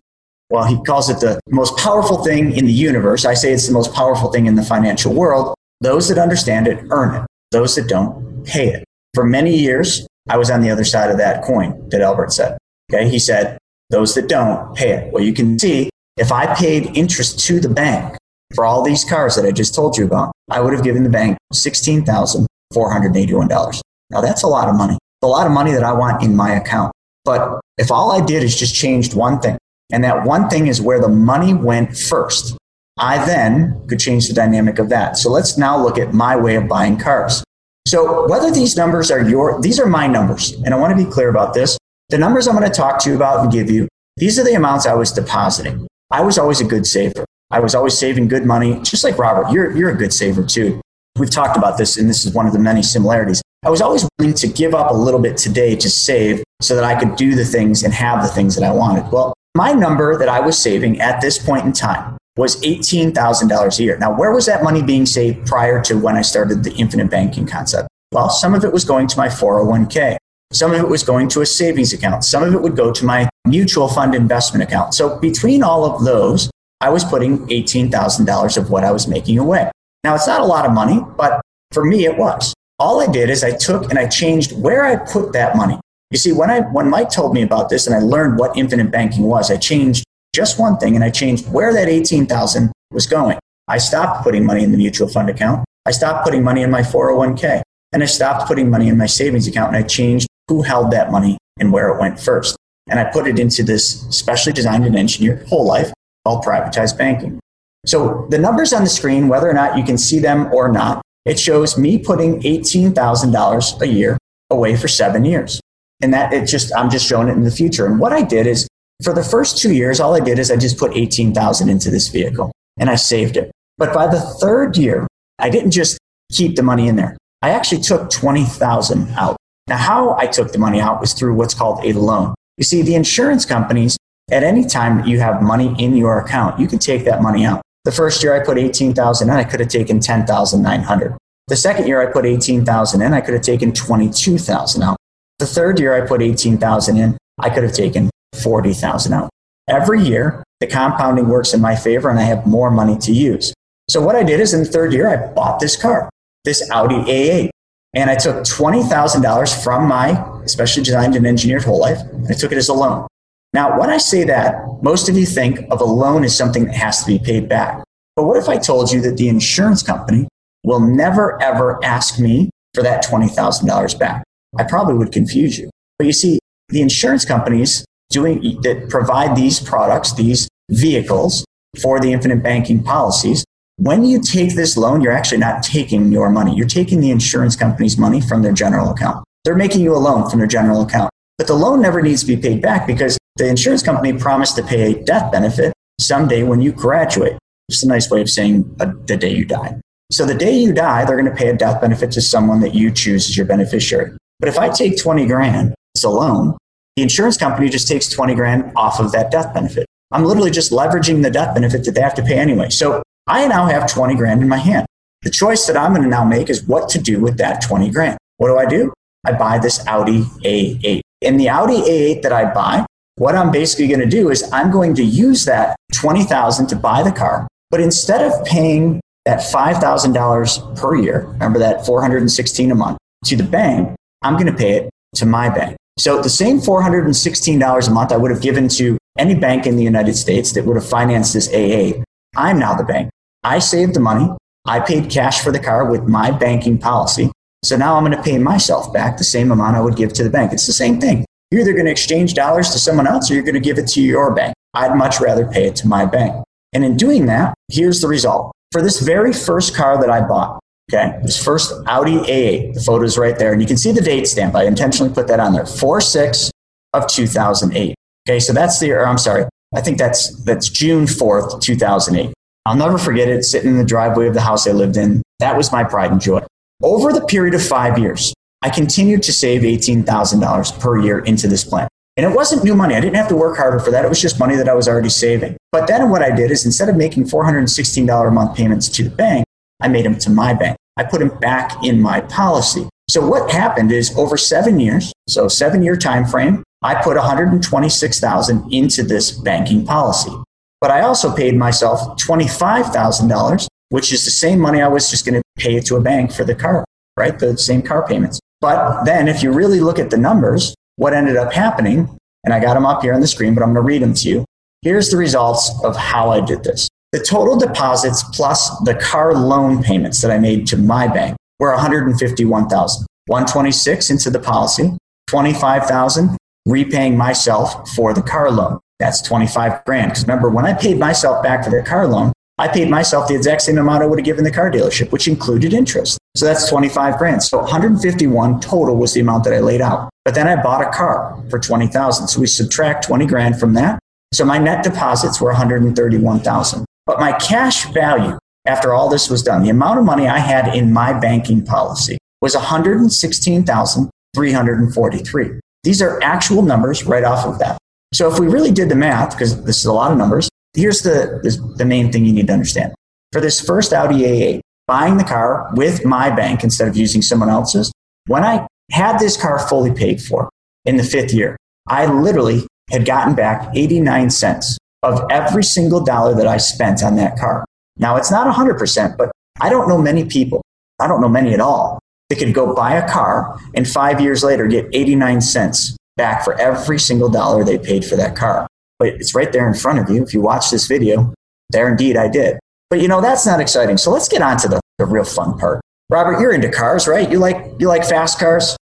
Well, 0.51 0.65
he 0.65 0.81
calls 0.85 1.11
it 1.11 1.21
the 1.21 1.41
most 1.51 1.77
powerful 1.77 2.25
thing 2.25 2.53
in 2.53 2.65
the 2.65 2.73
universe. 2.73 3.27
I 3.27 3.35
say 3.35 3.53
it's 3.53 3.67
the 3.67 3.73
most 3.73 3.93
powerful 3.93 4.31
thing 4.31 4.47
in 4.47 4.55
the 4.55 4.63
financial 4.63 5.13
world. 5.13 5.55
Those 5.81 6.09
that 6.09 6.19
understand 6.19 6.67
it 6.67 6.85
earn 6.91 7.15
it, 7.15 7.27
those 7.51 7.75
that 7.77 7.89
don't 7.89 8.45
pay 8.45 8.69
it. 8.69 8.85
For 9.15 9.25
many 9.25 9.57
years, 9.57 10.07
I 10.29 10.37
was 10.37 10.51
on 10.51 10.61
the 10.61 10.71
other 10.71 10.85
side 10.85 11.11
of 11.11 11.19
that 11.19 11.45
coin 11.45 11.89
that 11.91 12.01
Albert 12.01 12.33
said. 12.33 12.59
Okay, 12.93 13.09
he 13.09 13.19
said, 13.19 13.59
those 13.91 14.15
that 14.15 14.29
don't 14.29 14.75
pay 14.75 14.91
it. 14.91 15.13
Well, 15.13 15.23
you 15.23 15.33
can 15.33 15.59
see 15.59 15.91
if 16.17 16.33
I 16.33 16.55
paid 16.55 16.97
interest 16.97 17.41
to 17.47 17.61
the 17.61 17.69
bank 17.69 18.17
for 18.55 18.65
all 18.65 18.83
these 18.83 19.05
cars 19.05 19.37
that 19.37 19.45
I 19.45 19.53
just 19.53 19.75
told 19.75 19.97
you 19.97 20.05
about, 20.05 20.33
I 20.51 20.61
would 20.61 20.73
have 20.73 20.83
given 20.83 21.05
the 21.05 21.11
bank 21.11 21.39
$16,481. 21.55 23.81
Now, 24.11 24.21
that's 24.21 24.43
a 24.43 24.49
lot 24.49 24.69
of 24.69 24.77
money. 24.77 24.95
It's 24.95 25.23
a 25.23 25.27
lot 25.27 25.47
of 25.47 25.53
money 25.53 25.73
that 25.73 25.85
I 25.85 25.93
want 25.93 26.23
in 26.23 26.35
my 26.35 26.55
account. 26.55 26.93
But 27.25 27.61
if 27.77 27.91
all 27.91 28.11
I 28.11 28.25
did 28.25 28.43
is 28.43 28.57
just 28.57 28.75
changed 28.75 29.15
one 29.15 29.41
thing, 29.41 29.59
and 29.93 30.03
that 30.05 30.25
one 30.25 30.49
thing 30.49 30.67
is 30.67 30.81
where 30.81 31.01
the 31.01 31.09
money 31.09 31.55
went 31.55 31.97
first, 31.97 32.57
I 32.99 33.25
then 33.25 33.81
could 33.87 34.01
change 34.01 34.27
the 34.27 34.35
dynamic 34.35 34.79
of 34.79 34.89
that. 34.89 35.17
So 35.17 35.31
let's 35.31 35.57
now 35.57 35.81
look 35.81 35.99
at 35.99 36.13
my 36.13 36.35
way 36.37 36.57
of 36.57 36.67
buying 36.67 36.99
cars. 36.99 37.45
So 37.87 38.29
whether 38.29 38.51
these 38.51 38.77
numbers 38.77 39.11
are 39.11 39.27
your, 39.27 39.61
these 39.61 39.79
are 39.79 39.87
my 39.87 40.07
numbers, 40.07 40.53
and 40.65 40.75
I 40.75 40.77
want 40.77 40.99
to 40.99 41.05
be 41.05 41.11
clear 41.11 41.29
about 41.29 41.55
this. 41.55 41.79
The 42.09 42.19
numbers 42.19 42.49
I'm 42.49 42.57
going 42.57 42.69
to 42.69 42.77
talk 42.77 43.01
to 43.03 43.11
you 43.11 43.17
about 43.17 43.41
and 43.41 43.53
give 43.53 43.71
you, 43.71 43.89
these 44.17 44.39
are 44.39 44.45
the 44.45 44.55
amounts 44.55 44.85
I 44.85 44.95
was 44.95 45.13
depositing. 45.13 45.87
I 46.11 46.23
was 46.23 46.39
always 46.39 46.61
a 46.61 46.65
good 46.65 46.87
saver. 46.87 47.25
I 47.51 47.61
was 47.61 47.75
always 47.75 47.97
saving 47.97 48.29
good 48.29 48.45
money, 48.45 48.81
just 48.81 49.05
like 49.05 49.17
Robert. 49.17 49.51
You're, 49.53 49.75
you're 49.77 49.91
a 49.91 49.97
good 49.97 50.13
saver 50.13 50.45
too. 50.45 50.81
We've 51.19 51.31
talked 51.31 51.57
about 51.57 51.79
this, 51.79 51.97
and 51.97 52.11
this 52.11 52.27
is 52.27 52.35
one 52.35 52.47
of 52.47 52.53
the 52.53 52.59
many 52.59 52.83
similarities. 52.83 53.41
I 53.65 53.71
was 53.71 53.81
always 53.81 54.07
willing 54.19 54.35
to 54.35 54.49
give 54.49 54.75
up 54.75 54.91
a 54.91 54.95
little 54.95 55.21
bit 55.21 55.37
today 55.37 55.77
to 55.77 55.89
save 55.89 56.43
so 56.61 56.75
that 56.75 56.85
I 56.85 56.99
could 56.99 57.17
do 57.17 57.35
the 57.35 57.45
things 57.45 57.85
and 57.85 57.95
have 57.95 58.23
the 58.23 58.29
things 58.29 58.55
that 58.57 58.65
I 58.65 58.73
wanted. 58.73 59.11
Well, 59.11 59.35
my 59.57 59.73
number 59.73 60.19
that 60.19 60.29
I 60.29 60.41
was 60.41 60.59
saving 60.59 61.01
at 61.01 61.21
this 61.21 61.39
point 61.39 61.65
in 61.65 61.73
time 61.73 62.18
was 62.39 62.61
$18,000 62.63 63.79
a 63.79 63.83
year. 63.83 63.99
Now, 63.99 64.17
where 64.17 64.33
was 64.33 64.47
that 64.47 64.63
money 64.63 64.81
being 64.81 65.07
saved 65.07 65.45
prior 65.45 65.83
to 65.83 65.99
when 65.99 66.17
I 66.17 66.23
started 66.23 66.63
the 66.63 66.73
infinite 66.75 67.11
banking 67.11 67.47
concept? 67.47 67.89
Well, 68.13 68.31
some 68.31 68.55
of 68.55 68.65
it 68.65 68.73
was 68.73 68.85
going 68.85 69.09
to 69.09 69.19
my 69.19 69.27
401k. 69.27 70.17
Some 70.53 70.73
of 70.73 70.81
it 70.81 70.89
was 70.89 71.03
going 71.03 71.29
to 71.31 71.41
a 71.41 71.47
savings 71.47 71.93
account. 71.93 72.25
Some 72.25 72.45
of 72.45 72.55
it 72.55 72.63
would 72.63 72.77
go 72.77 72.93
to 72.93 73.05
my 73.05 73.29
mutual 73.45 73.89
fund 73.89 74.15
investment 74.15 74.63
account. 74.63 74.95
So 74.95 75.19
between 75.19 75.65
all 75.65 75.85
of 75.85 76.05
those, 76.05 76.49
I 76.81 76.91
was 76.91 77.05
putting 77.05 77.39
$18,000 77.49 78.57
of 78.57 78.71
what 78.71 78.85
I 78.85 78.93
was 78.93 79.09
making 79.09 79.39
away. 79.39 79.71
Now, 80.05 80.15
it's 80.15 80.29
not 80.29 80.41
a 80.41 80.45
lot 80.45 80.65
of 80.65 80.73
money, 80.73 81.01
but 81.17 81.41
for 81.73 81.85
me, 81.85 82.07
it 82.07 82.17
was. 82.17 82.55
All 82.79 83.01
I 83.01 83.11
did 83.11 83.31
is 83.31 83.43
I 83.43 83.51
took 83.51 83.91
and 83.91 83.99
I 83.99 84.07
changed 84.07 84.53
where 84.53 84.85
I 84.85 84.95
put 84.95 85.33
that 85.33 85.57
money. 85.57 85.79
You 86.13 86.19
see, 86.19 86.33
when, 86.33 86.51
I, 86.51 86.61
when 86.61 86.89
Mike 86.89 87.11
told 87.11 87.35
me 87.35 87.43
about 87.43 87.69
this 87.69 87.89
and 87.89 87.97
I 87.97 87.99
learned 87.99 88.39
what 88.39 88.57
infinite 88.57 88.93
banking 88.93 89.25
was, 89.25 89.51
I 89.51 89.57
changed 89.57 90.05
just 90.35 90.59
one 90.59 90.77
thing 90.79 90.95
and 90.95 91.05
I 91.05 91.11
changed 91.11 91.51
where 91.51 91.73
that 91.73 91.89
18,000 91.89 92.73
was 92.91 93.07
going. 93.07 93.39
I 93.69 93.79
stopped 93.79 94.23
putting 94.23 94.45
money 94.45 94.65
in 94.65 94.73
the 94.73 94.79
mutual 94.79 95.09
fund 95.09 95.29
account. 95.29 95.65
I 95.87 95.91
stopped 95.91 96.25
putting 96.25 96.43
money 96.43 96.63
in 96.63 96.71
my 96.71 96.83
401k 96.83 97.63
and 97.93 98.03
I 98.03 98.07
stopped 98.07 98.47
putting 98.47 98.71
money 98.71 98.89
in 98.89 98.97
my 98.97 99.07
savings 99.07 99.47
account 99.47 99.75
and 99.75 99.85
I 99.85 99.87
changed 99.87 100.29
who 100.49 100.63
held 100.63 100.91
that 100.91 101.11
money 101.11 101.39
and 101.59 101.73
where 101.73 101.89
it 101.89 102.01
went 102.01 102.19
first. 102.19 102.57
And 102.89 102.99
I 102.99 103.05
put 103.05 103.27
it 103.27 103.39
into 103.39 103.63
this 103.63 104.01
specially 104.11 104.53
designed 104.53 104.87
and 104.87 104.97
engineered 104.97 105.47
whole 105.47 105.67
life 105.67 105.93
called 106.25 106.45
privatized 106.45 106.97
banking. 106.97 107.39
So 107.87 108.27
the 108.31 108.39
numbers 108.39 108.73
on 108.73 108.83
the 108.83 108.89
screen, 108.89 109.29
whether 109.29 109.49
or 109.49 109.55
not 109.55 109.77
you 109.77 109.85
can 109.85 109.99
see 109.99 110.19
them 110.19 110.53
or 110.53 110.71
not, 110.71 111.03
it 111.25 111.39
shows 111.39 111.77
me 111.77 111.99
putting 111.99 112.41
$18,000 112.43 113.81
a 113.81 113.87
year 113.87 114.19
away 114.51 114.77
for 114.77 114.89
seven 114.89 115.25
years. 115.25 115.61
And 116.01 116.15
that 116.15 116.33
it 116.33 116.47
just, 116.47 116.75
I'm 116.77 116.91
just 116.91 117.07
showing 117.07 117.29
it 117.29 117.33
in 117.33 117.45
the 117.45 117.51
future. 117.51 117.87
And 117.87 117.99
what 117.99 118.13
I 118.13 118.23
did 118.23 118.47
is 118.47 118.67
for 119.03 119.13
the 119.13 119.23
first 119.23 119.59
two 119.59 119.73
years, 119.73 120.01
all 120.01 120.15
I 120.15 120.21
did 120.21 120.39
is 120.39 120.51
I 120.51 120.57
just 120.57 120.79
put 120.79 120.97
18,000 120.97 121.69
into 121.69 121.91
this 121.91 122.09
vehicle 122.09 122.51
and 122.79 122.91
I 122.91 122.97
saved 122.97 123.37
it. 123.37 123.51
But 123.77 123.95
by 123.95 124.07
the 124.09 124.21
third 124.21 124.77
year, 124.77 125.07
I 125.39 125.51
didn't 125.51 125.71
just 125.71 125.99
keep 126.33 126.57
the 126.57 126.63
money 126.63 126.89
in 126.89 126.97
there. 126.97 127.17
I 127.43 127.51
actually 127.51 127.81
took 127.83 128.11
20,000 128.11 129.11
out. 129.11 129.37
Now, 129.69 129.77
how 129.77 130.17
I 130.17 130.27
took 130.27 130.53
the 130.53 130.59
money 130.59 130.81
out 130.81 131.01
was 131.01 131.13
through 131.13 131.35
what's 131.35 131.55
called 131.55 131.85
a 131.85 131.93
loan. 131.93 132.35
You 132.57 132.65
see, 132.65 132.83
the 132.83 132.97
insurance 132.97 133.45
companies 133.45 133.97
at 134.31 134.43
any 134.43 134.65
time 134.65 134.99
that 134.99 135.07
you 135.07 135.21
have 135.21 135.43
money 135.43 135.75
in 135.79 135.97
your 135.97 136.19
account, 136.19 136.59
you 136.59 136.67
can 136.67 136.79
take 136.79 137.05
that 137.05 137.23
money 137.23 137.45
out. 137.45 137.63
The 137.85 137.93
first 137.93 138.23
year 138.23 138.35
I 138.35 138.45
put 138.45 138.59
18,000 138.59 139.31
in, 139.31 139.35
I 139.35 139.45
could 139.45 139.61
have 139.61 139.69
taken 139.69 140.01
10,900. 140.01 141.17
The 141.47 141.57
second 141.57 141.87
year 141.87 142.03
I 142.03 142.13
put 142.13 142.27
18,000 142.27 143.01
in, 143.01 143.15
I 143.15 143.21
could 143.21 143.35
have 143.35 143.43
taken 143.43 143.73
22,000 143.73 144.83
out. 144.83 144.97
The 145.39 145.47
third 145.47 145.79
year 145.79 145.95
I 145.95 146.07
put 146.07 146.21
18,000 146.21 146.97
in, 146.97 147.17
I 147.39 147.49
could 147.49 147.63
have 147.63 147.73
taken 147.73 148.11
40,000 148.35 149.13
out. 149.13 149.31
Every 149.69 150.03
year, 150.03 150.43
the 150.61 150.67
compounding 150.67 151.29
works 151.29 151.55
in 151.55 151.61
my 151.61 151.77
favor 151.77 152.09
and 152.09 152.19
I 152.19 152.23
have 152.23 152.47
more 152.47 152.71
money 152.71 152.97
to 152.99 153.13
use. 153.13 153.53
So 153.89 154.01
what 154.01 154.17
I 154.17 154.23
did 154.23 154.41
is 154.41 154.55
in 154.55 154.61
the 154.61 154.71
third 154.71 154.93
year, 154.93 155.09
I 155.09 155.33
bought 155.33 155.61
this 155.61 155.77
car, 155.77 156.11
this 156.45 156.69
Audi 156.71 156.97
A8. 156.97 157.51
And 157.95 158.11
I 158.11 158.17
took 158.17 158.37
$20,000 158.37 159.65
from 159.65 159.89
my 159.89 160.47
specially 160.47 160.85
designed 160.85 161.17
and 161.17 161.27
engineered 161.27 161.65
whole 161.65 161.81
life 161.81 161.99
and 162.13 162.27
I 162.29 162.35
took 162.35 162.53
it 162.53 162.59
as 162.59 162.69
a 162.69 162.75
loan. 162.75 163.07
Now, 163.55 163.79
when 163.81 163.89
I 163.89 163.97
say 163.97 164.25
that, 164.25 164.63
most 164.83 165.09
of 165.09 165.17
you 165.17 165.25
think 165.25 165.61
of 165.71 165.81
a 165.81 165.85
loan 165.85 166.23
as 166.23 166.37
something 166.37 166.67
that 166.67 166.75
has 166.75 167.03
to 167.05 167.07
be 167.07 167.19
paid 167.19 167.49
back. 167.49 167.83
But 168.15 168.25
what 168.25 168.37
if 168.37 168.49
I 168.49 168.59
told 168.59 168.93
you 168.93 169.01
that 169.03 169.17
the 169.17 169.29
insurance 169.29 169.83
company 169.83 170.29
will 170.65 170.81
never 170.81 171.41
ever 171.43 171.83
ask 171.83 172.19
me 172.19 172.51
for 172.75 172.83
that 172.83 173.05
$20,000 173.05 173.99
back. 173.99 174.23
I 174.59 174.65
probably 174.65 174.95
would 174.95 175.13
confuse 175.13 175.59
you. 175.59 175.71
But 175.99 176.07
you 176.07 176.13
see, 176.13 176.39
the 176.69 176.81
insurance 176.81 177.25
companies 177.25 177.85
doing 178.11 178.61
that 178.63 178.89
provide 178.89 179.37
these 179.37 179.61
products, 179.61 180.15
these 180.15 180.49
vehicles 180.71 181.45
for 181.81 182.01
the 182.01 182.13
infinite 182.13 182.43
banking 182.43 182.83
policies, 182.83 183.45
when 183.77 184.05
you 184.05 184.21
take 184.21 184.57
this 184.57 184.77
loan, 184.77 185.01
you're 185.01 185.13
actually 185.13 185.39
not 185.39 185.63
taking 185.63 186.11
your 186.11 186.31
money. 186.31 186.55
You're 186.55 186.67
taking 186.67 187.01
the 187.01 187.11
insurance 187.11 187.55
company's 187.55 187.97
money 187.97 188.21
from 188.21 188.43
their 188.43 188.53
general 188.53 188.91
account. 188.91 189.25
They're 189.45 189.55
making 189.55 189.83
you 189.83 189.95
a 189.95 189.99
loan 189.99 190.29
from 190.29 190.41
their 190.41 190.49
general 190.49 190.83
account. 190.83 191.11
But 191.39 191.47
the 191.47 191.55
loan 191.55 191.81
never 191.81 192.03
needs 192.03 192.23
to 192.23 192.27
be 192.27 192.37
paid 192.37 192.61
back 192.61 192.87
because 192.87 193.17
the 193.37 193.47
insurance 193.47 193.83
company 193.85 194.13
promised 194.19 194.57
to 194.57 194.65
pay 194.65 194.93
a 194.93 195.05
death 195.05 195.31
benefit 195.31 195.73
someday 196.01 196.43
when 196.43 196.61
you 196.61 196.73
graduate. 196.73 197.39
It's 197.69 197.85
a 197.85 197.89
nice 197.89 198.11
way 198.11 198.21
of 198.21 198.29
saying 198.29 198.75
uh, 198.81 198.93
the 199.07 199.17
day 199.17 199.33
you 199.33 199.45
die. 199.45 199.81
So 200.11 200.25
the 200.25 200.35
day 200.35 200.59
you 200.59 200.73
die, 200.73 201.05
they're 201.05 201.21
going 201.21 201.31
to 201.31 201.37
pay 201.37 201.49
a 201.49 201.57
death 201.57 201.81
benefit 201.81 202.11
to 202.13 202.21
someone 202.21 202.61
that 202.61 202.75
you 202.75 202.91
choose 202.91 203.29
as 203.29 203.37
your 203.37 203.47
beneficiary. 203.47 204.11
But 204.41 204.49
if 204.49 204.59
I 204.59 204.71
take 204.71 205.01
20 205.01 205.27
grand 205.27 205.75
as 205.97 206.03
a 206.03 206.09
loan, 206.09 206.57
the 206.99 207.03
insurance 207.03 207.37
company 207.37 207.69
just 207.69 207.87
takes 207.87 208.09
20 208.09 208.35
grand 208.35 208.73
off 208.75 208.99
of 208.99 209.13
that 209.13 209.31
death 209.31 209.55
benefit. 209.55 209.87
I'm 210.11 210.25
literally 210.25 210.51
just 210.51 210.73
leveraging 210.73 211.23
the 211.23 211.31
death 211.31 211.55
benefit 211.55 211.85
that 211.85 211.93
they 211.93 212.01
have 212.01 212.15
to 212.17 212.23
pay 212.23 212.37
anyway. 212.37 212.71
So 212.71 213.05
I 213.29 213.47
now 213.47 213.67
have 213.67 213.89
20 213.89 214.17
grand 214.17 214.43
in 214.43 214.49
my 214.49 214.57
hand. 214.57 214.85
The 215.23 215.31
choice 215.31 215.65
that 215.69 215.77
I'm 215.77 215.93
going 215.93 216.03
to 216.03 216.09
now 216.09 216.25
make 216.25 216.51
is 216.51 216.67
what 216.67 216.89
to 216.89 216.99
do 217.01 217.21
with 217.21 217.39
that 217.39 217.63
20 217.63 217.89
grand. 217.91 218.19
What 218.39 218.49
do 218.49 218.59
I 218.59 218.67
do? 218.67 218.93
I 219.25 219.31
buy 219.31 219.61
this 219.61 219.87
Audi 219.87 220.25
A8. 220.45 221.01
In 221.21 221.37
the 221.37 221.49
Audi 221.49 221.77
A8 221.77 222.23
that 222.23 222.33
I 222.33 222.53
buy, 222.53 222.85
what 223.15 223.37
I'm 223.37 223.53
basically 223.53 223.87
going 223.87 224.01
to 224.01 224.07
do 224.07 224.31
is 224.31 224.51
I'm 224.53 224.73
going 224.73 224.97
to 224.97 225.05
use 225.05 225.45
that 225.45 225.77
20,000 225.95 226.67
to 226.67 226.75
buy 226.75 227.05
the 227.05 227.13
car, 227.13 227.47
but 227.71 227.81
instead 227.81 228.25
of 228.25 228.45
paying 228.45 229.01
that 229.25 229.39
$5,000 229.39 230.77
per 230.77 230.97
year, 230.97 231.27
remember 231.29 231.61
that 231.61 231.87
416 231.87 232.73
a 232.73 232.75
month 232.75 232.99
to 233.27 233.37
the 233.37 233.45
bank, 233.45 233.95
I'm 234.23 234.35
going 234.35 234.47
to 234.47 234.53
pay 234.53 234.79
it 234.79 234.91
to 235.17 235.27
my 235.27 235.49
bank. 235.49 235.77
So 235.99 236.23
the 236.23 236.31
same 236.31 236.61
$416 236.61 237.89
a 237.89 237.91
month 237.91 238.13
I 238.13 238.17
would 238.17 238.31
have 238.31 238.41
given 238.41 238.69
to 238.69 238.97
any 239.19 239.35
bank 239.35 239.67
in 239.67 239.77
the 239.77 239.83
United 239.83 240.15
States 240.15 240.53
that 240.53 240.65
would 240.65 240.77
have 240.77 240.89
financed 240.89 241.35
this 241.35 241.49
A8, 241.49 242.05
I'm 242.37 242.59
now 242.59 242.75
the 242.75 242.85
bank. 242.85 243.11
I 243.43 243.59
saved 243.59 243.95
the 243.95 244.01
money. 244.01 244.31
I 244.65 244.79
paid 244.79 245.11
cash 245.11 245.43
for 245.43 245.51
the 245.51 245.59
car 245.59 245.91
with 245.91 246.05
my 246.05 246.31
banking 246.31 246.79
policy. 246.79 247.33
So 247.65 247.77
now 247.77 247.97
I'm 247.97 248.05
going 248.05 248.17
to 248.17 248.23
pay 248.23 248.39
myself 248.39 248.93
back 248.93 249.17
the 249.17 249.25
same 249.25 249.51
amount 249.51 249.77
I 249.77 249.81
would 249.81 249.97
give 249.97 250.13
to 250.15 250.25
the 250.25 250.31
bank. 250.31 250.53
It's 250.53 250.67
the 250.67 250.73
same 250.73 251.01
thing. 251.01 251.25
You're 251.51 251.63
either 251.63 251.73
going 251.73 251.87
to 251.87 251.91
exchange 251.91 252.35
dollars 252.35 252.71
to 252.71 252.79
someone 252.79 253.09
else 253.09 253.31
or 253.31 253.35
you're 253.35 253.43
going 253.43 253.55
to 253.55 253.61
give 253.61 253.79
it 253.79 253.89
to 253.89 254.03
your 254.03 254.33
bank. 254.33 254.55
I'd 254.75 254.97
much 254.97 255.21
rather 255.21 255.47
pay 255.47 255.67
it 255.67 255.75
to 255.77 255.89
my 255.89 256.05
bank. 256.05 256.45
And 256.73 256.85
in 256.85 256.97
doing 256.97 257.27
that, 257.27 257.55
here's 257.73 258.01
the 258.01 258.09
result. 258.09 258.53
For 258.71 258.83
this 258.83 259.01
very 259.01 259.33
first 259.33 259.75
car 259.75 259.99
that 260.01 260.11
I 260.11 260.21
bought, 260.21 260.61
okay, 260.93 261.19
this 261.23 261.43
first 261.43 261.73
Audi 261.87 262.19
A8, 262.19 262.75
the 262.75 262.81
photo's 262.81 263.19
right 263.19 263.39
there, 263.39 263.53
and 263.53 263.61
you 263.61 263.69
can 263.69 263.77
see 263.77 263.93
the 263.93 264.01
date 264.01 264.27
stamp. 264.27 264.55
I 264.55 264.65
intentionally 264.65 265.13
put 265.13 265.27
that 265.29 265.41
on 265.41 265.53
there 265.53 265.67
4 265.67 266.01
6 266.01 266.51
of 266.95 267.07
2008. 267.07 267.95
Okay, 268.29 268.41
so 268.41 268.53
that's 268.53 268.79
the, 268.81 268.93
or 268.93 269.07
I'm 269.07 269.19
sorry, 269.19 269.45
I 269.75 269.81
think 269.81 269.99
that's, 269.99 270.35
that's 270.45 270.69
June 270.69 271.05
4th, 271.05 271.61
2008. 271.61 272.33
I'll 272.67 272.77
never 272.77 272.99
forget 272.99 273.29
it 273.29 273.45
sitting 273.45 273.71
in 273.71 273.79
the 273.79 273.85
driveway 273.85 274.29
of 274.29 274.35
the 274.35 274.41
house 274.41 274.67
I 274.67 274.73
lived 274.73 274.97
in. 274.97 275.23
That 275.39 275.57
was 275.57 275.73
my 275.73 275.85
pride 275.85 276.11
and 276.11 276.21
joy. 276.21 276.41
Over 276.83 277.13
the 277.13 277.25
period 277.25 277.55
of 277.55 277.63
five 277.67 277.99
years, 277.99 278.33
I 278.63 278.71
continued 278.71 279.23
to 279.25 279.33
save 279.33 279.63
$18,000 279.63 280.81
per 280.81 280.99
year 281.01 281.21
into 281.21 281.49
this 281.49 281.65
plan. 281.65 281.89
And 282.17 282.27
it 282.27 282.35
wasn't 282.35 282.65
new 282.65 282.75
money. 282.75 282.95
I 282.95 283.01
didn't 283.01 283.17
have 283.17 283.29
to 283.29 283.37
work 283.37 283.57
harder 283.57 283.79
for 283.79 283.91
that. 283.93 284.05
It 284.05 284.09
was 284.09 284.21
just 284.21 284.41
money 284.41 284.57
that 284.57 284.69
I 284.69 284.75
was 284.75 284.89
already 284.89 285.09
saving. 285.09 285.57
But 285.71 285.87
then 285.87 286.11
what 286.11 286.23
I 286.23 286.35
did 286.35 286.51
is 286.51 286.67
instead 286.67 286.89
of 286.89 286.97
making 286.97 287.25
$416 287.25 288.29
a 288.29 288.31
month 288.31 288.57
payments 288.57 288.89
to 288.91 289.05
the 289.05 289.11
bank, 289.11 289.47
I 289.81 289.89
made 289.89 290.05
them 290.05 290.19
to 290.19 290.31
my 290.31 290.55
bank. 290.55 290.77
I 290.97 291.05
put 291.05 291.21
them 291.21 291.37
back 291.39 291.85
in 291.85 292.01
my 292.01 292.21
policy. 292.23 292.89
So 293.09 293.27
what 293.27 293.51
happened 293.51 293.93
is 293.93 294.17
over 294.17 294.37
seven 294.37 294.79
years, 294.81 295.13
so 295.29 295.49
seven 295.49 295.83
year 295.83 295.97
time 295.97 296.27
frame, 296.27 296.63
I 296.83 297.03
put 297.03 297.17
126,000 297.17 298.73
into 298.73 299.03
this 299.03 299.33
banking 299.33 299.85
policy. 299.85 300.33
But 300.81 300.91
I 300.91 301.01
also 301.01 301.35
paid 301.35 301.57
myself 301.57 302.01
$25,000, 302.19 303.67
which 303.89 304.13
is 304.13 304.25
the 304.25 304.31
same 304.31 304.61
money 304.61 304.81
I 304.81 304.89
was 304.89 305.11
just 305.11 305.25
going 305.25 305.41
to 305.41 305.43
pay 305.57 305.81
to 305.81 305.97
a 305.97 306.01
bank 306.01 306.33
for 306.33 306.45
the 306.45 306.55
car, 306.55 306.85
right? 307.17 307.37
The 307.39 307.57
same 307.57 307.83
car 307.83 308.07
payments. 308.07 308.39
But 308.61 309.05
then 309.05 309.27
if 309.27 309.43
you 309.43 309.53
really 309.53 309.81
look 309.81 309.99
at 309.99 310.11
the 310.11 310.17
numbers, 310.17 310.75
what 310.97 311.15
ended 311.15 311.37
up 311.37 311.53
happening, 311.53 312.09
and 312.45 312.55
I 312.55 312.61
got 312.61 312.75
them 312.75 312.87
up 312.87 313.03
here 313.03 313.15
on 313.15 313.21
the 313.21 313.27
screen, 313.27 313.55
but 313.55 313.63
I'm 313.63 313.73
going 313.73 313.83
to 313.85 313.87
read 313.87 314.03
them 314.03 314.15
to 314.15 314.29
you. 314.29 314.45
Here's 314.83 315.11
the 315.11 315.17
results 315.17 315.73
of 315.83 315.97
how 315.97 316.31
I 316.31 316.41
did 316.41 316.63
this. 316.63 316.89
The 317.13 317.21
total 317.21 317.57
deposits 317.57 318.23
plus 318.35 318.69
the 318.81 318.95
car 318.95 319.35
loan 319.35 319.83
payments 319.83 320.21
that 320.21 320.31
I 320.31 320.39
made 320.39 320.67
to 320.67 320.77
my 320.77 321.09
bank 321.09 321.39
were 321.59 321.71
151,000. 321.71 323.07
126 323.29 324.11
into 324.11 324.29
the 324.29 324.39
policy, 324.39 324.91
25,000 325.29 326.37
repaying 326.67 327.17
myself 327.17 327.89
for 327.91 328.13
the 328.13 328.21
car 328.21 328.51
loan. 328.51 328.79
That's 328.99 329.23
25 329.23 329.87
grand. 329.87 330.11
Because 330.11 330.25
remember, 330.25 330.51
when 330.51 330.67
I 330.67 330.75
paid 330.75 330.99
myself 330.99 331.43
back 331.43 331.65
for 331.65 331.71
the 331.71 331.83
car 331.83 332.07
loan, 332.07 332.31
I 332.59 332.69
paid 332.69 332.91
myself 332.91 333.27
the 333.27 333.37
exact 333.37 333.63
same 333.63 333.79
amount 333.79 334.03
I 334.03 334.07
would 334.07 334.19
have 334.19 334.27
given 334.27 334.45
the 334.45 334.51
car 334.51 334.71
dealership, 334.71 335.11
which 335.11 335.29
included 335.29 335.73
interest. 335.73 336.19
So 336.37 336.45
that's 336.45 336.69
25 336.69 337.17
grand. 337.17 337.43
So 337.43 337.61
151 337.61 338.61
total 338.61 338.97
was 338.97 339.15
the 339.15 339.21
amount 339.21 339.45
that 339.45 339.55
I 339.55 339.61
laid 339.61 339.81
out. 339.81 340.11
But 340.27 340.35
then 340.35 340.47
I 340.47 340.61
bought 340.61 340.83
a 340.83 340.91
car 340.91 341.43
for 341.49 341.59
20,000. 341.59 342.29
So 342.29 342.41
we 342.41 342.47
subtract 342.47 343.07
20 343.07 343.25
grand 343.25 343.59
from 343.59 343.73
that. 343.75 343.99
So 344.35 344.45
my 344.45 344.59
net 344.59 344.85
deposits 344.85 345.41
were 345.41 345.49
131,000. 345.53 346.85
But 347.09 347.19
my 347.19 347.33
cash 347.33 347.87
value 347.87 348.39
after 348.67 348.93
all 348.93 349.09
this 349.09 349.31
was 349.31 349.43
done, 349.43 349.63
the 349.63 349.71
amount 349.71 349.99
of 349.99 350.05
money 350.05 350.29
I 350.29 350.39
had 350.39 350.77
in 350.77 350.93
my 350.93 351.19
banking 351.19 351.65
policy 351.65 352.19
was 352.43 352.55
116,343. 352.55 355.51
These 355.85 356.03
are 356.03 356.23
actual 356.23 356.61
numbers 356.61 357.05
right 357.05 357.25
off 357.25 357.47
of 357.47 357.59
that. 357.61 357.79
So 358.13 358.31
if 358.31 358.39
we 358.39 358.47
really 358.47 358.71
did 358.71 358.91
the 358.91 358.95
math, 358.95 359.31
because 359.31 359.65
this 359.65 359.79
is 359.79 359.87
a 359.87 359.93
lot 359.93 360.13
of 360.13 360.19
numbers, 360.19 360.51
here's 360.75 361.01
the, 361.01 361.41
this, 361.43 361.57
the 361.77 361.87
main 361.87 362.13
thing 362.13 362.27
you 362.27 362.35
need 362.35 362.49
to 362.49 362.53
understand. 362.53 362.93
For 363.33 363.41
this 363.41 363.59
first 363.59 363.95
Audi 363.95 364.21
A8, 364.21 364.61
buying 364.87 365.17
the 365.17 365.25
car 365.25 365.71
with 365.77 366.05
my 366.05 366.29
bank 366.29 366.63
instead 366.63 366.89
of 366.89 366.97
using 366.97 367.23
someone 367.23 367.49
else's, 367.49 367.91
when 368.27 368.45
I 368.45 368.67
had 368.91 369.19
this 369.19 369.39
car 369.39 369.59
fully 369.59 369.95
paid 369.95 370.23
for 370.23 370.51
in 370.85 370.99
the 370.99 371.05
fifth 371.05 371.33
year, 371.33 371.57
I 371.89 372.05
literally 372.05 372.67
had 372.91 373.07
gotten 373.07 373.35
back 373.35 373.75
89 373.75 374.29
cents 374.29 374.77
of 375.03 375.21
every 375.31 375.63
single 375.63 376.03
dollar 376.03 376.35
that 376.35 376.47
I 376.47 376.57
spent 376.57 377.03
on 377.03 377.17
that 377.17 377.39
car. 377.39 377.65
Now, 377.97 378.17
it's 378.17 378.31
not 378.31 378.53
100%, 378.55 379.17
but 379.17 379.31
I 379.61 379.69
don't 379.71 379.89
know 379.89 380.01
many 380.01 380.25
people, 380.25 380.63
I 380.99 381.09
don't 381.09 381.21
know 381.21 381.29
many 381.29 381.53
at 381.55 381.61
all, 381.61 381.99
that 382.29 382.39
could 382.39 382.55
go 382.55 382.75
buy 382.75 382.95
a 382.95 383.09
car 383.09 383.59
and 383.75 383.89
five 383.89 384.21
years 384.21 384.45
later 384.45 384.67
get 384.67 384.87
89 384.93 385.41
cents 385.41 385.97
back 386.17 386.45
for 386.45 386.59
every 386.61 386.99
single 386.99 387.29
dollar 387.29 387.65
they 387.65 387.79
paid 387.79 388.05
for 388.05 388.17
that 388.17 388.37
car. 388.37 388.67
But 388.99 389.09
it's 389.09 389.35
right 389.35 389.53
there 389.53 389.67
in 389.67 389.75
front 389.75 389.99
of 390.01 390.11
you. 390.15 390.23
If 390.23 390.35
you 390.35 390.41
watch 390.41 390.71
this 390.71 390.87
video, 390.87 391.33
there 391.71 391.89
indeed 391.89 392.17
I 392.17 392.29
did. 392.29 392.59
But 392.91 393.01
you 393.01 393.09
know, 393.09 393.21
that's 393.21 393.47
not 393.47 393.61
exciting. 393.61 393.97
So 393.97 394.11
let's 394.11 394.29
get 394.29 394.43
on 394.43 394.57
to 394.59 394.69
the, 394.69 394.81
the 394.99 395.07
real 395.07 395.25
fun 395.25 395.59
part. 395.59 395.81
Robert, 396.11 396.41
you're 396.41 396.53
into 396.53 396.71
cars, 396.71 397.07
right? 397.07 397.31
You 397.31 397.39
like 397.39 397.73
you 397.79 397.87
like 397.87 398.05
fast 398.05 398.39
cars? 398.39 398.77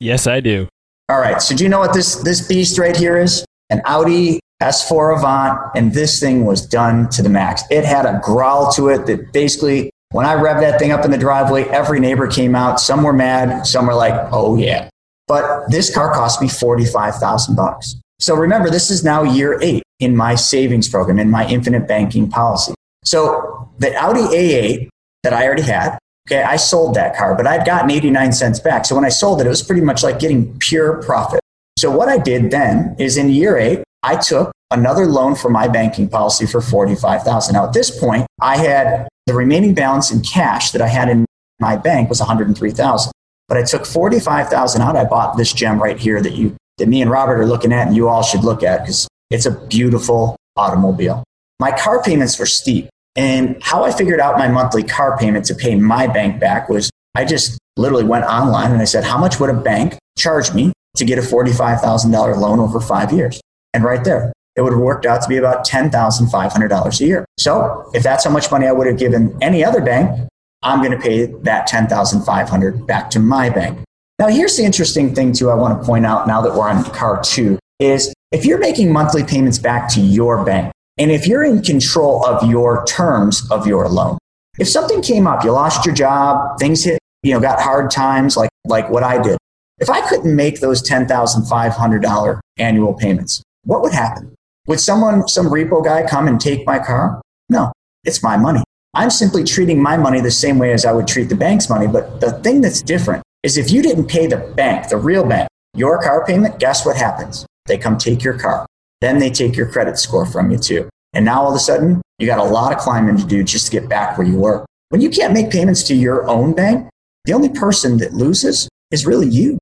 Yes, 0.00 0.26
I 0.26 0.40
do. 0.40 0.66
All 1.10 1.20
right. 1.20 1.42
So 1.42 1.54
do 1.54 1.62
you 1.62 1.68
know 1.68 1.78
what 1.78 1.92
this 1.92 2.16
this 2.16 2.46
beast 2.46 2.78
right 2.78 2.96
here 2.96 3.18
is? 3.18 3.44
An 3.68 3.82
Audi 3.84 4.40
S4 4.62 5.18
Avant, 5.18 5.58
and 5.74 5.94
this 5.94 6.20
thing 6.20 6.44
was 6.44 6.64
done 6.66 7.08
to 7.10 7.22
the 7.22 7.28
max. 7.28 7.62
It 7.70 7.84
had 7.84 8.04
a 8.04 8.20
growl 8.22 8.70
to 8.72 8.88
it 8.88 9.06
that 9.06 9.32
basically, 9.32 9.90
when 10.12 10.26
I 10.26 10.34
revved 10.34 10.60
that 10.60 10.78
thing 10.78 10.92
up 10.92 11.04
in 11.04 11.10
the 11.10 11.18
driveway, 11.18 11.64
every 11.64 12.00
neighbor 12.00 12.26
came 12.26 12.54
out. 12.54 12.80
Some 12.80 13.02
were 13.02 13.12
mad, 13.12 13.66
some 13.66 13.86
were 13.86 13.94
like, 13.94 14.14
"Oh 14.32 14.56
yeah." 14.56 14.88
But 15.28 15.70
this 15.70 15.94
car 15.94 16.12
cost 16.12 16.42
me 16.42 16.48
45,000 16.48 17.54
bucks. 17.54 17.94
So 18.18 18.34
remember, 18.34 18.68
this 18.68 18.90
is 18.90 19.02
now 19.04 19.22
year 19.22 19.58
eight 19.62 19.82
in 20.00 20.16
my 20.16 20.34
savings 20.34 20.88
program, 20.88 21.18
in 21.18 21.30
my 21.30 21.46
infinite 21.48 21.86
banking 21.86 22.28
policy. 22.28 22.74
So 23.04 23.70
the 23.78 23.94
Audi 23.96 24.20
A8 24.20 24.88
that 25.22 25.32
I 25.32 25.46
already 25.46 25.62
had, 25.62 25.98
okay, 26.28 26.42
I 26.42 26.56
sold 26.56 26.94
that 26.94 27.16
car, 27.16 27.34
but 27.34 27.46
I'd 27.46 27.64
gotten 27.64 27.90
89 27.90 28.32
cents 28.32 28.60
back. 28.60 28.84
So 28.84 28.94
when 28.94 29.04
I 29.04 29.08
sold 29.08 29.40
it, 29.40 29.46
it 29.46 29.50
was 29.50 29.62
pretty 29.62 29.82
much 29.82 30.02
like 30.02 30.18
getting 30.18 30.58
pure 30.58 31.02
profit. 31.02 31.40
So 31.78 31.90
what 31.90 32.08
I 32.08 32.18
did 32.18 32.50
then 32.50 32.94
is 32.98 33.16
in 33.16 33.30
year 33.30 33.56
eight, 33.56 33.82
I 34.02 34.16
took 34.16 34.52
another 34.70 35.06
loan 35.06 35.34
for 35.34 35.50
my 35.50 35.68
banking 35.68 36.08
policy 36.08 36.46
for 36.46 36.60
45,000. 36.60 37.52
Now 37.52 37.66
at 37.66 37.72
this 37.72 37.98
point, 37.98 38.26
I 38.40 38.56
had 38.56 39.08
the 39.26 39.34
remaining 39.34 39.74
balance 39.74 40.10
in 40.10 40.22
cash 40.22 40.70
that 40.70 40.82
I 40.82 40.88
had 40.88 41.08
in 41.08 41.26
my 41.58 41.76
bank 41.76 42.08
was 42.08 42.20
103,000. 42.20 43.12
But 43.48 43.58
I 43.58 43.62
took 43.62 43.84
45,000 43.84 44.80
out. 44.80 44.96
I 44.96 45.04
bought 45.04 45.36
this 45.36 45.52
gem 45.52 45.82
right 45.82 45.98
here 45.98 46.22
that 46.22 46.32
you, 46.32 46.56
that 46.78 46.88
me 46.88 47.02
and 47.02 47.10
Robert 47.10 47.40
are 47.40 47.46
looking 47.46 47.72
at 47.72 47.86
and 47.86 47.96
you 47.96 48.08
all 48.08 48.22
should 48.22 48.44
look 48.44 48.62
at 48.62 48.82
because 48.82 49.08
it's 49.30 49.44
a 49.44 49.50
beautiful 49.66 50.36
automobile. 50.56 51.24
My 51.58 51.72
car 51.72 52.02
payments 52.02 52.38
were 52.38 52.46
steep. 52.46 52.88
And 53.16 53.62
how 53.62 53.84
I 53.84 53.92
figured 53.92 54.20
out 54.20 54.38
my 54.38 54.48
monthly 54.48 54.84
car 54.84 55.18
payment 55.18 55.44
to 55.46 55.54
pay 55.54 55.74
my 55.74 56.06
bank 56.06 56.40
back 56.40 56.68
was 56.68 56.90
I 57.14 57.24
just 57.24 57.58
literally 57.76 58.04
went 58.04 58.24
online 58.24 58.72
and 58.72 58.80
I 58.80 58.84
said, 58.84 59.04
how 59.04 59.18
much 59.18 59.40
would 59.40 59.50
a 59.50 59.54
bank 59.54 59.98
charge 60.16 60.54
me 60.54 60.72
to 60.96 61.04
get 61.04 61.18
a 61.18 61.22
$45,000 61.22 62.36
loan 62.38 62.60
over 62.60 62.80
five 62.80 63.12
years? 63.12 63.40
And 63.74 63.84
right 63.84 64.02
there, 64.04 64.32
it 64.56 64.62
would 64.62 64.72
have 64.72 64.82
worked 64.82 65.06
out 65.06 65.22
to 65.22 65.28
be 65.28 65.36
about 65.36 65.66
$10,500 65.66 67.00
a 67.00 67.04
year. 67.04 67.24
So 67.38 67.90
if 67.94 68.02
that's 68.02 68.24
how 68.24 68.30
much 68.30 68.50
money 68.50 68.66
I 68.66 68.72
would 68.72 68.86
have 68.86 68.98
given 68.98 69.36
any 69.40 69.64
other 69.64 69.80
bank, 69.80 70.28
I'm 70.62 70.80
going 70.80 70.92
to 70.92 70.98
pay 70.98 71.26
that 71.26 71.66
10,500 71.66 72.86
back 72.86 73.10
to 73.10 73.18
my 73.18 73.48
bank. 73.48 73.78
Now, 74.18 74.28
here's 74.28 74.56
the 74.56 74.64
interesting 74.64 75.14
thing 75.14 75.32
too 75.32 75.50
I 75.50 75.54
want 75.54 75.80
to 75.80 75.86
point 75.86 76.04
out 76.04 76.26
now 76.26 76.42
that 76.42 76.52
we're 76.52 76.68
on 76.68 76.84
car 76.84 77.22
2 77.22 77.58
is 77.78 78.12
if 78.32 78.44
you're 78.44 78.58
making 78.58 78.92
monthly 78.92 79.24
payments 79.24 79.58
back 79.58 79.88
to 79.94 80.00
your 80.00 80.44
bank 80.44 80.72
and 80.98 81.10
if 81.10 81.26
you're 81.26 81.42
in 81.42 81.62
control 81.62 82.26
of 82.26 82.48
your 82.48 82.84
terms 82.84 83.50
of 83.50 83.66
your 83.66 83.88
loan, 83.88 84.18
if 84.58 84.68
something 84.68 85.00
came 85.00 85.26
up, 85.26 85.42
you 85.42 85.52
lost 85.52 85.86
your 85.86 85.94
job, 85.94 86.58
things 86.58 86.84
hit, 86.84 86.98
you 87.22 87.32
know, 87.32 87.40
got 87.40 87.60
hard 87.60 87.90
times 87.90 88.36
like 88.36 88.50
like 88.66 88.90
what 88.90 89.02
I 89.02 89.20
did. 89.20 89.38
If 89.78 89.88
I 89.88 90.06
couldn't 90.06 90.36
make 90.36 90.60
those 90.60 90.86
$10,500 90.86 92.40
annual 92.58 92.92
payments, 92.92 93.42
what 93.64 93.82
would 93.82 93.92
happen? 93.92 94.34
Would 94.66 94.80
someone, 94.80 95.26
some 95.28 95.46
repo 95.46 95.84
guy 95.84 96.06
come 96.06 96.28
and 96.28 96.40
take 96.40 96.66
my 96.66 96.78
car? 96.78 97.20
No, 97.48 97.72
it's 98.04 98.22
my 98.22 98.36
money. 98.36 98.62
I'm 98.94 99.10
simply 99.10 99.44
treating 99.44 99.80
my 99.80 99.96
money 99.96 100.20
the 100.20 100.30
same 100.30 100.58
way 100.58 100.72
as 100.72 100.84
I 100.84 100.92
would 100.92 101.06
treat 101.06 101.28
the 101.28 101.36
bank's 101.36 101.70
money. 101.70 101.86
But 101.86 102.20
the 102.20 102.32
thing 102.40 102.60
that's 102.60 102.82
different 102.82 103.22
is 103.42 103.56
if 103.56 103.70
you 103.70 103.82
didn't 103.82 104.06
pay 104.06 104.26
the 104.26 104.38
bank, 104.56 104.88
the 104.88 104.96
real 104.96 105.24
bank, 105.24 105.48
your 105.74 106.02
car 106.02 106.24
payment, 106.26 106.58
guess 106.58 106.84
what 106.84 106.96
happens? 106.96 107.46
They 107.66 107.78
come 107.78 107.98
take 107.98 108.24
your 108.24 108.38
car. 108.38 108.66
Then 109.00 109.18
they 109.18 109.30
take 109.30 109.56
your 109.56 109.70
credit 109.70 109.98
score 109.98 110.26
from 110.26 110.50
you 110.50 110.58
too. 110.58 110.88
And 111.12 111.24
now 111.24 111.42
all 111.42 111.50
of 111.50 111.56
a 111.56 111.60
sudden, 111.60 112.02
you 112.18 112.26
got 112.26 112.38
a 112.38 112.44
lot 112.44 112.72
of 112.72 112.78
climbing 112.78 113.16
to 113.16 113.24
do 113.24 113.42
just 113.42 113.66
to 113.66 113.72
get 113.72 113.88
back 113.88 114.18
where 114.18 114.26
you 114.26 114.38
were. 114.38 114.66
When 114.90 115.00
you 115.00 115.08
can't 115.10 115.32
make 115.32 115.50
payments 115.50 115.82
to 115.84 115.94
your 115.94 116.28
own 116.28 116.52
bank, 116.52 116.88
the 117.24 117.32
only 117.32 117.48
person 117.48 117.98
that 117.98 118.12
loses 118.12 118.68
is 118.90 119.06
really 119.06 119.28
you. 119.28 119.58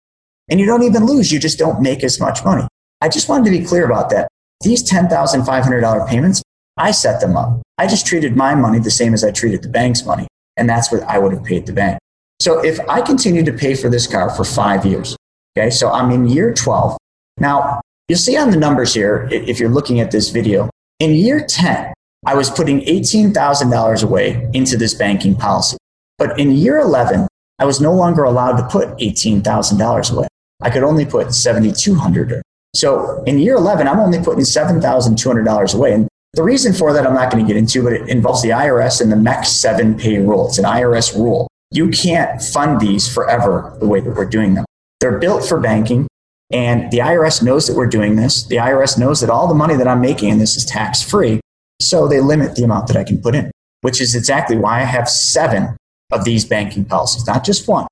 And 0.48 0.58
you 0.58 0.66
don't 0.66 0.82
even 0.82 1.04
lose, 1.04 1.30
you 1.30 1.38
just 1.38 1.58
don't 1.58 1.82
make 1.82 2.02
as 2.02 2.18
much 2.18 2.44
money. 2.44 2.66
I 3.00 3.08
just 3.08 3.28
wanted 3.28 3.44
to 3.44 3.58
be 3.58 3.64
clear 3.64 3.84
about 3.84 4.10
that. 4.10 4.28
These 4.62 4.88
$10,500 4.90 6.08
payments, 6.08 6.42
I 6.76 6.90
set 6.90 7.20
them 7.20 7.36
up. 7.36 7.62
I 7.78 7.86
just 7.86 8.06
treated 8.06 8.36
my 8.36 8.54
money 8.54 8.80
the 8.80 8.90
same 8.90 9.14
as 9.14 9.22
I 9.22 9.30
treated 9.30 9.62
the 9.62 9.68
bank's 9.68 10.04
money. 10.04 10.26
And 10.56 10.68
that's 10.68 10.90
what 10.90 11.02
I 11.04 11.18
would 11.18 11.32
have 11.32 11.44
paid 11.44 11.66
the 11.66 11.72
bank. 11.72 11.98
So 12.40 12.64
if 12.64 12.80
I 12.88 13.00
continue 13.00 13.44
to 13.44 13.52
pay 13.52 13.74
for 13.74 13.88
this 13.88 14.06
car 14.06 14.30
for 14.30 14.44
five 14.44 14.84
years, 14.84 15.16
okay, 15.56 15.70
so 15.70 15.90
I'm 15.90 16.10
in 16.10 16.28
year 16.28 16.52
12. 16.52 16.96
Now, 17.38 17.80
you'll 18.08 18.18
see 18.18 18.36
on 18.36 18.50
the 18.50 18.56
numbers 18.56 18.94
here, 18.94 19.28
if 19.30 19.60
you're 19.60 19.68
looking 19.68 20.00
at 20.00 20.10
this 20.10 20.30
video, 20.30 20.68
in 20.98 21.14
year 21.14 21.44
10, 21.44 21.92
I 22.26 22.34
was 22.34 22.50
putting 22.50 22.80
$18,000 22.80 24.04
away 24.04 24.50
into 24.52 24.76
this 24.76 24.94
banking 24.94 25.36
policy. 25.36 25.76
But 26.16 26.38
in 26.38 26.50
year 26.50 26.78
11, 26.78 27.28
I 27.60 27.64
was 27.64 27.80
no 27.80 27.92
longer 27.92 28.24
allowed 28.24 28.56
to 28.56 28.68
put 28.68 28.88
$18,000 28.98 30.12
away. 30.12 30.26
I 30.60 30.70
could 30.70 30.82
only 30.82 31.06
put 31.06 31.32
7,200. 31.32 32.42
So 32.78 33.24
in 33.24 33.40
year 33.40 33.56
11, 33.56 33.88
I'm 33.88 33.98
only 33.98 34.22
putting 34.22 34.44
$7,200 34.44 35.74
away. 35.74 35.92
And 35.92 36.08
the 36.34 36.44
reason 36.44 36.72
for 36.72 36.92
that, 36.92 37.04
I'm 37.04 37.14
not 37.14 37.32
going 37.32 37.44
to 37.44 37.48
get 37.48 37.56
into, 37.56 37.82
but 37.82 37.92
it 37.92 38.08
involves 38.08 38.40
the 38.40 38.50
IRS 38.50 39.00
and 39.00 39.10
the 39.10 39.16
MEC 39.16 39.44
7 39.44 39.98
pay 39.98 40.18
rule. 40.18 40.46
It's 40.46 40.58
an 40.58 40.64
IRS 40.64 41.16
rule. 41.16 41.48
You 41.72 41.88
can't 41.88 42.40
fund 42.40 42.80
these 42.80 43.12
forever 43.12 43.76
the 43.80 43.88
way 43.88 44.00
that 44.00 44.14
we're 44.14 44.28
doing 44.28 44.54
them. 44.54 44.64
They're 45.00 45.18
built 45.18 45.44
for 45.44 45.58
banking, 45.58 46.06
and 46.52 46.90
the 46.92 46.98
IRS 46.98 47.42
knows 47.42 47.66
that 47.66 47.76
we're 47.76 47.88
doing 47.88 48.16
this. 48.16 48.44
The 48.44 48.56
IRS 48.56 48.96
knows 48.96 49.20
that 49.20 49.30
all 49.30 49.48
the 49.48 49.54
money 49.54 49.74
that 49.74 49.88
I'm 49.88 50.00
making 50.00 50.28
in 50.28 50.38
this 50.38 50.56
is 50.56 50.64
tax 50.64 51.02
free. 51.02 51.40
So 51.82 52.06
they 52.06 52.20
limit 52.20 52.54
the 52.54 52.64
amount 52.64 52.86
that 52.88 52.96
I 52.96 53.04
can 53.04 53.20
put 53.20 53.34
in, 53.34 53.50
which 53.82 54.00
is 54.00 54.14
exactly 54.14 54.56
why 54.56 54.80
I 54.80 54.84
have 54.84 55.08
seven 55.08 55.76
of 56.12 56.24
these 56.24 56.44
banking 56.44 56.84
policies, 56.84 57.26
not 57.26 57.44
just 57.44 57.68
one. 57.68 57.86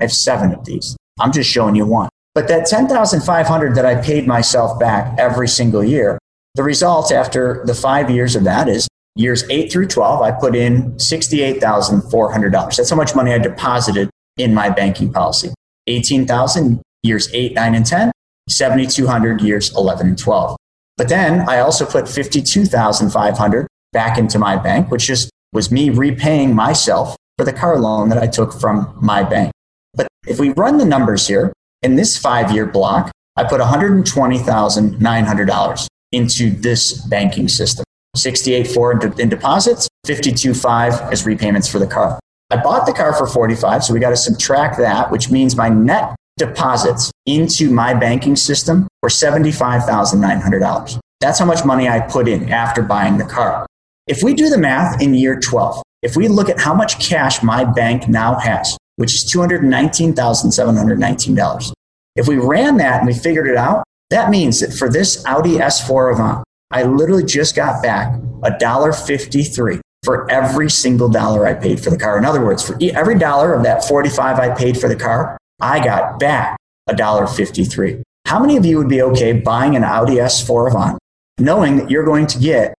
I 0.00 0.04
have 0.04 0.12
seven 0.12 0.52
of 0.52 0.64
these. 0.64 0.96
I'm 1.20 1.32
just 1.32 1.50
showing 1.50 1.74
you 1.74 1.86
one. 1.86 2.08
But 2.38 2.46
that 2.46 2.66
10,500 2.66 3.74
that 3.74 3.84
I 3.84 3.96
paid 3.96 4.28
myself 4.28 4.78
back 4.78 5.12
every 5.18 5.48
single 5.48 5.82
year, 5.82 6.20
the 6.54 6.62
result 6.62 7.10
after 7.10 7.64
the 7.66 7.74
five 7.74 8.12
years 8.12 8.36
of 8.36 8.44
that 8.44 8.68
is 8.68 8.86
years 9.16 9.42
eight 9.50 9.72
through 9.72 9.88
12, 9.88 10.22
I 10.22 10.30
put 10.30 10.54
in 10.54 10.92
$68,400. 10.98 12.76
That's 12.76 12.90
how 12.90 12.94
much 12.94 13.16
money 13.16 13.32
I 13.32 13.38
deposited 13.38 14.08
in 14.36 14.54
my 14.54 14.70
banking 14.70 15.12
policy. 15.12 15.50
18,000 15.88 16.80
years 17.02 17.28
eight, 17.32 17.54
nine, 17.54 17.74
and 17.74 17.84
10, 17.84 18.12
7,200 18.48 19.40
years 19.40 19.74
11 19.74 20.06
and 20.06 20.16
12. 20.16 20.56
But 20.96 21.08
then 21.08 21.40
I 21.48 21.58
also 21.58 21.84
put 21.84 22.08
52,500 22.08 23.66
back 23.92 24.16
into 24.16 24.38
my 24.38 24.54
bank, 24.54 24.92
which 24.92 25.08
just 25.08 25.28
was 25.52 25.72
me 25.72 25.90
repaying 25.90 26.54
myself 26.54 27.16
for 27.36 27.44
the 27.44 27.52
car 27.52 27.80
loan 27.80 28.10
that 28.10 28.18
I 28.18 28.28
took 28.28 28.52
from 28.52 28.96
my 29.02 29.24
bank. 29.24 29.50
But 29.94 30.06
if 30.28 30.38
we 30.38 30.50
run 30.50 30.78
the 30.78 30.84
numbers 30.84 31.26
here, 31.26 31.52
in 31.82 31.96
this 31.96 32.16
five 32.16 32.52
year 32.52 32.64
block, 32.66 33.10
I 33.36 33.44
put 33.44 33.60
$120,900 33.60 35.86
into 36.12 36.50
this 36.50 37.04
banking 37.06 37.48
system. 37.48 37.84
68.4 38.16 39.20
in 39.20 39.28
deposits, 39.28 39.86
52.5 40.06 41.12
as 41.12 41.26
repayments 41.26 41.68
for 41.68 41.78
the 41.78 41.86
car. 41.86 42.18
I 42.50 42.56
bought 42.56 42.86
the 42.86 42.92
car 42.92 43.14
for 43.14 43.26
45, 43.26 43.84
so 43.84 43.92
we 43.92 44.00
got 44.00 44.08
to 44.10 44.16
subtract 44.16 44.78
that, 44.78 45.10
which 45.10 45.30
means 45.30 45.54
my 45.54 45.68
net 45.68 46.16
deposits 46.38 47.10
into 47.26 47.70
my 47.70 47.92
banking 47.94 48.36
system 48.36 48.88
were 49.02 49.10
$75,900. 49.10 50.98
That's 51.20 51.38
how 51.38 51.44
much 51.44 51.64
money 51.64 51.88
I 51.88 52.00
put 52.00 52.26
in 52.26 52.50
after 52.50 52.82
buying 52.82 53.18
the 53.18 53.24
car. 53.24 53.66
If 54.06 54.22
we 54.22 54.34
do 54.34 54.48
the 54.48 54.56
math 54.56 55.02
in 55.02 55.12
year 55.14 55.38
12, 55.38 55.82
if 56.02 56.16
we 56.16 56.28
look 56.28 56.48
at 56.48 56.58
how 56.58 56.72
much 56.72 56.98
cash 57.00 57.42
my 57.42 57.64
bank 57.64 58.08
now 58.08 58.36
has, 58.36 58.78
which 58.98 59.14
is 59.14 59.24
$219,719, 59.32 61.72
if 62.16 62.26
we 62.26 62.36
ran 62.36 62.78
that 62.78 62.98
and 62.98 63.06
we 63.06 63.14
figured 63.14 63.46
it 63.46 63.56
out, 63.56 63.84
that 64.10 64.28
means 64.28 64.58
that 64.58 64.72
for 64.72 64.90
this 64.90 65.24
Audi 65.24 65.58
S4 65.58 66.14
Avant, 66.14 66.44
I 66.72 66.82
literally 66.82 67.24
just 67.24 67.54
got 67.54 67.80
back 67.80 68.12
$1.53 68.12 69.80
for 70.02 70.28
every 70.28 70.68
single 70.68 71.08
dollar 71.08 71.46
I 71.46 71.54
paid 71.54 71.78
for 71.80 71.90
the 71.90 71.96
car. 71.96 72.18
In 72.18 72.24
other 72.24 72.44
words, 72.44 72.66
for 72.66 72.76
every 72.92 73.16
dollar 73.16 73.54
of 73.54 73.62
that 73.62 73.84
45 73.84 74.40
I 74.40 74.52
paid 74.52 74.76
for 74.76 74.88
the 74.88 74.96
car, 74.96 75.38
I 75.60 75.78
got 75.78 76.18
back 76.18 76.56
$1.53. 76.90 78.02
How 78.26 78.40
many 78.40 78.56
of 78.56 78.66
you 78.66 78.78
would 78.78 78.88
be 78.88 79.02
okay 79.02 79.32
buying 79.32 79.76
an 79.76 79.84
Audi 79.84 80.16
S4 80.16 80.72
Avant, 80.72 80.98
knowing 81.38 81.76
that 81.76 81.88
you're 81.88 82.04
going 82.04 82.26
to 82.26 82.36
get, 82.40 82.74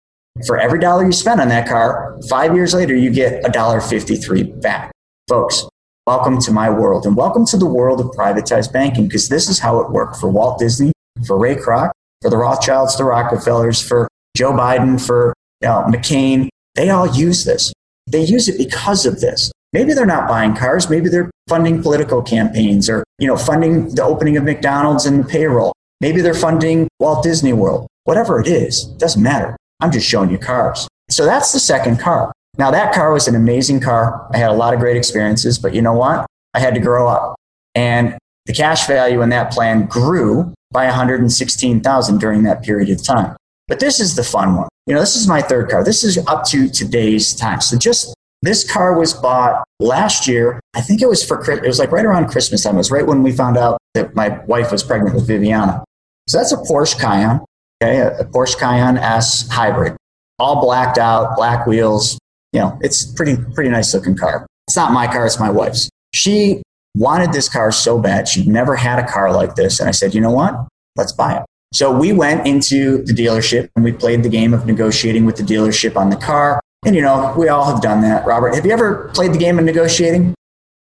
for 0.48 0.58
every 0.58 0.80
dollar 0.80 1.04
you 1.04 1.12
spend 1.12 1.40
on 1.40 1.48
that 1.50 1.68
car, 1.68 2.18
five 2.28 2.56
years 2.56 2.74
later, 2.74 2.96
you 2.96 3.12
get 3.12 3.44
$1.53 3.44 4.60
back? 4.60 4.90
Folks, 5.28 5.64
welcome 6.08 6.40
to 6.40 6.50
my 6.50 6.70
world 6.70 7.04
and 7.04 7.14
welcome 7.16 7.44
to 7.44 7.58
the 7.58 7.66
world 7.66 8.00
of 8.00 8.06
privatized 8.12 8.72
banking 8.72 9.06
because 9.06 9.28
this 9.28 9.46
is 9.46 9.58
how 9.58 9.78
it 9.78 9.90
worked 9.90 10.16
for 10.16 10.30
Walt 10.30 10.58
Disney, 10.58 10.90
for 11.26 11.36
Ray 11.38 11.54
Kroc, 11.54 11.90
for 12.22 12.30
the 12.30 12.36
Rothschilds, 12.38 12.96
the 12.96 13.04
Rockefellers, 13.04 13.86
for 13.86 14.08
Joe 14.34 14.52
Biden, 14.52 14.98
for 14.98 15.34
you 15.60 15.68
know, 15.68 15.84
McCain. 15.86 16.48
They 16.76 16.88
all 16.88 17.06
use 17.06 17.44
this. 17.44 17.74
They 18.06 18.24
use 18.24 18.48
it 18.48 18.56
because 18.56 19.04
of 19.04 19.20
this. 19.20 19.52
Maybe 19.74 19.92
they're 19.92 20.06
not 20.06 20.26
buying 20.26 20.56
cars. 20.56 20.88
Maybe 20.88 21.10
they're 21.10 21.30
funding 21.46 21.82
political 21.82 22.22
campaigns 22.22 22.88
or, 22.88 23.04
you 23.18 23.26
know, 23.26 23.36
funding 23.36 23.94
the 23.94 24.02
opening 24.02 24.38
of 24.38 24.44
McDonald's 24.44 25.04
and 25.04 25.24
the 25.24 25.28
payroll. 25.28 25.74
Maybe 26.00 26.22
they're 26.22 26.32
funding 26.32 26.88
Walt 27.00 27.22
Disney 27.22 27.52
World. 27.52 27.86
Whatever 28.04 28.40
it 28.40 28.46
is, 28.46 28.84
doesn't 28.96 29.22
matter. 29.22 29.58
I'm 29.80 29.92
just 29.92 30.08
showing 30.08 30.30
you 30.30 30.38
cars. 30.38 30.88
So 31.10 31.26
that's 31.26 31.52
the 31.52 31.60
second 31.60 32.00
car. 32.00 32.32
Now 32.58 32.70
that 32.70 32.92
car 32.92 33.12
was 33.12 33.28
an 33.28 33.34
amazing 33.34 33.80
car. 33.80 34.28
I 34.32 34.38
had 34.38 34.50
a 34.50 34.54
lot 34.54 34.74
of 34.74 34.80
great 34.80 34.96
experiences, 34.96 35.58
but 35.58 35.74
you 35.74 35.82
know 35.82 35.92
what? 35.92 36.26
I 36.54 36.60
had 36.60 36.74
to 36.74 36.80
grow 36.80 37.08
up. 37.08 37.36
And 37.74 38.18
the 38.46 38.52
cash 38.52 38.86
value 38.86 39.22
in 39.22 39.28
that 39.30 39.52
plan 39.52 39.86
grew 39.86 40.52
by 40.70 40.86
116,000 40.86 42.18
during 42.18 42.42
that 42.42 42.62
period 42.62 42.90
of 42.90 43.02
time. 43.02 43.36
But 43.68 43.80
this 43.80 44.00
is 44.00 44.16
the 44.16 44.24
fun 44.24 44.56
one. 44.56 44.68
You 44.86 44.94
know, 44.94 45.00
this 45.00 45.16
is 45.16 45.28
my 45.28 45.42
third 45.42 45.70
car. 45.70 45.84
This 45.84 46.02
is 46.02 46.18
up 46.26 46.44
to 46.46 46.68
today's 46.68 47.34
time. 47.34 47.60
So 47.60 47.76
just 47.76 48.14
this 48.42 48.70
car 48.70 48.98
was 48.98 49.12
bought 49.14 49.64
last 49.80 50.26
year. 50.26 50.60
I 50.74 50.80
think 50.80 51.02
it 51.02 51.08
was 51.08 51.24
for 51.24 51.38
it 51.50 51.66
was 51.66 51.78
like 51.78 51.92
right 51.92 52.04
around 52.04 52.28
Christmas 52.28 52.62
time. 52.62 52.74
It 52.74 52.78
was 52.78 52.90
right 52.90 53.06
when 53.06 53.22
we 53.22 53.32
found 53.32 53.56
out 53.56 53.78
that 53.94 54.14
my 54.14 54.40
wife 54.46 54.72
was 54.72 54.82
pregnant 54.82 55.14
with 55.14 55.26
Viviana. 55.26 55.84
So 56.28 56.38
that's 56.38 56.52
a 56.52 56.56
Porsche 56.56 56.98
Cayenne, 56.98 57.40
okay, 57.82 58.00
a, 58.00 58.24
Porsche 58.24 58.58
Cayenne 58.58 58.98
S 58.98 59.48
hybrid, 59.48 59.96
all 60.38 60.60
blacked 60.60 60.98
out, 60.98 61.36
black 61.36 61.66
wheels. 61.66 62.18
You 62.52 62.60
know, 62.60 62.78
it's 62.80 63.04
pretty 63.04 63.36
pretty 63.54 63.70
nice 63.70 63.92
looking 63.94 64.16
car. 64.16 64.46
It's 64.66 64.76
not 64.76 64.92
my 64.92 65.06
car; 65.06 65.26
it's 65.26 65.38
my 65.38 65.50
wife's. 65.50 65.88
She 66.14 66.62
wanted 66.94 67.32
this 67.32 67.48
car 67.48 67.70
so 67.72 67.98
bad; 67.98 68.28
she'd 68.28 68.48
never 68.48 68.76
had 68.76 68.98
a 68.98 69.06
car 69.06 69.32
like 69.32 69.54
this, 69.54 69.80
and 69.80 69.88
I 69.88 69.92
said, 69.92 70.14
you 70.14 70.20
know 70.20 70.30
what? 70.30 70.54
Let's 70.96 71.12
buy 71.12 71.38
it. 71.38 71.42
So 71.74 71.96
we 71.96 72.12
went 72.12 72.46
into 72.46 73.02
the 73.04 73.12
dealership 73.12 73.68
and 73.76 73.84
we 73.84 73.92
played 73.92 74.22
the 74.22 74.28
game 74.30 74.54
of 74.54 74.64
negotiating 74.66 75.26
with 75.26 75.36
the 75.36 75.42
dealership 75.42 75.96
on 75.96 76.08
the 76.08 76.16
car. 76.16 76.60
And 76.86 76.96
you 76.96 77.02
know, 77.02 77.34
we 77.36 77.48
all 77.48 77.70
have 77.70 77.82
done 77.82 78.00
that. 78.02 78.26
Robert, 78.26 78.54
have 78.54 78.64
you 78.64 78.72
ever 78.72 79.10
played 79.12 79.34
the 79.34 79.38
game 79.38 79.58
of 79.58 79.64
negotiating? 79.64 80.34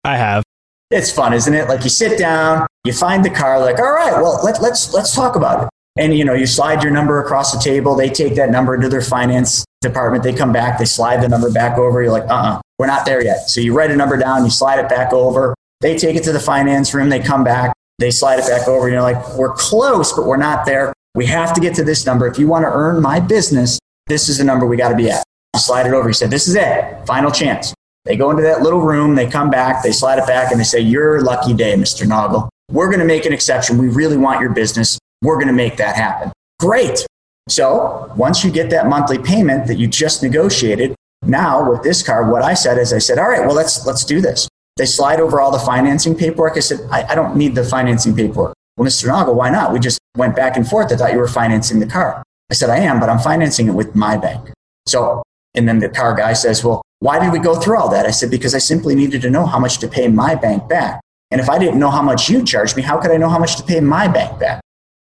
I 0.03 0.18
have. 0.18 0.43
It's 0.91 1.11
fun, 1.11 1.34
isn't 1.34 1.53
it? 1.53 1.70
Like 1.70 1.84
you 1.84 1.89
sit 1.89 2.20
down, 2.20 2.68
you 2.84 2.93
find 2.93 3.24
the 3.24 3.30
car, 3.30 3.59
like, 3.59 3.80
all 3.80 3.93
right, 3.93 4.14
well, 4.22 4.39
let, 4.43 4.61
let's 4.61 4.93
let's 4.93 5.16
talk 5.16 5.36
about 5.36 5.64
it. 5.64 5.70
And 5.98 6.18
you 6.18 6.26
know, 6.26 6.34
you 6.34 6.48
slide 6.48 6.82
your 6.82 6.91
number 6.91 7.22
across 7.22 7.52
the 7.52 7.60
table. 7.60 7.96
They 7.96 8.10
take 8.10 8.36
that 8.36 8.50
number 8.50 8.78
to 8.78 8.89
their 8.89 9.02
finance 9.02 9.64
department. 9.82 10.24
They 10.24 10.34
come 10.34 10.52
back, 10.52 10.80
they 10.80 10.86
slide 10.86 11.22
the 11.22 11.30
number 11.30 11.52
back 11.52 11.78
over. 11.78 12.02
You're 12.02 12.12
like, 12.12 12.28
uh-uh, 12.30 12.62
we're 12.80 12.88
not 12.88 13.06
there 13.06 13.24
yet. 13.24 13.50
So 13.50 13.62
you 13.62 13.74
write 13.74 13.91
a 13.91 13.96
number 13.96 14.18
down, 14.18 14.44
you 14.44 14.50
slide 14.50 14.80
it 14.80 14.89
back 14.89 15.14
over. 15.14 15.54
They 15.82 15.98
take 15.98 16.16
it 16.16 16.24
to 16.24 16.32
the 16.32 16.39
finance 16.39 16.94
room. 16.94 17.10
They 17.10 17.20
come 17.20 17.44
back, 17.44 17.74
they 18.00 18.10
slide 18.10 18.39
it 18.39 18.48
back 18.48 18.68
over. 18.68 18.89
You're 18.89 19.02
like, 19.02 19.36
we're 19.36 19.54
close, 19.54 20.14
but 20.14 20.26
we're 20.26 20.38
not 20.38 20.66
there. 20.66 20.94
We 21.16 21.26
have 21.28 21.54
to 21.54 21.62
get 21.62 21.76
to 21.76 21.84
this 21.84 22.06
number. 22.06 22.26
If 22.26 22.39
you 22.39 22.48
want 22.48 22.64
to 22.64 22.72
earn 22.72 23.02
my 23.02 23.20
business, 23.20 23.78
this 24.08 24.30
is 24.30 24.39
the 24.39 24.44
number 24.44 24.66
we 24.66 24.78
got 24.78 24.89
to 24.89 24.96
be 24.96 25.12
at 25.12 25.24
slide 25.58 25.86
it 25.86 25.94
over. 25.94 26.08
He 26.08 26.14
said, 26.14 26.32
This 26.32 26.48
is 26.48 26.56
it. 26.56 27.06
Final 27.06 27.32
chance. 27.32 27.74
They 28.06 28.18
go 28.18 28.32
into 28.32 28.44
that 28.44 28.62
little 28.62 28.82
room, 28.82 29.16
they 29.16 29.30
come 29.30 29.50
back, 29.50 29.82
they 29.82 29.91
slide 29.91 30.20
it 30.20 30.28
back, 30.28 30.52
and 30.52 30.60
they 30.60 30.66
say, 30.66 30.80
Your 30.80 31.22
lucky 31.22 31.54
day, 31.54 31.76
Mr. 31.76 32.06
Naugle. 32.06 32.50
We're 32.72 32.88
going 32.88 33.00
to 33.00 33.06
make 33.06 33.26
an 33.26 33.34
exception. 33.34 33.78
We 33.78 33.89
really 33.89 34.18
want 34.18 34.41
your 34.41 34.50
business. 34.50 34.98
We're 35.24 35.36
going 35.36 35.47
to 35.47 35.53
make 35.53 35.78
that 35.78 35.95
happen. 35.95 36.32
Great. 36.59 37.05
So 37.49 38.13
once 38.15 38.43
you 38.43 38.51
get 38.51 38.69
that 38.69 38.88
monthly 38.88 39.17
payment 39.17 39.67
that 39.67 39.80
you 39.80 39.88
just 39.88 40.21
negotiated, 40.21 40.95
now 41.26 41.69
with 41.69 41.82
this 41.82 42.03
car, 42.03 42.30
what 42.30 42.41
I 42.41 42.53
said 42.53 42.78
is 42.78 42.93
I 42.93 42.99
said, 42.99 43.17
all 43.17 43.30
right, 43.30 43.41
well, 43.41 43.55
let's, 43.55 43.86
let's 43.86 44.05
do 44.05 44.21
this. 44.21 44.47
They 44.78 44.86
slide 44.86 45.19
over 45.19 45.39
all 45.39 45.51
the 45.51 45.59
financing 45.59 46.15
paperwork. 46.15 46.57
I 46.57 46.59
said, 46.59 46.82
I, 46.91 47.03
I 47.03 47.15
don't 47.15 47.36
need 47.36 47.55
the 47.55 47.63
financing 47.63 48.15
paperwork. 48.15 48.53
Well, 48.76 48.88
Mr. 48.88 49.07
Naugle, 49.07 49.36
why 49.36 49.49
not? 49.49 49.71
We 49.71 49.80
just 49.80 49.99
went 50.17 50.36
back 50.36 50.57
and 50.57 50.67
forth. 50.67 50.91
I 50.91 50.97
thought 50.97 51.13
you 51.13 51.19
were 51.19 51.28
financing 51.28 51.80
the 51.80 51.86
car. 51.86 52.24
I 52.49 52.53
said, 52.53 52.69
I 52.69 52.80
am, 52.80 52.99
but 52.99 53.09
I'm 53.09 53.19
financing 53.19 53.67
it 53.67 53.74
with 53.74 53.95
my 53.95 54.17
bank. 54.17 54.49
So, 54.88 55.24
and 55.53 55.67
then 55.67 55.80
the 55.80 55.89
car 55.89 56.15
guy 56.15 56.34
says, 56.34 56.63
well, 56.63 56.82
why 56.99 57.19
did 57.19 57.32
we 57.32 57.39
go 57.39 57.55
through 57.55 57.78
all 57.78 57.89
that? 57.89 58.05
I 58.05 58.11
said, 58.11 58.32
because 58.32 58.55
I 58.55 58.57
simply 58.57 58.95
needed 58.95 59.21
to 59.21 59.30
know 59.30 59.45
how 59.45 59.59
much 59.59 59.78
to 59.80 59.88
pay 59.88 60.07
my 60.07 60.36
bank 60.36 60.67
back. 60.67 61.01
And 61.32 61.39
if 61.39 61.49
I 61.49 61.59
didn't 61.59 61.80
know 61.80 61.89
how 61.89 62.01
much 62.01 62.30
you 62.30 62.43
charged 62.43 62.76
me, 62.76 62.84
how 62.84 62.99
could 62.99 63.11
I 63.11 63.17
know 63.17 63.30
how 63.30 63.39
much 63.39 63.55
to 63.57 63.63
pay 63.63 63.80
my 63.80 64.07
bank 64.07 64.39
back? 64.39 64.61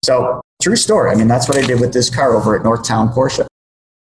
So, 0.08 0.40
true 0.62 0.78
story. 0.78 1.12
I 1.12 1.16
mean, 1.16 1.28
that's 1.28 1.50
what 1.50 1.58
I 1.58 1.68
did 1.68 1.82
with 1.82 1.92
this 1.92 2.10
car 2.10 2.34
over 2.34 2.56
at 2.56 2.64
Northtown 2.64 3.14
Porsche. 3.14 3.46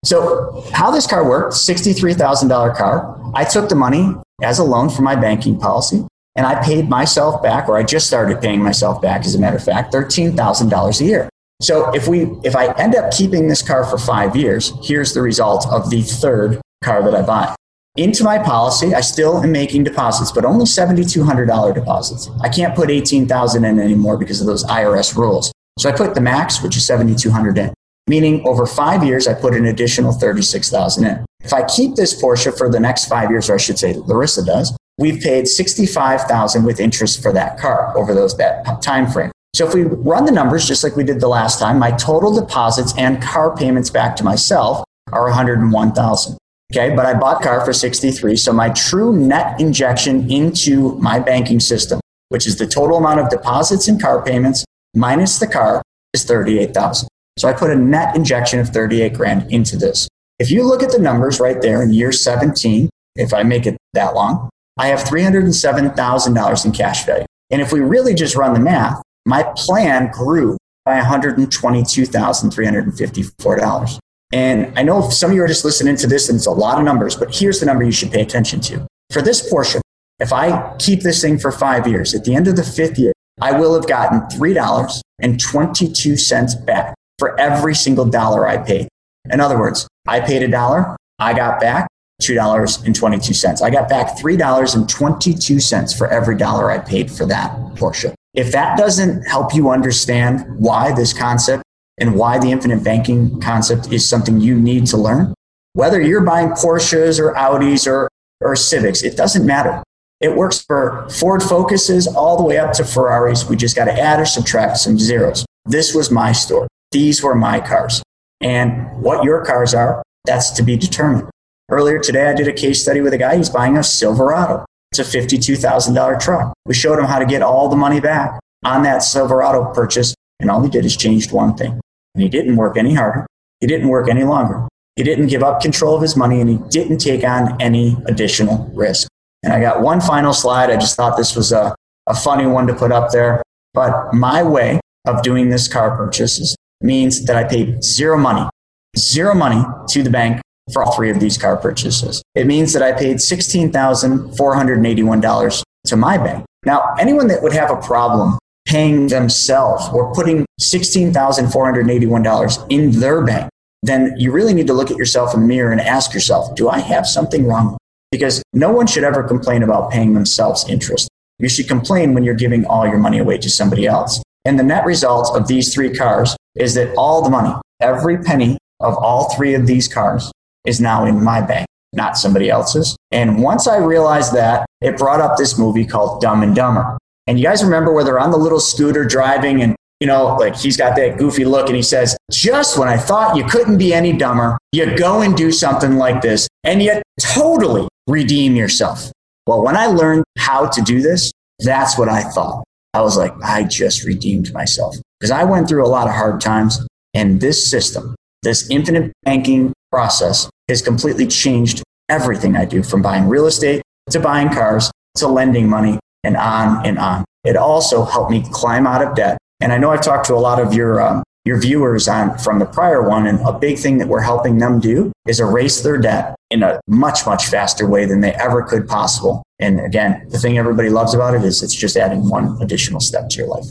So, 0.04 0.64
how 0.72 0.92
this 0.92 1.08
car 1.08 1.28
worked 1.28 1.54
$63,000 1.54 2.76
car. 2.76 3.20
I 3.34 3.42
took 3.42 3.68
the 3.68 3.74
money 3.74 4.14
as 4.40 4.60
a 4.60 4.62
loan 4.62 4.90
for 4.90 5.02
my 5.02 5.16
banking 5.16 5.58
policy 5.58 6.06
and 6.36 6.46
I 6.46 6.62
paid 6.62 6.88
myself 6.88 7.42
back, 7.42 7.68
or 7.68 7.76
I 7.76 7.82
just 7.82 8.06
started 8.06 8.40
paying 8.40 8.62
myself 8.62 9.02
back, 9.02 9.26
as 9.26 9.34
a 9.34 9.40
matter 9.40 9.56
of 9.56 9.64
fact, 9.64 9.92
$13,000 9.92 11.00
a 11.00 11.04
year. 11.04 11.28
So 11.60 11.90
if 11.92 12.06
we, 12.06 12.30
if 12.44 12.54
I 12.54 12.72
end 12.74 12.94
up 12.94 13.10
keeping 13.10 13.48
this 13.48 13.60
car 13.60 13.82
for 13.82 13.98
five 13.98 14.36
years, 14.36 14.72
here's 14.84 15.14
the 15.14 15.20
result 15.20 15.66
of 15.66 15.90
the 15.90 16.02
third 16.02 16.60
car 16.84 17.02
that 17.02 17.12
I 17.12 17.22
buy. 17.22 17.56
Into 17.96 18.22
my 18.22 18.38
policy, 18.38 18.94
I 18.94 19.00
still 19.00 19.42
am 19.42 19.50
making 19.50 19.82
deposits, 19.82 20.30
but 20.30 20.44
only 20.44 20.64
$7,200 20.64 21.74
deposits. 21.74 22.30
I 22.40 22.48
can't 22.48 22.76
put 22.76 22.88
18,000 22.88 23.64
in 23.64 23.80
anymore 23.80 24.16
because 24.16 24.40
of 24.40 24.46
those 24.46 24.62
IRS 24.66 25.16
rules. 25.16 25.52
So 25.78 25.88
I 25.88 25.92
put 25.92 26.14
the 26.16 26.20
max, 26.20 26.60
which 26.60 26.76
is 26.76 26.84
7,200 26.84 27.56
in, 27.56 27.72
meaning 28.08 28.44
over 28.44 28.66
five 28.66 29.04
years, 29.04 29.28
I 29.28 29.34
put 29.34 29.54
an 29.54 29.66
additional 29.66 30.12
36,000 30.12 31.04
in. 31.04 31.24
If 31.44 31.52
I 31.52 31.64
keep 31.64 31.94
this 31.94 32.20
Porsche 32.20 32.56
for 32.58 32.68
the 32.68 32.80
next 32.80 33.04
five 33.06 33.30
years, 33.30 33.48
or 33.48 33.54
I 33.54 33.58
should 33.58 33.78
say 33.78 33.94
Larissa 33.94 34.44
does, 34.44 34.76
we've 34.98 35.20
paid 35.20 35.46
65,000 35.46 36.64
with 36.64 36.80
interest 36.80 37.22
for 37.22 37.32
that 37.32 37.60
car 37.60 37.96
over 37.96 38.12
those 38.12 38.36
that 38.38 38.82
time 38.82 39.06
frame. 39.06 39.30
So 39.54 39.68
if 39.68 39.72
we 39.72 39.84
run 39.84 40.24
the 40.24 40.32
numbers 40.32 40.66
just 40.66 40.82
like 40.82 40.96
we 40.96 41.04
did 41.04 41.20
the 41.20 41.28
last 41.28 41.60
time, 41.60 41.78
my 41.78 41.92
total 41.92 42.34
deposits 42.34 42.92
and 42.98 43.22
car 43.22 43.56
payments 43.56 43.88
back 43.88 44.16
to 44.16 44.24
myself 44.24 44.84
are 45.12 45.24
101,000. 45.26 46.36
Okay, 46.72 46.94
but 46.94 47.06
I 47.06 47.14
bought 47.14 47.40
car 47.40 47.64
for 47.64 47.72
63, 47.72 48.36
so 48.36 48.52
my 48.52 48.68
true 48.70 49.16
net 49.16 49.58
injection 49.60 50.30
into 50.30 50.96
my 50.96 51.20
banking 51.20 51.60
system, 51.60 52.00
which 52.30 52.48
is 52.48 52.58
the 52.58 52.66
total 52.66 52.98
amount 52.98 53.20
of 53.20 53.30
deposits 53.30 53.86
and 53.86 54.02
car 54.02 54.22
payments 54.22 54.64
minus 54.98 55.38
the 55.38 55.46
car, 55.46 55.82
is 56.14 56.24
38,000. 56.24 57.06
So 57.38 57.48
I 57.48 57.52
put 57.52 57.70
a 57.70 57.76
net 57.76 58.16
injection 58.16 58.58
of 58.58 58.70
38 58.70 59.14
grand 59.14 59.52
into 59.52 59.76
this. 59.76 60.08
If 60.38 60.50
you 60.50 60.66
look 60.66 60.82
at 60.82 60.90
the 60.90 60.98
numbers 60.98 61.38
right 61.40 61.60
there 61.60 61.82
in 61.82 61.92
year 61.92 62.12
17, 62.12 62.88
if 63.16 63.34
I 63.34 63.42
make 63.42 63.66
it 63.66 63.76
that 63.94 64.14
long, 64.14 64.48
I 64.78 64.88
have 64.88 65.00
$307,000 65.00 66.64
in 66.64 66.72
cash 66.72 67.04
value. 67.04 67.26
And 67.50 67.62
if 67.62 67.72
we 67.72 67.80
really 67.80 68.14
just 68.14 68.36
run 68.36 68.54
the 68.54 68.60
math, 68.60 69.02
my 69.26 69.42
plan 69.56 70.12
grew 70.12 70.56
by 70.84 71.00
$122,354. 71.00 73.98
And 74.32 74.78
I 74.78 74.82
know 74.82 75.08
some 75.08 75.30
of 75.30 75.36
you 75.36 75.42
are 75.42 75.48
just 75.48 75.64
listening 75.64 75.96
to 75.96 76.06
this 76.06 76.28
and 76.28 76.36
it's 76.36 76.44
a 76.46 76.50
lot 76.50 76.76
of 76.78 76.84
numbers, 76.84 77.16
but 77.16 77.34
here's 77.34 77.60
the 77.60 77.66
number 77.66 77.82
you 77.82 77.92
should 77.92 78.12
pay 78.12 78.22
attention 78.22 78.60
to. 78.60 78.86
For 79.10 79.22
this 79.22 79.50
portion, 79.50 79.80
if 80.20 80.32
I 80.32 80.76
keep 80.78 81.02
this 81.02 81.20
thing 81.22 81.38
for 81.38 81.50
five 81.50 81.86
years, 81.86 82.14
at 82.14 82.24
the 82.24 82.34
end 82.34 82.48
of 82.48 82.56
the 82.56 82.62
fifth 82.62 82.98
year, 82.98 83.12
I 83.40 83.52
will 83.52 83.74
have 83.74 83.86
gotten 83.86 84.20
$3.22 84.38 86.66
back 86.66 86.94
for 87.18 87.40
every 87.40 87.74
single 87.74 88.04
dollar 88.04 88.46
I 88.46 88.58
paid. 88.58 88.88
In 89.30 89.40
other 89.40 89.58
words, 89.58 89.88
I 90.06 90.20
paid 90.20 90.42
a 90.42 90.48
dollar, 90.48 90.96
I 91.18 91.34
got 91.34 91.60
back 91.60 91.88
$2.22. 92.22 93.62
I 93.62 93.70
got 93.70 93.88
back 93.88 94.18
$3.22 94.18 95.98
for 95.98 96.08
every 96.08 96.36
dollar 96.36 96.70
I 96.70 96.78
paid 96.78 97.10
for 97.10 97.26
that 97.26 97.52
Porsche. 97.74 98.14
If 98.34 98.52
that 98.52 98.76
doesn't 98.76 99.22
help 99.22 99.54
you 99.54 99.70
understand 99.70 100.44
why 100.58 100.92
this 100.92 101.12
concept 101.12 101.62
and 101.98 102.14
why 102.14 102.38
the 102.38 102.50
infinite 102.50 102.84
banking 102.84 103.40
concept 103.40 103.92
is 103.92 104.08
something 104.08 104.40
you 104.40 104.54
need 104.54 104.86
to 104.88 104.96
learn, 104.96 105.34
whether 105.74 106.00
you're 106.00 106.22
buying 106.22 106.50
Porsches 106.50 107.20
or 107.20 107.34
Audis 107.34 107.86
or, 107.86 108.08
or 108.40 108.56
Civics, 108.56 109.02
it 109.02 109.16
doesn't 109.16 109.46
matter. 109.46 109.82
It 110.20 110.34
works 110.34 110.60
for 110.60 111.08
Ford 111.08 111.42
Focuses 111.42 112.08
all 112.08 112.36
the 112.36 112.42
way 112.42 112.58
up 112.58 112.72
to 112.74 112.84
Ferraris. 112.84 113.48
We 113.48 113.54
just 113.56 113.76
got 113.76 113.84
to 113.84 113.92
add 113.92 114.18
or 114.18 114.26
subtract 114.26 114.78
some 114.78 114.98
zeros. 114.98 115.46
This 115.64 115.94
was 115.94 116.10
my 116.10 116.32
store. 116.32 116.66
These 116.90 117.22
were 117.22 117.34
my 117.34 117.60
cars. 117.60 118.02
And 118.40 118.90
what 119.00 119.22
your 119.22 119.44
cars 119.44 119.74
are, 119.74 120.02
that's 120.24 120.50
to 120.52 120.62
be 120.62 120.76
determined. 120.76 121.28
Earlier 121.70 122.00
today, 122.00 122.28
I 122.28 122.34
did 122.34 122.48
a 122.48 122.52
case 122.52 122.82
study 122.82 123.00
with 123.00 123.12
a 123.12 123.18
guy. 123.18 123.36
He's 123.36 123.50
buying 123.50 123.76
a 123.76 123.84
Silverado. 123.84 124.64
It's 124.90 124.98
a 124.98 125.04
$52,000 125.04 126.18
truck. 126.18 126.52
We 126.66 126.74
showed 126.74 126.98
him 126.98 127.04
how 127.04 127.18
to 127.18 127.26
get 127.26 127.42
all 127.42 127.68
the 127.68 127.76
money 127.76 128.00
back 128.00 128.40
on 128.64 128.82
that 128.82 129.02
Silverado 129.02 129.72
purchase. 129.72 130.14
And 130.40 130.50
all 130.50 130.62
he 130.62 130.70
did 130.70 130.84
is 130.84 130.96
changed 130.96 131.30
one 131.30 131.54
thing. 131.54 131.78
And 132.14 132.22
he 132.22 132.28
didn't 132.28 132.56
work 132.56 132.76
any 132.76 132.94
harder. 132.94 133.26
He 133.60 133.66
didn't 133.66 133.88
work 133.88 134.08
any 134.08 134.24
longer. 134.24 134.66
He 134.96 135.04
didn't 135.04 135.28
give 135.28 135.44
up 135.44 135.60
control 135.60 135.94
of 135.94 136.02
his 136.02 136.16
money 136.16 136.40
and 136.40 136.50
he 136.50 136.58
didn't 136.70 136.98
take 136.98 137.22
on 137.22 137.60
any 137.60 137.96
additional 138.06 138.68
risk. 138.74 139.08
And 139.42 139.52
I 139.52 139.60
got 139.60 139.82
one 139.82 140.00
final 140.00 140.32
slide. 140.32 140.70
I 140.70 140.76
just 140.76 140.96
thought 140.96 141.16
this 141.16 141.36
was 141.36 141.52
a, 141.52 141.74
a 142.06 142.14
funny 142.14 142.46
one 142.46 142.66
to 142.66 142.74
put 142.74 142.92
up 142.92 143.10
there. 143.10 143.42
But 143.74 144.12
my 144.12 144.42
way 144.42 144.80
of 145.06 145.22
doing 145.22 145.50
this 145.50 145.68
car 145.68 145.96
purchase 145.96 146.56
means 146.80 147.24
that 147.26 147.36
I 147.36 147.44
paid 147.44 147.84
zero 147.84 148.18
money, 148.18 148.48
zero 148.96 149.34
money 149.34 149.64
to 149.88 150.02
the 150.02 150.10
bank 150.10 150.40
for 150.72 150.82
all 150.82 150.94
three 150.94 151.10
of 151.10 151.20
these 151.20 151.36
car 151.38 151.56
purchases. 151.56 152.22
It 152.34 152.46
means 152.46 152.72
that 152.72 152.82
I 152.82 152.92
paid 152.92 153.16
$16,481 153.16 155.62
to 155.86 155.96
my 155.96 156.18
bank. 156.18 156.44
Now, 156.64 156.94
anyone 156.98 157.28
that 157.28 157.40
would 157.42 157.52
have 157.52 157.70
a 157.70 157.76
problem 157.76 158.36
paying 158.66 159.06
themselves 159.08 159.88
or 159.92 160.12
putting 160.12 160.44
$16,481 160.60 162.66
in 162.68 162.90
their 163.00 163.24
bank, 163.24 163.48
then 163.82 164.14
you 164.18 164.30
really 164.32 164.52
need 164.52 164.66
to 164.66 164.74
look 164.74 164.90
at 164.90 164.96
yourself 164.96 165.32
in 165.34 165.40
the 165.40 165.46
mirror 165.46 165.72
and 165.72 165.80
ask 165.80 166.12
yourself, 166.12 166.54
do 166.56 166.68
I 166.68 166.80
have 166.80 167.06
something 167.06 167.46
wrong? 167.46 167.78
Because 168.10 168.42
no 168.52 168.72
one 168.72 168.86
should 168.86 169.04
ever 169.04 169.22
complain 169.22 169.62
about 169.62 169.90
paying 169.90 170.14
themselves 170.14 170.68
interest. 170.68 171.08
You 171.38 171.48
should 171.48 171.68
complain 171.68 172.14
when 172.14 172.24
you're 172.24 172.34
giving 172.34 172.64
all 172.64 172.86
your 172.86 172.98
money 172.98 173.18
away 173.18 173.38
to 173.38 173.50
somebody 173.50 173.86
else. 173.86 174.22
And 174.44 174.58
the 174.58 174.64
net 174.64 174.84
result 174.84 175.36
of 175.36 175.46
these 175.46 175.74
three 175.74 175.94
cars 175.94 176.36
is 176.56 176.74
that 176.74 176.94
all 176.96 177.22
the 177.22 177.30
money, 177.30 177.54
every 177.80 178.18
penny 178.18 178.58
of 178.80 178.96
all 178.96 179.34
three 179.34 179.54
of 179.54 179.66
these 179.66 179.88
cars 179.88 180.32
is 180.64 180.80
now 180.80 181.04
in 181.04 181.22
my 181.22 181.40
bank, 181.40 181.66
not 181.92 182.16
somebody 182.16 182.48
else's. 182.48 182.96
And 183.10 183.42
once 183.42 183.68
I 183.68 183.76
realized 183.76 184.32
that, 184.34 184.66
it 184.80 184.96
brought 184.96 185.20
up 185.20 185.36
this 185.36 185.58
movie 185.58 185.84
called 185.84 186.20
Dumb 186.20 186.42
and 186.42 186.54
Dumber. 186.54 186.98
And 187.26 187.38
you 187.38 187.44
guys 187.44 187.62
remember 187.62 187.92
where 187.92 188.04
they're 188.04 188.18
on 188.18 188.30
the 188.30 188.38
little 188.38 188.60
scooter 188.60 189.04
driving 189.04 189.62
and 189.62 189.76
you 190.00 190.06
know, 190.06 190.36
like 190.36 190.56
he's 190.56 190.76
got 190.76 190.96
that 190.96 191.18
goofy 191.18 191.44
look 191.44 191.66
and 191.66 191.76
he 191.76 191.82
says, 191.82 192.16
just 192.30 192.78
when 192.78 192.88
I 192.88 192.96
thought 192.96 193.36
you 193.36 193.44
couldn't 193.44 193.78
be 193.78 193.92
any 193.92 194.12
dumber, 194.12 194.58
you 194.72 194.96
go 194.96 195.22
and 195.22 195.36
do 195.36 195.50
something 195.50 195.96
like 195.96 196.22
this 196.22 196.48
and 196.64 196.82
yet 196.82 197.02
totally 197.20 197.88
redeem 198.06 198.54
yourself. 198.54 199.10
Well, 199.46 199.64
when 199.64 199.76
I 199.76 199.86
learned 199.86 200.24
how 200.38 200.66
to 200.66 200.82
do 200.82 201.00
this, 201.00 201.32
that's 201.60 201.98
what 201.98 202.08
I 202.08 202.22
thought. 202.22 202.64
I 202.94 203.00
was 203.02 203.16
like, 203.16 203.32
I 203.42 203.64
just 203.64 204.04
redeemed 204.04 204.52
myself 204.52 204.96
because 205.18 205.30
I 205.30 205.44
went 205.44 205.68
through 205.68 205.84
a 205.84 205.88
lot 205.88 206.06
of 206.06 206.14
hard 206.14 206.40
times 206.40 206.86
and 207.14 207.40
this 207.40 207.68
system, 207.70 208.14
this 208.42 208.70
infinite 208.70 209.12
banking 209.24 209.72
process 209.90 210.48
has 210.68 210.82
completely 210.82 211.26
changed 211.26 211.82
everything 212.08 212.56
I 212.56 212.64
do 212.64 212.82
from 212.82 213.02
buying 213.02 213.28
real 213.28 213.46
estate 213.46 213.82
to 214.10 214.20
buying 214.20 214.50
cars 214.50 214.90
to 215.16 215.26
lending 215.26 215.68
money 215.68 215.98
and 216.24 216.36
on 216.36 216.86
and 216.86 216.98
on. 216.98 217.24
It 217.44 217.56
also 217.56 218.04
helped 218.04 218.30
me 218.30 218.44
climb 218.50 218.86
out 218.86 219.02
of 219.02 219.14
debt. 219.14 219.38
And 219.60 219.72
I 219.72 219.78
know 219.78 219.90
I've 219.90 220.02
talked 220.02 220.26
to 220.26 220.34
a 220.34 220.36
lot 220.36 220.60
of 220.60 220.72
your, 220.72 221.00
um, 221.00 221.22
your 221.44 221.60
viewers 221.60 222.08
on 222.08 222.36
from 222.38 222.58
the 222.58 222.66
prior 222.66 223.08
one, 223.08 223.26
and 223.26 223.40
a 223.40 223.52
big 223.52 223.78
thing 223.78 223.98
that 223.98 224.08
we're 224.08 224.20
helping 224.20 224.58
them 224.58 224.80
do 224.80 225.12
is 225.26 225.40
erase 225.40 225.80
their 225.80 225.98
debt 225.98 226.34
in 226.50 226.62
a 226.62 226.80
much, 226.86 227.26
much 227.26 227.46
faster 227.46 227.86
way 227.88 228.04
than 228.04 228.20
they 228.20 228.32
ever 228.34 228.62
could 228.62 228.86
possible. 228.86 229.42
And 229.58 229.80
again, 229.80 230.26
the 230.28 230.38
thing 230.38 230.58
everybody 230.58 230.90
loves 230.90 231.14
about 231.14 231.34
it 231.34 231.42
is 231.42 231.62
it's 231.62 231.74
just 231.74 231.96
adding 231.96 232.28
one 232.28 232.56
additional 232.60 233.00
step 233.00 233.28
to 233.30 233.38
your 233.38 233.48
life. 233.48 233.66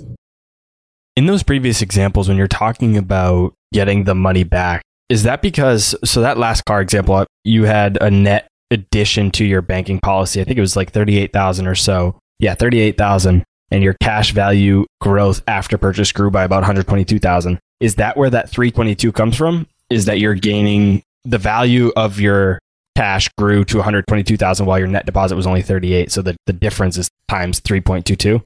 In 1.16 1.26
those 1.26 1.44
previous 1.44 1.82
examples, 1.82 2.28
when 2.28 2.38
you're 2.38 2.48
talking 2.48 2.98
about 2.98 3.54
getting 3.74 4.04
the 4.04 4.16
money 4.16 4.44
back, 4.44 4.82
is 5.10 5.24
that 5.24 5.42
because, 5.42 5.96
so 6.04 6.22
that 6.22 6.38
last 6.38 6.66
car 6.66 6.82
example, 6.82 7.26
you 7.44 7.64
had 7.64 7.98
a 8.02 8.12
net 8.12 8.48
addition 8.72 9.32
to 9.32 9.46
your 9.46 9.62
banking 9.62 10.00
policy. 10.00 10.42
I 10.42 10.44
think 10.44 10.58
it 10.58 10.62
was 10.62 10.76
like 10.76 10.92
38,000 10.92 11.66
or 11.66 11.76
so. 11.76 12.20
Yeah, 12.40 12.54
38,000 12.54 13.44
and 13.72 13.84
your 13.84 13.96
cash 14.02 14.32
value 14.32 14.86
growth 15.02 15.42
after 15.48 15.78
purchase 15.78 16.12
grew 16.12 16.32
by 16.32 16.44
about 16.44 16.58
122,000. 16.58 17.60
Is 17.80 17.96
that 17.96 18.18
where 18.18 18.30
that 18.30 18.50
322 18.50 19.12
comes 19.12 19.36
from? 19.36 19.68
Is 19.90 20.06
that 20.06 20.20
you're 20.20 20.36
gaining 20.36 21.04
the 21.24 21.38
value 21.38 21.92
of 21.96 22.20
your 22.20 22.60
cash 22.96 23.30
grew 23.38 23.64
to 23.64 23.78
122,000 23.78 24.66
while 24.66 24.80
your 24.80 24.88
net 24.88 25.06
deposit 25.06 25.36
was 25.36 25.46
only 25.46 25.62
38. 25.62 26.12
So 26.12 26.24
the, 26.24 26.36
the 26.48 26.54
difference 26.54 26.98
is 26.98 27.10
times 27.28 27.62
3.22. 27.62 28.42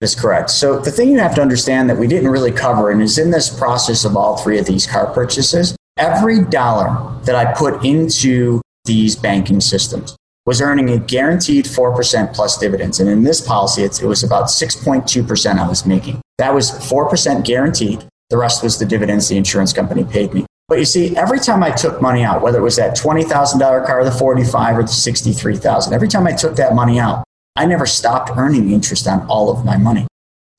That's 0.00 0.14
correct. 0.18 0.50
So 0.50 0.80
the 0.80 0.90
thing 0.90 1.10
you 1.10 1.18
have 1.18 1.34
to 1.34 1.42
understand 1.42 1.90
that 1.90 1.98
we 1.98 2.06
didn't 2.06 2.30
really 2.30 2.50
cover 2.50 2.90
and 2.90 3.02
is 3.02 3.18
in 3.18 3.30
this 3.30 3.50
process 3.50 4.04
of 4.04 4.16
all 4.16 4.36
three 4.38 4.58
of 4.58 4.66
these 4.66 4.86
car 4.86 5.12
purchases, 5.12 5.76
every 5.98 6.42
dollar 6.44 7.14
that 7.24 7.34
I 7.34 7.52
put 7.52 7.84
into 7.84 8.62
these 8.84 9.14
banking 9.14 9.60
systems 9.60 10.16
was 10.46 10.60
earning 10.60 10.90
a 10.90 10.98
guaranteed 10.98 11.66
4% 11.66 12.34
plus 12.34 12.58
dividends. 12.58 13.00
And 13.00 13.08
in 13.08 13.22
this 13.22 13.40
policy, 13.40 13.84
it 13.84 14.02
was 14.02 14.24
about 14.24 14.46
6.2% 14.46 15.58
I 15.58 15.68
was 15.68 15.86
making. 15.86 16.20
That 16.38 16.52
was 16.52 16.70
4% 16.70 17.44
guaranteed. 17.44 18.04
The 18.30 18.36
rest 18.36 18.62
was 18.62 18.78
the 18.78 18.86
dividends 18.86 19.28
the 19.28 19.36
insurance 19.36 19.72
company 19.72 20.04
paid 20.04 20.34
me. 20.34 20.46
But 20.68 20.78
you 20.78 20.84
see, 20.84 21.16
every 21.16 21.38
time 21.38 21.62
I 21.62 21.70
took 21.70 22.00
money 22.00 22.24
out, 22.24 22.40
whether 22.40 22.58
it 22.58 22.62
was 22.62 22.76
that 22.76 22.96
$20,000 22.96 23.86
car, 23.86 24.04
the 24.04 24.10
45 24.10 24.78
or 24.78 24.82
the 24.82 24.88
63,000, 24.88 25.92
every 25.92 26.08
time 26.08 26.26
I 26.26 26.32
took 26.32 26.56
that 26.56 26.74
money 26.74 26.98
out, 26.98 27.24
I 27.56 27.66
never 27.66 27.84
stopped 27.84 28.30
earning 28.36 28.72
interest 28.72 29.06
on 29.06 29.26
all 29.26 29.50
of 29.50 29.64
my 29.64 29.76
money. 29.76 30.06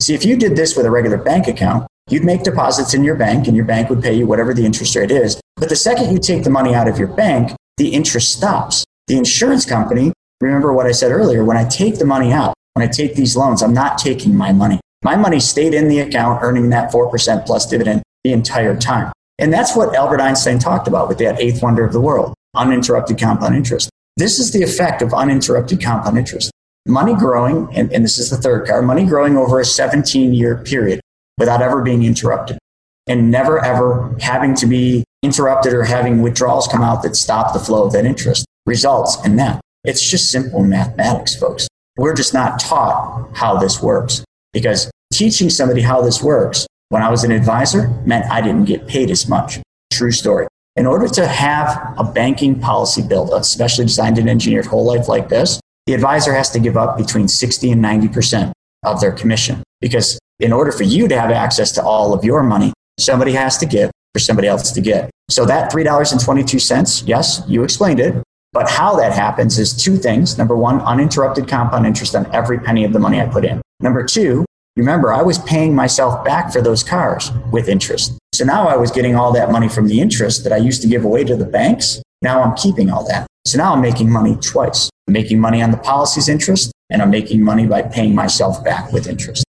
See, 0.00 0.14
if 0.14 0.24
you 0.24 0.36
did 0.36 0.56
this 0.56 0.76
with 0.76 0.86
a 0.86 0.90
regular 0.90 1.16
bank 1.16 1.48
account, 1.48 1.86
you'd 2.08 2.24
make 2.24 2.44
deposits 2.44 2.94
in 2.94 3.02
your 3.02 3.16
bank 3.16 3.48
and 3.48 3.56
your 3.56 3.64
bank 3.64 3.90
would 3.90 4.02
pay 4.02 4.14
you 4.14 4.26
whatever 4.26 4.54
the 4.54 4.64
interest 4.64 4.94
rate 4.94 5.10
is. 5.10 5.40
But 5.56 5.68
the 5.68 5.76
second 5.76 6.12
you 6.12 6.18
take 6.18 6.44
the 6.44 6.50
money 6.50 6.74
out 6.74 6.86
of 6.86 6.98
your 6.98 7.08
bank, 7.08 7.52
the 7.76 7.88
interest 7.88 8.32
stops. 8.32 8.84
The 9.06 9.18
insurance 9.18 9.66
company, 9.66 10.14
remember 10.40 10.72
what 10.72 10.86
I 10.86 10.92
said 10.92 11.12
earlier, 11.12 11.44
when 11.44 11.58
I 11.58 11.68
take 11.68 11.98
the 11.98 12.06
money 12.06 12.32
out, 12.32 12.54
when 12.72 12.88
I 12.88 12.90
take 12.90 13.14
these 13.14 13.36
loans, 13.36 13.62
I'm 13.62 13.74
not 13.74 13.98
taking 13.98 14.34
my 14.34 14.50
money. 14.52 14.80
My 15.02 15.14
money 15.14 15.40
stayed 15.40 15.74
in 15.74 15.88
the 15.88 15.98
account 15.98 16.42
earning 16.42 16.70
that 16.70 16.90
4% 16.90 17.44
plus 17.44 17.66
dividend 17.66 18.02
the 18.22 18.32
entire 18.32 18.74
time. 18.74 19.12
And 19.38 19.52
that's 19.52 19.76
what 19.76 19.94
Albert 19.94 20.20
Einstein 20.20 20.58
talked 20.58 20.88
about 20.88 21.08
with 21.08 21.18
that 21.18 21.38
eighth 21.38 21.62
wonder 21.62 21.84
of 21.84 21.92
the 21.92 22.00
world, 22.00 22.32
uninterrupted 22.54 23.18
compound 23.18 23.54
interest. 23.54 23.90
This 24.16 24.38
is 24.38 24.52
the 24.52 24.62
effect 24.62 25.02
of 25.02 25.12
uninterrupted 25.12 25.82
compound 25.82 26.16
interest. 26.16 26.50
Money 26.86 27.14
growing, 27.14 27.68
and, 27.74 27.92
and 27.92 28.04
this 28.04 28.18
is 28.18 28.30
the 28.30 28.38
third 28.38 28.66
car, 28.66 28.80
money 28.80 29.04
growing 29.04 29.36
over 29.36 29.60
a 29.60 29.64
17 29.66 30.32
year 30.32 30.56
period 30.56 31.00
without 31.36 31.60
ever 31.60 31.82
being 31.82 32.04
interrupted 32.04 32.58
and 33.06 33.30
never 33.30 33.62
ever 33.62 34.16
having 34.20 34.54
to 34.54 34.66
be 34.66 35.04
interrupted 35.22 35.74
or 35.74 35.84
having 35.84 36.22
withdrawals 36.22 36.66
come 36.68 36.82
out 36.82 37.02
that 37.02 37.16
stop 37.16 37.52
the 37.52 37.58
flow 37.58 37.84
of 37.84 37.92
that 37.92 38.06
interest 38.06 38.46
results 38.66 39.24
in 39.24 39.36
that. 39.36 39.60
It's 39.84 40.08
just 40.08 40.30
simple 40.30 40.62
mathematics, 40.62 41.36
folks. 41.36 41.68
We're 41.96 42.14
just 42.14 42.34
not 42.34 42.58
taught 42.58 43.30
how 43.34 43.58
this 43.58 43.82
works 43.82 44.24
because 44.52 44.90
teaching 45.12 45.50
somebody 45.50 45.82
how 45.82 46.02
this 46.02 46.22
works 46.22 46.66
when 46.88 47.02
I 47.02 47.10
was 47.10 47.24
an 47.24 47.32
advisor 47.32 47.88
meant 48.04 48.26
I 48.30 48.40
didn't 48.40 48.64
get 48.64 48.86
paid 48.86 49.10
as 49.10 49.28
much. 49.28 49.58
True 49.92 50.10
story. 50.10 50.46
In 50.76 50.86
order 50.86 51.06
to 51.06 51.26
have 51.26 51.94
a 51.98 52.04
banking 52.04 52.58
policy 52.58 53.02
built, 53.02 53.30
especially 53.32 53.84
designed 53.84 54.18
and 54.18 54.28
engineered 54.28 54.66
whole 54.66 54.84
life 54.84 55.08
like 55.08 55.28
this, 55.28 55.60
the 55.86 55.94
advisor 55.94 56.34
has 56.34 56.50
to 56.50 56.58
give 56.58 56.76
up 56.76 56.96
between 56.96 57.28
60 57.28 57.70
and 57.70 57.84
90% 57.84 58.52
of 58.84 59.00
their 59.00 59.12
commission. 59.12 59.62
Because 59.80 60.18
in 60.40 60.52
order 60.52 60.72
for 60.72 60.82
you 60.82 61.06
to 61.06 61.20
have 61.20 61.30
access 61.30 61.70
to 61.72 61.82
all 61.82 62.12
of 62.12 62.24
your 62.24 62.42
money, 62.42 62.72
somebody 62.98 63.32
has 63.32 63.56
to 63.58 63.66
give 63.66 63.90
for 64.12 64.18
somebody 64.18 64.48
else 64.48 64.72
to 64.72 64.80
get. 64.80 65.10
So 65.30 65.44
that 65.46 65.70
$3.22, 65.70 67.04
yes, 67.06 67.42
you 67.46 67.62
explained 67.62 68.00
it. 68.00 68.22
But 68.54 68.70
how 68.70 68.96
that 68.96 69.12
happens 69.12 69.58
is 69.58 69.76
two 69.76 69.98
things. 69.98 70.38
Number 70.38 70.56
one, 70.56 70.80
uninterrupted 70.80 71.46
compound 71.46 71.84
interest 71.84 72.16
on 72.16 72.32
every 72.32 72.58
penny 72.58 72.84
of 72.84 72.94
the 72.94 73.00
money 73.00 73.20
I 73.20 73.26
put 73.26 73.44
in. 73.44 73.60
Number 73.80 74.02
two, 74.02 74.46
Remember, 74.76 75.12
I 75.12 75.22
was 75.22 75.38
paying 75.38 75.72
myself 75.72 76.24
back 76.24 76.52
for 76.52 76.60
those 76.60 76.82
cars 76.82 77.30
with 77.52 77.68
interest. 77.68 78.18
So 78.34 78.44
now 78.44 78.66
I 78.66 78.76
was 78.76 78.90
getting 78.90 79.14
all 79.14 79.32
that 79.32 79.52
money 79.52 79.68
from 79.68 79.86
the 79.86 80.00
interest 80.00 80.42
that 80.42 80.52
I 80.52 80.56
used 80.56 80.82
to 80.82 80.88
give 80.88 81.04
away 81.04 81.22
to 81.24 81.36
the 81.36 81.44
banks. 81.44 82.02
Now 82.22 82.42
I'm 82.42 82.56
keeping 82.56 82.90
all 82.90 83.06
that. 83.06 83.28
So 83.46 83.56
now 83.56 83.74
I'm 83.74 83.80
making 83.80 84.10
money 84.10 84.36
twice. 84.36 84.90
I'm 85.06 85.12
making 85.12 85.38
money 85.38 85.62
on 85.62 85.70
the 85.70 85.76
policy's 85.76 86.28
interest, 86.28 86.72
and 86.90 87.00
I'm 87.02 87.10
making 87.10 87.44
money 87.44 87.66
by 87.66 87.82
paying 87.82 88.16
myself 88.16 88.64
back 88.64 88.92
with 88.92 89.06
interest. 89.06 89.44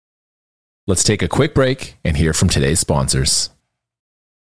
Let's 0.87 1.05
take 1.05 1.21
a 1.21 1.29
quick 1.29 1.55
break 1.55 1.97
and 2.03 2.17
hear 2.17 2.33
from 2.33 2.49
today's 2.49 2.81
sponsors. 2.81 3.51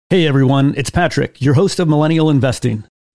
Hey 0.10 0.26
everyone, 0.26 0.74
it's 0.78 0.90
Patrick, 0.90 1.42
your 1.42 1.56
host 1.56 1.80
of 1.80 1.90
Millennial 1.90 2.30
Investing. 2.30 2.86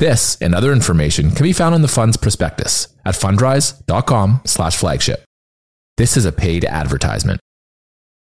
This 0.00 0.38
and 0.40 0.54
other 0.54 0.72
information 0.72 1.30
can 1.30 1.42
be 1.42 1.52
found 1.52 1.74
in 1.74 1.82
the 1.82 1.86
fund's 1.86 2.16
prospectus 2.16 2.88
at 3.04 3.14
fundrise.com 3.14 4.40
slash 4.46 4.74
flagship. 4.74 5.22
This 5.98 6.16
is 6.16 6.24
a 6.24 6.32
paid 6.32 6.64
advertisement. 6.64 7.38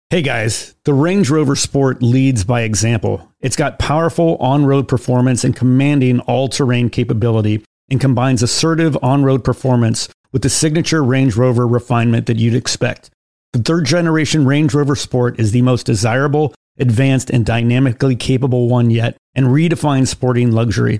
Hey 0.09 0.21
guys, 0.21 0.75
the 0.83 0.93
Range 0.93 1.29
Rover 1.29 1.55
Sport 1.55 2.03
leads 2.03 2.43
by 2.43 2.63
example. 2.63 3.31
It's 3.39 3.55
got 3.55 3.79
powerful 3.79 4.35
on 4.41 4.65
road 4.65 4.89
performance 4.89 5.45
and 5.45 5.55
commanding 5.55 6.19
all 6.21 6.49
terrain 6.49 6.89
capability 6.89 7.63
and 7.89 8.01
combines 8.01 8.43
assertive 8.43 8.97
on 9.01 9.23
road 9.23 9.45
performance 9.45 10.09
with 10.33 10.41
the 10.41 10.49
signature 10.49 11.01
Range 11.01 11.33
Rover 11.33 11.65
refinement 11.65 12.25
that 12.25 12.35
you'd 12.35 12.55
expect. 12.55 13.09
The 13.53 13.59
third 13.59 13.85
generation 13.85 14.45
Range 14.45 14.73
Rover 14.73 14.97
Sport 14.97 15.39
is 15.39 15.53
the 15.53 15.61
most 15.61 15.85
desirable, 15.85 16.53
advanced, 16.77 17.29
and 17.29 17.45
dynamically 17.45 18.17
capable 18.17 18.67
one 18.67 18.91
yet 18.91 19.15
and 19.33 19.47
redefines 19.47 20.07
sporting 20.07 20.51
luxury. 20.51 20.99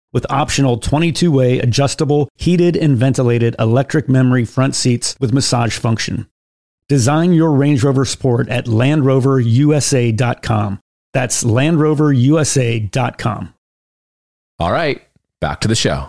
with 0.13 0.25
optional 0.29 0.77
22 0.77 1.31
way 1.31 1.59
adjustable, 1.59 2.29
heated, 2.35 2.75
and 2.75 2.97
ventilated 2.97 3.55
electric 3.59 4.09
memory 4.09 4.43
front 4.45 4.75
seats 4.75 5.15
with 5.19 5.33
massage 5.33 5.77
function. 5.77 6.27
Design 6.87 7.33
your 7.33 7.51
Range 7.53 7.83
Rover 7.83 8.05
Sport 8.05 8.49
at 8.49 8.65
LandRoverUSA.com. 8.65 10.79
That's 11.13 11.43
LandRoverUSA.com. 11.43 13.53
All 14.59 14.71
right, 14.71 15.01
back 15.39 15.59
to 15.61 15.67
the 15.67 15.75
show. 15.75 16.07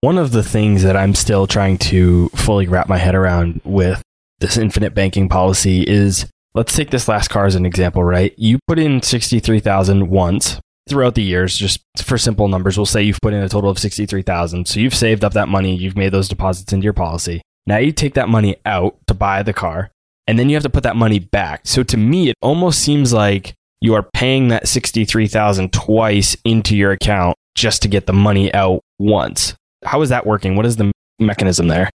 One 0.00 0.18
of 0.18 0.32
the 0.32 0.42
things 0.42 0.82
that 0.82 0.96
I'm 0.96 1.14
still 1.14 1.46
trying 1.46 1.78
to 1.78 2.28
fully 2.30 2.66
wrap 2.68 2.88
my 2.88 2.98
head 2.98 3.14
around 3.14 3.60
with 3.64 4.02
this 4.38 4.56
infinite 4.56 4.94
banking 4.94 5.28
policy 5.28 5.82
is 5.82 6.26
let's 6.54 6.74
take 6.76 6.90
this 6.90 7.08
last 7.08 7.28
car 7.28 7.46
as 7.46 7.54
an 7.54 7.66
example, 7.66 8.04
right? 8.04 8.34
You 8.36 8.58
put 8.66 8.78
in 8.78 9.02
63,000 9.02 10.08
once 10.08 10.60
throughout 10.88 11.14
the 11.14 11.22
years, 11.22 11.56
just 11.56 11.80
for 11.98 12.18
simple 12.18 12.48
numbers, 12.48 12.76
we'll 12.76 12.86
say 12.86 13.02
you've 13.02 13.20
put 13.20 13.32
in 13.32 13.42
a 13.42 13.48
total 13.48 13.70
of 13.70 13.78
63,000. 13.78 14.66
So 14.66 14.80
you've 14.80 14.94
saved 14.94 15.24
up 15.24 15.32
that 15.32 15.48
money, 15.48 15.74
you've 15.74 15.96
made 15.96 16.12
those 16.12 16.28
deposits 16.28 16.72
into 16.72 16.84
your 16.84 16.92
policy. 16.92 17.42
Now 17.66 17.78
you 17.78 17.92
take 17.92 18.14
that 18.14 18.28
money 18.28 18.56
out 18.66 18.98
to 19.06 19.14
buy 19.14 19.42
the 19.42 19.54
car, 19.54 19.90
and 20.26 20.38
then 20.38 20.48
you 20.48 20.56
have 20.56 20.62
to 20.64 20.70
put 20.70 20.82
that 20.82 20.96
money 20.96 21.18
back. 21.18 21.62
So 21.64 21.82
to 21.84 21.96
me, 21.96 22.28
it 22.28 22.36
almost 22.42 22.80
seems 22.80 23.12
like 23.12 23.54
you 23.80 23.94
are 23.94 24.02
paying 24.02 24.48
that 24.48 24.68
63,000 24.68 25.72
twice 25.72 26.36
into 26.44 26.76
your 26.76 26.92
account 26.92 27.36
just 27.54 27.82
to 27.82 27.88
get 27.88 28.06
the 28.06 28.12
money 28.12 28.52
out 28.52 28.80
once. 28.98 29.54
How 29.84 30.02
is 30.02 30.08
that 30.08 30.26
working? 30.26 30.56
What 30.56 30.66
is 30.66 30.76
the 30.76 30.92
mechanism 31.18 31.68
there? 31.68 31.90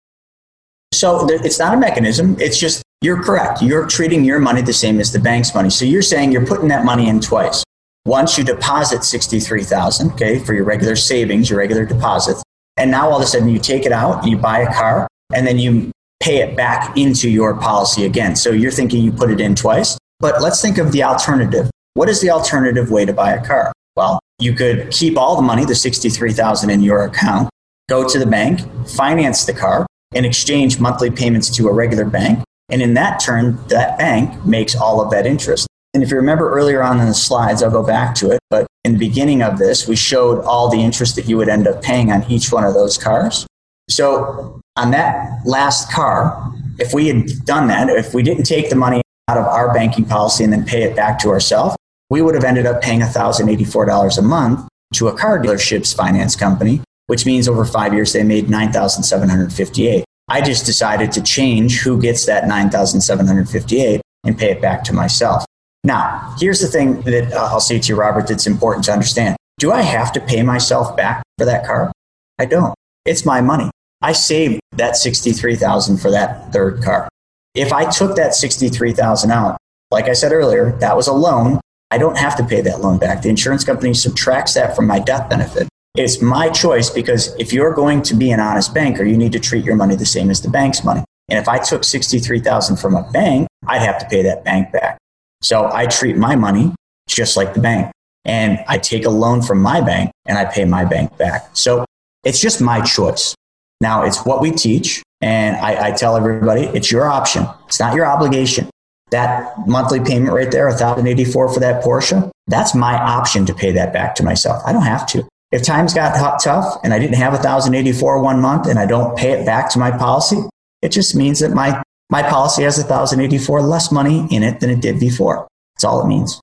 So 0.93 1.26
it's 1.28 1.59
not 1.59 1.74
a 1.74 1.76
mechanism. 1.76 2.37
It's 2.41 2.59
just 2.59 2.82
you're 3.01 3.22
correct. 3.22 3.62
You're 3.62 3.87
treating 3.87 4.24
your 4.24 4.39
money 4.39 4.62
the 4.62 4.72
same 4.72 5.01
as 5.01 5.12
the 5.12 5.18
bank's 5.18 5.55
money. 5.55 5.68
So 5.68 5.85
you're 5.85 6.03
saying 6.03 6.32
you're 6.32 6.47
putting 6.47 6.68
that 6.68 6.85
money 6.85 7.09
in 7.09 7.20
twice. 7.20 7.64
Once 8.07 8.37
you 8.37 8.45
deposit 8.45 9.03
63,000, 9.03 10.13
okay, 10.13 10.39
for 10.39 10.53
your 10.53 10.65
regular 10.65 10.95
savings, 10.95 11.49
your 11.49 11.59
regular 11.59 11.87
deposits, 11.87 12.43
and 12.77 12.91
now 12.91 13.09
all 13.09 13.17
of 13.17 13.23
a 13.23 13.27
sudden 13.27 13.49
you 13.49 13.59
take 13.59 13.87
it 13.87 13.93
out, 13.93 14.27
you 14.27 14.37
buy 14.37 14.59
a 14.59 14.75
car, 14.75 15.09
and 15.35 15.47
then 15.47 15.59
you 15.59 15.91
pay 16.21 16.39
it 16.39 16.55
back 16.55 16.95
into 16.99 17.31
your 17.31 17.55
policy 17.57 18.05
again. 18.05 18.37
So 18.37 18.51
you're 18.51 18.71
thinking 18.71 19.03
you 19.03 19.11
put 19.11 19.31
it 19.31 19.41
in 19.41 19.55
twice. 19.55 19.97
But 20.21 20.43
let's 20.43 20.61
think 20.61 20.77
of 20.77 20.93
the 20.93 21.03
alternative. 21.03 21.71
What 21.95 22.11
is 22.11 22.21
the 22.21 22.31
alternative 22.31 22.91
way 22.91 23.07
to 23.07 23.13
buy 23.13 23.33
a 23.33 23.45
car? 23.45 23.73
Well, 23.97 24.19
you 24.39 24.53
could 24.53 24.91
keep 24.91 25.17
all 25.17 25.37
the 25.37 25.43
money, 25.43 25.65
the 25.65 25.75
63,000 25.75 26.69
in 26.69 26.83
your 26.83 27.05
account, 27.05 27.49
go 27.89 28.07
to 28.07 28.19
the 28.19 28.27
bank, 28.27 28.61
finance 28.87 29.47
the 29.47 29.55
car, 29.55 29.87
and 30.15 30.27
exchange 30.27 30.79
monthly 30.79 31.11
payments 31.11 31.49
to 31.57 31.69
a 31.69 31.73
regular 31.73 32.05
bank. 32.05 32.45
And 32.71 32.83
in 32.83 32.95
that 32.95 33.21
turn, 33.21 33.59
that 33.69 33.99
bank 33.99 34.45
makes 34.45 34.77
all 34.77 35.01
of 35.01 35.11
that 35.11 35.27
interest. 35.27 35.67
And 35.95 36.03
if 36.03 36.11
you 36.11 36.17
remember 36.17 36.51
earlier 36.51 36.83
on 36.83 36.99
in 36.99 37.07
the 37.07 37.15
slides, 37.15 37.63
I'll 37.63 37.71
go 37.71 37.85
back 37.85 38.17
to 38.17 38.33
it, 38.33 38.41
but 38.51 38.67
in 38.83 38.95
the 38.95 38.99
beginning 38.99 39.43
of 39.43 39.59
this, 39.59 39.87
we 39.87 39.95
showed 39.95 40.43
all 40.45 40.69
the 40.69 40.83
interest 40.83 41.15
that 41.15 41.29
you 41.29 41.37
would 41.37 41.49
end 41.49 41.69
up 41.69 41.83
paying 41.83 42.11
on 42.11 42.29
each 42.31 42.51
one 42.51 42.65
of 42.65 42.75
those 42.75 42.99
cars. 42.99 43.47
So 43.89 44.61
on 44.77 44.91
that 44.91 45.47
last 45.47 45.93
car, 45.93 46.53
if 46.81 46.93
we 46.93 47.07
had 47.07 47.27
done 47.45 47.69
that, 47.69 47.89
if 47.91 48.13
we 48.13 48.25
didn't 48.25 48.45
take 48.45 48.71
the 48.71 48.77
money 48.77 49.03
out 49.29 49.39
of 49.39 49.47
our 49.47 49.73
banking 49.73 50.05
policy 50.05 50.43
and 50.43 50.53
then 50.53 50.65
pay 50.65 50.83
it 50.83 50.97
back 50.97 51.19
to 51.21 51.29
ourselves, 51.29 51.77
we 52.11 52.23
would 52.23 52.35
have 52.35 52.45
ended 52.45 52.67
up 52.67 52.83
paying 52.83 53.01
$1,084 53.01 54.19
a 54.19 54.23
month 54.23 54.69
to 54.95 55.09
a 55.09 55.17
car 55.17 55.39
dealership's 55.39 55.93
finance 55.93 56.35
company, 56.35 56.81
which 57.07 57.25
means 57.25 57.49
over 57.49 57.65
five 57.65 57.95
years 57.95 58.13
they 58.13 58.25
made 58.25 58.51
9,758. 58.51 60.05
I 60.29 60.41
just 60.41 60.67
decided 60.67 61.13
to 61.13 61.23
change 61.23 61.81
who 61.81 62.01
gets 62.01 62.27
that 62.27 62.49
9,758 62.49 64.01
and 64.25 64.37
pay 64.39 64.51
it 64.51 64.61
back 64.61 64.83
to 64.85 64.93
myself. 64.93 65.45
Now, 65.85 66.35
here's 66.41 66.61
the 66.61 66.66
thing 66.66 67.03
that 67.03 67.32
uh, 67.32 67.49
I'll 67.53 67.61
say 67.61 67.78
to 67.78 67.89
you, 67.89 67.95
Robert, 67.95 68.26
that's 68.26 68.47
important 68.47 68.87
to 68.87 68.93
understand. 68.93 69.37
Do 69.59 69.70
I 69.70 69.82
have 69.82 70.12
to 70.12 70.20
pay 70.20 70.43
myself 70.43 70.97
back 70.97 71.22
for 71.39 71.45
that 71.45 71.66
car? 71.66 71.93
I 72.39 72.47
don't. 72.47 72.74
It's 73.05 73.26
my 73.26 73.43
money. 73.43 73.70
I 74.01 74.12
saved 74.12 74.61
that 74.72 74.97
63,000 74.97 75.99
for 75.99 76.11
that 76.11 76.53
third 76.53 76.82
car. 76.82 77.09
If 77.55 77.72
I 77.72 77.89
took 77.89 78.16
that 78.16 78.35
63,000 78.35 79.30
out, 79.30 79.59
like 79.91 80.09
I 80.09 80.14
said 80.14 80.32
earlier, 80.32 80.72
that 80.80 80.97
was 80.97 81.07
a 81.07 81.12
loan. 81.12 81.61
I 81.91 81.99
don't 81.99 82.18
have 82.18 82.37
to 82.39 82.45
pay 82.45 82.62
that 82.62 82.80
loan 82.80 82.99
back. 82.99 83.22
The 83.22 83.28
insurance 83.28 83.62
company 83.62 83.95
subtracts 83.95 84.55
that 84.55 84.74
from 84.74 84.87
my 84.87 84.99
death 84.99 85.28
benefit. 85.28 85.68
It's 85.95 86.20
my 86.20 86.49
choice 86.49 86.91
because 86.91 87.37
if 87.39 87.53
you're 87.53 87.72
going 87.72 88.03
to 88.03 88.14
be 88.14 88.32
an 88.32 88.41
honest 88.41 88.74
banker, 88.74 89.05
you 89.05 89.16
need 89.16 89.32
to 89.32 89.39
treat 89.39 89.64
your 89.64 89.76
money 89.76 89.95
the 89.95 90.07
same 90.07 90.30
as 90.30 90.41
the 90.41 90.49
bank's 90.49 90.82
money. 90.82 91.05
And 91.28 91.39
if 91.39 91.49
I 91.49 91.59
took 91.59 91.85
63,000 91.85 92.78
from 92.78 92.97
a 92.97 93.09
bank, 93.12 93.47
I'd 93.66 93.82
have 93.82 93.99
to 93.99 94.07
pay 94.07 94.22
that 94.22 94.45
bank 94.45 94.72
back. 94.72 94.99
So 95.45 95.71
I 95.73 95.87
treat 95.87 96.17
my 96.17 96.37
money 96.37 96.73
just 97.07 97.37
like 97.37 97.55
the 97.55 97.61
bank. 97.61 97.93
And 98.25 98.65
I 98.67 98.79
take 98.79 99.05
a 99.05 99.11
loan 99.11 99.43
from 99.43 99.61
my 99.61 99.83
bank 99.83 100.11
and 100.27 100.39
I 100.39 100.47
pay 100.47 100.65
my 100.65 100.85
bank 100.87 101.17
back. 101.19 101.51
So 101.53 101.85
it's 102.25 102.41
just 102.41 102.63
my 102.63 102.81
choice. 102.81 103.35
Now 103.83 104.03
it's 104.03 104.25
what 104.25 104.41
we 104.41 104.51
teach. 104.51 105.03
And 105.21 105.57
I, 105.57 105.89
I 105.89 105.91
tell 105.93 106.17
everybody 106.17 106.63
it's 106.63 106.91
your 106.91 107.05
option. 107.05 107.47
It's 107.67 107.79
not 107.79 107.95
your 107.95 108.07
obligation. 108.07 108.71
That 109.11 109.53
monthly 109.69 110.01
payment 110.01 110.33
right 110.33 110.51
there, 110.51 110.67
1084 110.69 111.53
for 111.53 111.61
that 111.61 111.85
Porsche, 111.85 112.31
that's 112.47 112.75
my 112.75 112.95
option 112.95 113.45
to 113.47 113.55
pay 113.55 113.73
that 113.73 113.93
back 113.93 114.15
to 114.17 114.23
myself. 114.23 114.63
I 114.67 114.73
don't 114.73 114.83
have 114.83 115.07
to. 115.09 115.29
If 115.53 115.63
times 115.63 115.93
got 115.95 116.41
tough 116.43 116.81
and 116.83 116.93
I 116.93 116.99
didn't 116.99 117.17
have 117.17 117.33
1084 117.35 118.23
one 118.23 118.41
month 118.41 118.67
and 118.67 118.79
I 118.79 118.87
don't 118.87 119.17
pay 119.17 119.33
it 119.33 119.47
back 119.47 119.71
to 119.71 119.79
my 119.79 119.91
policy, 119.91 120.43
it 120.83 120.89
just 120.89 121.15
means 121.15 121.41
that 121.41 121.53
my, 121.53 121.83
my 122.15 122.23
policy 122.23 122.62
has 122.62 122.79
1084 122.79 123.61
less 123.61 123.91
money 123.91 124.29
in 124.31 124.45
it 124.45 124.61
than 124.61 124.71
it 124.71 124.81
did 124.81 125.01
before. 125.01 125.49
That's 125.75 125.83
all 125.83 126.01
it 126.01 126.07
means. 126.07 126.41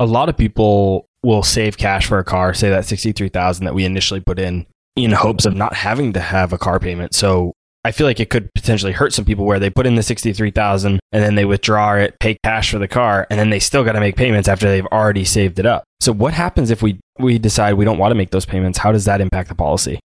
A 0.00 0.06
lot 0.06 0.30
of 0.30 0.36
people 0.38 1.04
will 1.22 1.42
save 1.42 1.76
cash 1.76 2.06
for 2.06 2.18
a 2.18 2.24
car, 2.24 2.54
say 2.54 2.70
that 2.70 2.86
63,000 2.86 3.66
that 3.66 3.74
we 3.74 3.84
initially 3.84 4.20
put 4.20 4.38
in 4.38 4.64
in 4.96 5.12
hopes 5.12 5.44
of 5.44 5.54
not 5.54 5.74
having 5.74 6.14
to 6.14 6.20
have 6.20 6.54
a 6.54 6.58
car 6.58 6.80
payment. 6.80 7.14
So 7.14 7.52
I 7.84 7.92
feel 7.92 8.06
like 8.06 8.18
it 8.18 8.30
could 8.30 8.48
potentially 8.54 8.92
hurt 8.92 9.12
some 9.12 9.26
people 9.26 9.44
where 9.44 9.58
they 9.58 9.68
put 9.68 9.86
in 9.86 9.96
the 9.96 10.02
63,000 10.02 11.00
and 11.12 11.22
then 11.22 11.34
they 11.34 11.44
withdraw 11.44 11.96
it, 11.96 12.18
pay 12.18 12.38
cash 12.42 12.70
for 12.70 12.78
the 12.78 12.88
car, 12.88 13.26
and 13.28 13.38
then 13.38 13.50
they 13.50 13.58
still 13.58 13.84
got 13.84 13.92
to 13.92 14.00
make 14.00 14.16
payments 14.16 14.48
after 14.48 14.68
they've 14.68 14.86
already 14.86 15.26
saved 15.26 15.58
it 15.58 15.66
up. 15.66 15.84
So 16.00 16.12
what 16.12 16.32
happens 16.32 16.70
if 16.70 16.80
we 16.80 16.98
we 17.18 17.38
decide 17.38 17.74
we 17.74 17.84
don't 17.84 17.98
want 17.98 18.12
to 18.12 18.16
make 18.16 18.30
those 18.30 18.46
payments? 18.46 18.78
How 18.78 18.90
does 18.90 19.04
that 19.04 19.20
impact 19.20 19.50
the 19.50 19.54
policy? 19.54 20.00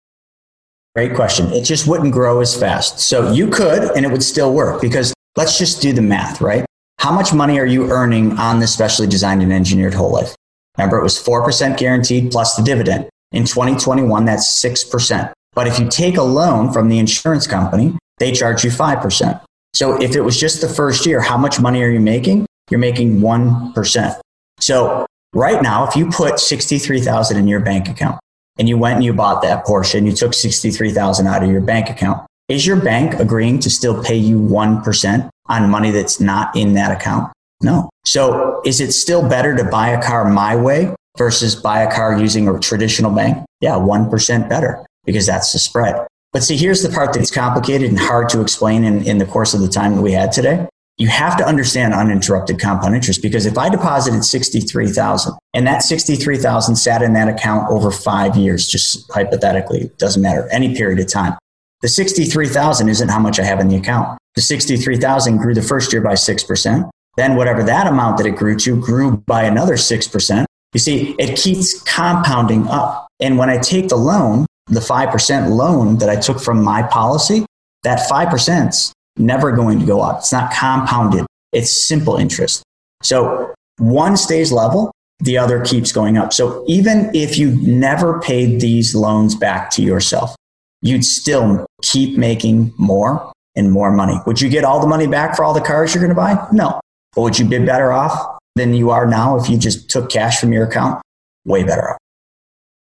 Great 0.98 1.14
question. 1.14 1.52
It 1.52 1.62
just 1.62 1.86
wouldn't 1.86 2.12
grow 2.12 2.40
as 2.40 2.58
fast. 2.58 2.98
So 2.98 3.30
you 3.30 3.46
could 3.46 3.96
and 3.96 4.04
it 4.04 4.10
would 4.10 4.24
still 4.24 4.52
work 4.52 4.80
because 4.80 5.14
let's 5.36 5.56
just 5.56 5.80
do 5.80 5.92
the 5.92 6.02
math, 6.02 6.40
right? 6.40 6.66
How 6.98 7.12
much 7.12 7.32
money 7.32 7.60
are 7.60 7.66
you 7.66 7.88
earning 7.92 8.36
on 8.36 8.58
this 8.58 8.74
specially 8.74 9.06
designed 9.06 9.40
and 9.40 9.52
engineered 9.52 9.94
whole 9.94 10.10
life? 10.10 10.34
Remember, 10.76 10.98
it 10.98 11.04
was 11.04 11.16
4% 11.16 11.76
guaranteed 11.76 12.32
plus 12.32 12.56
the 12.56 12.64
dividend. 12.64 13.08
In 13.30 13.44
2021, 13.44 14.24
that's 14.24 14.60
6%. 14.60 15.32
But 15.54 15.68
if 15.68 15.78
you 15.78 15.88
take 15.88 16.16
a 16.16 16.22
loan 16.22 16.72
from 16.72 16.88
the 16.88 16.98
insurance 16.98 17.46
company, 17.46 17.96
they 18.18 18.32
charge 18.32 18.64
you 18.64 18.70
5%. 18.72 19.40
So 19.74 20.02
if 20.02 20.16
it 20.16 20.22
was 20.22 20.36
just 20.36 20.60
the 20.60 20.68
first 20.68 21.06
year, 21.06 21.20
how 21.20 21.36
much 21.36 21.60
money 21.60 21.80
are 21.84 21.90
you 21.90 22.00
making? 22.00 22.44
You're 22.70 22.80
making 22.80 23.20
1%. 23.20 24.20
So 24.58 25.06
right 25.32 25.62
now, 25.62 25.86
if 25.86 25.94
you 25.94 26.10
put 26.10 26.40
63,000 26.40 27.36
in 27.36 27.46
your 27.46 27.60
bank 27.60 27.88
account 27.88 28.18
and 28.58 28.68
you 28.68 28.76
went 28.76 28.96
and 28.96 29.04
you 29.04 29.12
bought 29.12 29.42
that 29.42 29.64
Porsche 29.64 29.96
and 29.96 30.06
you 30.06 30.12
took 30.12 30.34
63,000 30.34 31.26
out 31.26 31.42
of 31.42 31.50
your 31.50 31.60
bank 31.60 31.88
account, 31.90 32.26
is 32.48 32.66
your 32.66 32.76
bank 32.76 33.14
agreeing 33.14 33.58
to 33.60 33.70
still 33.70 34.02
pay 34.02 34.16
you 34.16 34.40
1% 34.40 35.30
on 35.46 35.70
money 35.70 35.90
that's 35.90 36.20
not 36.20 36.54
in 36.56 36.74
that 36.74 36.90
account? 36.90 37.32
No. 37.62 37.90
So 38.04 38.60
is 38.64 38.80
it 38.80 38.92
still 38.92 39.28
better 39.28 39.56
to 39.56 39.64
buy 39.64 39.88
a 39.88 40.02
car 40.02 40.30
my 40.30 40.56
way 40.56 40.94
versus 41.16 41.54
buy 41.54 41.82
a 41.82 41.92
car 41.92 42.18
using 42.18 42.48
a 42.48 42.58
traditional 42.58 43.10
bank? 43.10 43.44
Yeah, 43.60 43.72
1% 43.72 44.48
better 44.48 44.84
because 45.04 45.26
that's 45.26 45.52
the 45.52 45.58
spread. 45.58 46.06
But 46.32 46.42
see, 46.42 46.56
here's 46.56 46.82
the 46.82 46.90
part 46.90 47.14
that's 47.14 47.30
complicated 47.30 47.88
and 47.88 47.98
hard 47.98 48.28
to 48.30 48.40
explain 48.40 48.84
in, 48.84 49.02
in 49.04 49.18
the 49.18 49.24
course 49.24 49.54
of 49.54 49.60
the 49.60 49.68
time 49.68 49.96
that 49.96 50.02
we 50.02 50.12
had 50.12 50.32
today. 50.32 50.66
You 50.98 51.06
have 51.06 51.36
to 51.36 51.46
understand 51.46 51.94
uninterrupted 51.94 52.58
compound 52.58 52.96
interest 52.96 53.22
because 53.22 53.46
if 53.46 53.56
I 53.56 53.68
deposited 53.68 54.24
63,000 54.24 55.32
and 55.54 55.64
that 55.64 55.84
63,000 55.84 56.74
sat 56.74 57.02
in 57.02 57.12
that 57.12 57.28
account 57.28 57.70
over 57.70 57.92
five 57.92 58.36
years, 58.36 58.66
just 58.66 59.10
hypothetically, 59.12 59.82
it 59.82 59.98
doesn't 59.98 60.20
matter, 60.20 60.48
any 60.50 60.74
period 60.74 60.98
of 60.98 61.06
time. 61.06 61.38
The 61.82 61.88
63,000 61.88 62.88
isn't 62.88 63.08
how 63.08 63.20
much 63.20 63.38
I 63.38 63.44
have 63.44 63.60
in 63.60 63.68
the 63.68 63.76
account. 63.76 64.18
The 64.34 64.40
63,000 64.40 65.36
grew 65.36 65.54
the 65.54 65.62
first 65.62 65.92
year 65.92 66.02
by 66.02 66.14
6%. 66.14 66.90
Then 67.16 67.36
whatever 67.36 67.62
that 67.62 67.86
amount 67.86 68.18
that 68.18 68.26
it 68.26 68.36
grew 68.36 68.56
to 68.56 68.80
grew 68.80 69.18
by 69.26 69.44
another 69.44 69.74
6%. 69.74 70.44
You 70.74 70.80
see, 70.80 71.14
it 71.18 71.38
keeps 71.38 71.80
compounding 71.82 72.66
up. 72.66 73.06
And 73.20 73.38
when 73.38 73.50
I 73.50 73.58
take 73.58 73.88
the 73.88 73.96
loan, 73.96 74.46
the 74.66 74.80
5% 74.80 75.50
loan 75.50 75.98
that 75.98 76.10
I 76.10 76.16
took 76.16 76.40
from 76.40 76.62
my 76.62 76.82
policy, 76.82 77.46
that 77.84 78.08
5% 78.10 78.68
is 78.68 78.92
never 79.18 79.52
going 79.52 79.78
to 79.80 79.86
go 79.86 80.00
up. 80.00 80.18
It's 80.18 80.32
not 80.32 80.52
compounded. 80.52 81.26
It's 81.52 81.70
simple 81.70 82.16
interest. 82.16 82.62
So 83.02 83.54
one 83.78 84.16
stays 84.16 84.52
level, 84.52 84.92
the 85.20 85.38
other 85.38 85.64
keeps 85.64 85.92
going 85.92 86.16
up. 86.16 86.32
So 86.32 86.64
even 86.66 87.10
if 87.14 87.38
you 87.38 87.56
never 87.62 88.20
paid 88.20 88.60
these 88.60 88.94
loans 88.94 89.34
back 89.34 89.70
to 89.70 89.82
yourself, 89.82 90.34
you'd 90.82 91.04
still 91.04 91.66
keep 91.82 92.18
making 92.18 92.72
more 92.76 93.32
and 93.56 93.72
more 93.72 93.90
money. 93.90 94.20
Would 94.26 94.40
you 94.40 94.48
get 94.48 94.64
all 94.64 94.80
the 94.80 94.86
money 94.86 95.06
back 95.06 95.36
for 95.36 95.44
all 95.44 95.54
the 95.54 95.60
cars 95.60 95.94
you're 95.94 96.02
going 96.02 96.14
to 96.14 96.20
buy? 96.20 96.46
No. 96.52 96.80
But 97.14 97.22
would 97.22 97.38
you 97.38 97.46
be 97.46 97.58
better 97.64 97.92
off 97.92 98.38
than 98.54 98.74
you 98.74 98.90
are 98.90 99.06
now 99.06 99.36
if 99.38 99.48
you 99.48 99.58
just 99.58 99.90
took 99.90 100.10
cash 100.10 100.40
from 100.40 100.52
your 100.52 100.64
account? 100.64 101.02
Way 101.44 101.64
better 101.64 101.90
off 101.90 101.98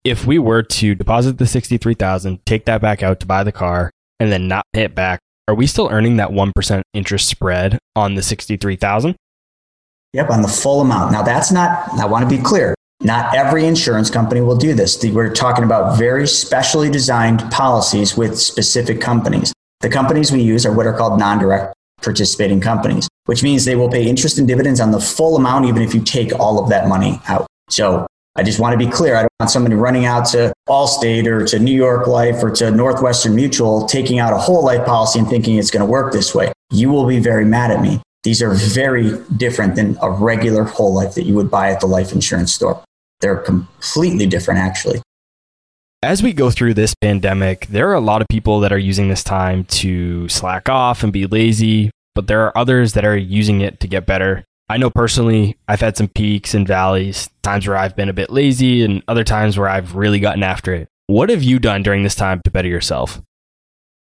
if 0.05 0.25
we 0.25 0.37
were 0.37 0.61
to 0.61 0.95
deposit 0.95 1.39
the 1.39 1.47
63,000, 1.47 2.45
take 2.45 2.65
that 2.65 2.79
back 2.79 3.01
out 3.03 3.19
to 3.19 3.25
buy 3.25 3.43
the 3.43 3.51
car 3.51 3.91
and 4.19 4.31
then 4.31 4.47
not 4.47 4.63
pay 4.71 4.83
it 4.83 4.95
back, 4.95 5.19
are 5.47 5.55
we 5.55 5.67
still 5.67 5.89
earning 5.91 6.17
that 6.17 6.29
1% 6.29 6.81
interest 6.93 7.27
spread 7.27 7.77
on 7.95 8.15
the 8.15 8.21
63,000? 8.21 9.15
Yep, 10.13 10.29
on 10.29 10.41
the 10.41 10.47
full 10.47 10.81
amount. 10.81 11.11
Now 11.11 11.23
that's 11.23 11.51
not 11.51 11.89
I 11.99 12.05
want 12.05 12.27
to 12.27 12.35
be 12.37 12.41
clear. 12.41 12.73
Not 13.01 13.35
every 13.35 13.65
insurance 13.65 14.09
company 14.09 14.39
will 14.41 14.55
do 14.55 14.73
this. 14.73 15.03
We're 15.03 15.33
talking 15.33 15.65
about 15.65 15.97
very 15.97 16.25
specially 16.27 16.89
designed 16.89 17.41
policies 17.51 18.15
with 18.15 18.39
specific 18.39 19.01
companies. 19.01 19.53
The 19.81 19.89
companies 19.89 20.31
we 20.31 20.41
use 20.41 20.65
are 20.65 20.73
what 20.73 20.87
are 20.87 20.93
called 20.93 21.19
non-direct 21.19 21.75
participating 22.01 22.61
companies, 22.61 23.09
which 23.25 23.43
means 23.43 23.65
they 23.65 23.75
will 23.75 23.89
pay 23.89 24.07
interest 24.07 24.37
and 24.37 24.47
dividends 24.47 24.79
on 24.79 24.91
the 24.91 25.01
full 25.01 25.35
amount, 25.35 25.65
even 25.65 25.81
if 25.81 25.93
you 25.93 26.01
take 26.01 26.33
all 26.39 26.63
of 26.63 26.69
that 26.69 26.87
money 26.87 27.19
out. 27.27 27.45
So 27.69 28.07
I 28.37 28.43
just 28.43 28.59
want 28.59 28.77
to 28.77 28.85
be 28.85 28.91
clear. 28.91 29.15
I 29.15 29.21
don't 29.21 29.31
want 29.39 29.49
somebody 29.49 29.75
running 29.75 30.05
out 30.05 30.25
to 30.29 30.53
Allstate 30.67 31.25
or 31.25 31.45
to 31.45 31.57
New 31.57 31.75
York 31.75 32.05
Life 32.05 32.43
or 32.43 32.51
to 32.51 32.69
Northwestern 32.69 33.33
Mutual, 33.33 33.85
taking 33.85 34.19
out 34.19 34.33
a 34.33 34.37
whole 34.37 34.63
life 34.63 34.85
policy 34.85 35.19
and 35.19 35.27
thinking 35.27 35.57
it's 35.57 35.71
going 35.71 35.85
to 35.85 35.89
work 35.89 36.11
this 36.11 36.35
way. 36.35 36.51
You 36.71 36.89
will 36.89 37.07
be 37.07 37.19
very 37.19 37.45
mad 37.45 37.71
at 37.71 37.81
me. 37.81 38.01
These 38.23 38.41
are 38.41 38.53
very 38.53 39.17
different 39.37 39.75
than 39.75 39.97
a 40.01 40.09
regular 40.09 40.63
whole 40.63 40.93
life 40.93 41.13
that 41.15 41.23
you 41.23 41.33
would 41.35 41.49
buy 41.49 41.71
at 41.71 41.79
the 41.79 41.85
life 41.85 42.11
insurance 42.11 42.51
store. 42.51 42.83
They're 43.21 43.37
completely 43.37 44.25
different, 44.25 44.59
actually. 44.59 45.01
As 46.03 46.21
we 46.21 46.33
go 46.33 46.51
through 46.51 46.73
this 46.73 46.93
pandemic, 46.93 47.67
there 47.67 47.89
are 47.89 47.93
a 47.93 48.01
lot 48.01 48.21
of 48.21 48.27
people 48.27 48.59
that 48.59 48.73
are 48.73 48.77
using 48.77 49.07
this 49.07 49.23
time 49.23 49.63
to 49.65 50.27
slack 50.27 50.67
off 50.67 51.03
and 51.03 51.13
be 51.13 51.25
lazy, 51.25 51.89
but 52.13 52.27
there 52.27 52.41
are 52.41 52.57
others 52.57 52.93
that 52.93 53.05
are 53.05 53.17
using 53.17 53.61
it 53.61 53.79
to 53.79 53.87
get 53.87 54.05
better. 54.05 54.43
I 54.67 54.77
know 54.77 54.89
personally, 54.89 55.57
I've 55.67 55.81
had 55.81 55.95
some 55.95 56.07
peaks 56.07 56.55
and 56.55 56.67
valleys, 56.67 57.29
times 57.43 57.67
where 57.67 57.77
I've 57.77 57.95
been 57.95 58.09
a 58.09 58.13
bit 58.13 58.31
lazy, 58.31 58.83
and 58.83 59.03
other 59.07 59.23
times 59.23 59.57
where 59.57 59.69
I've 59.69 59.95
really 59.95 60.19
gotten 60.19 60.41
after 60.41 60.73
it. 60.73 60.89
What 61.07 61.29
have 61.29 61.43
you 61.43 61.59
done 61.59 61.83
during 61.83 62.01
this 62.01 62.15
time 62.15 62.41
to 62.45 62.51
better 62.51 62.67
yourself? 62.67 63.21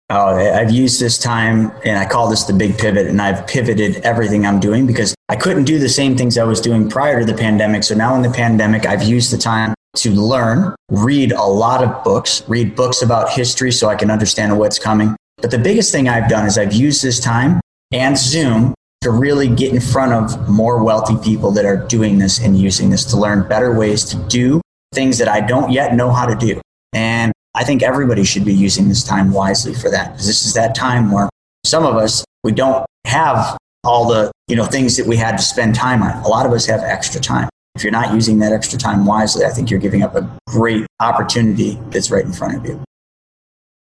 Oh, 0.10 0.36
I've 0.36 0.72
used 0.72 1.00
this 1.00 1.18
time 1.18 1.72
and 1.86 1.98
I 1.98 2.06
call 2.06 2.30
this 2.30 2.44
the 2.44 2.52
big 2.52 2.78
pivot 2.78 3.08
and 3.08 3.22
I've 3.22 3.48
pivoted 3.48 4.02
everything 4.04 4.46
I'm 4.46 4.60
doing 4.60 4.86
because 4.86 5.16
I 5.30 5.38
couldn't 5.38 5.64
do 5.64 5.80
the 5.80 5.88
same 5.88 6.18
things 6.18 6.38
I 6.38 6.44
was 6.44 6.60
doing 6.60 6.90
prior 6.90 7.22
to 7.22 7.26
the 7.26 7.34
pandemic. 7.34 7.86
So 7.86 7.96
now 7.96 8.14
in 8.16 8.22
the 8.22 8.30
pandemic, 8.30 8.86
I've 8.86 9.04
used 9.04 9.32
the 9.32 9.38
time 9.38 9.74
to 9.96 10.12
learn, 10.12 10.76
read 10.90 11.32
a 11.32 11.44
lot 11.44 11.82
of 11.82 12.04
books, 12.04 12.44
read 12.50 12.76
books 12.76 13.02
about 13.02 13.30
history 13.30 13.72
so 13.72 13.88
I 13.88 13.96
can 13.96 14.12
understand 14.12 14.60
what's 14.60 14.78
coming. 14.78 15.16
But 15.38 15.52
the 15.52 15.58
biggest 15.58 15.94
thing 15.94 16.10
I've 16.10 16.30
done 16.30 16.46
is 16.46 16.58
I've 16.58 16.74
used 16.74 17.02
this 17.02 17.22
time 17.22 17.62
and 17.94 18.18
Zoom 18.18 18.74
to 19.02 19.12
really 19.12 19.48
get 19.48 19.74
in 19.74 19.82
front 19.82 20.14
of 20.14 20.48
more 20.48 20.84
wealthy 20.84 21.18
people 21.24 21.52
that 21.52 21.66
are 21.66 21.78
doing 21.88 22.20
this 22.20 22.40
and 22.40 22.58
using 22.58 22.90
this 22.90 23.04
to 23.06 23.18
learn 23.18 23.48
better 23.48 23.78
ways 23.78 24.06
to 24.06 24.18
do 24.28 24.62
things 24.94 25.18
that 25.18 25.28
I 25.28 25.42
don't 25.42 25.72
yet 25.72 25.96
know 25.96 26.12
how 26.12 26.26
to 26.26 26.36
do. 26.36 26.62
And 26.94 27.32
I 27.56 27.64
think 27.64 27.82
everybody 27.84 28.24
should 28.24 28.46
be 28.46 28.54
using 28.54 28.88
this 28.88 29.04
time 29.04 29.32
wisely 29.32 29.74
for 29.74 29.90
that 29.90 30.12
because 30.12 30.28
this 30.28 30.46
is 30.46 30.54
that 30.54 30.76
time 30.76 31.12
where 31.12 31.30
some 31.66 31.86
of 31.86 31.96
us, 31.96 32.24
we 32.44 32.52
don't 32.52 32.86
have 33.06 33.58
all 33.84 34.08
the 34.08 34.32
you 34.48 34.56
know 34.56 34.66
things 34.66 34.98
that 34.98 35.08
we 35.08 35.16
had 35.16 35.38
to 35.38 35.44
spend 35.44 35.76
time 35.76 36.04
on. 36.04 36.12
A 36.24 36.28
lot 36.28 36.46
of 36.46 36.52
us 36.52 36.66
have 36.66 36.82
extra 36.82 37.20
time. 37.20 37.50
If 37.76 37.84
you're 37.84 37.92
not 37.92 38.14
using 38.14 38.40
that 38.40 38.52
extra 38.52 38.78
time 38.78 39.06
wisely, 39.06 39.46
I 39.46 39.50
think 39.50 39.70
you're 39.70 39.80
giving 39.80 40.04
up 40.04 40.16
a 40.16 40.30
great 40.48 40.86
opportunity 41.00 41.80
that's 41.90 42.12
right 42.12 42.26
in 42.26 42.34
front 42.34 42.58
of 42.58 42.66
you. 42.66 42.82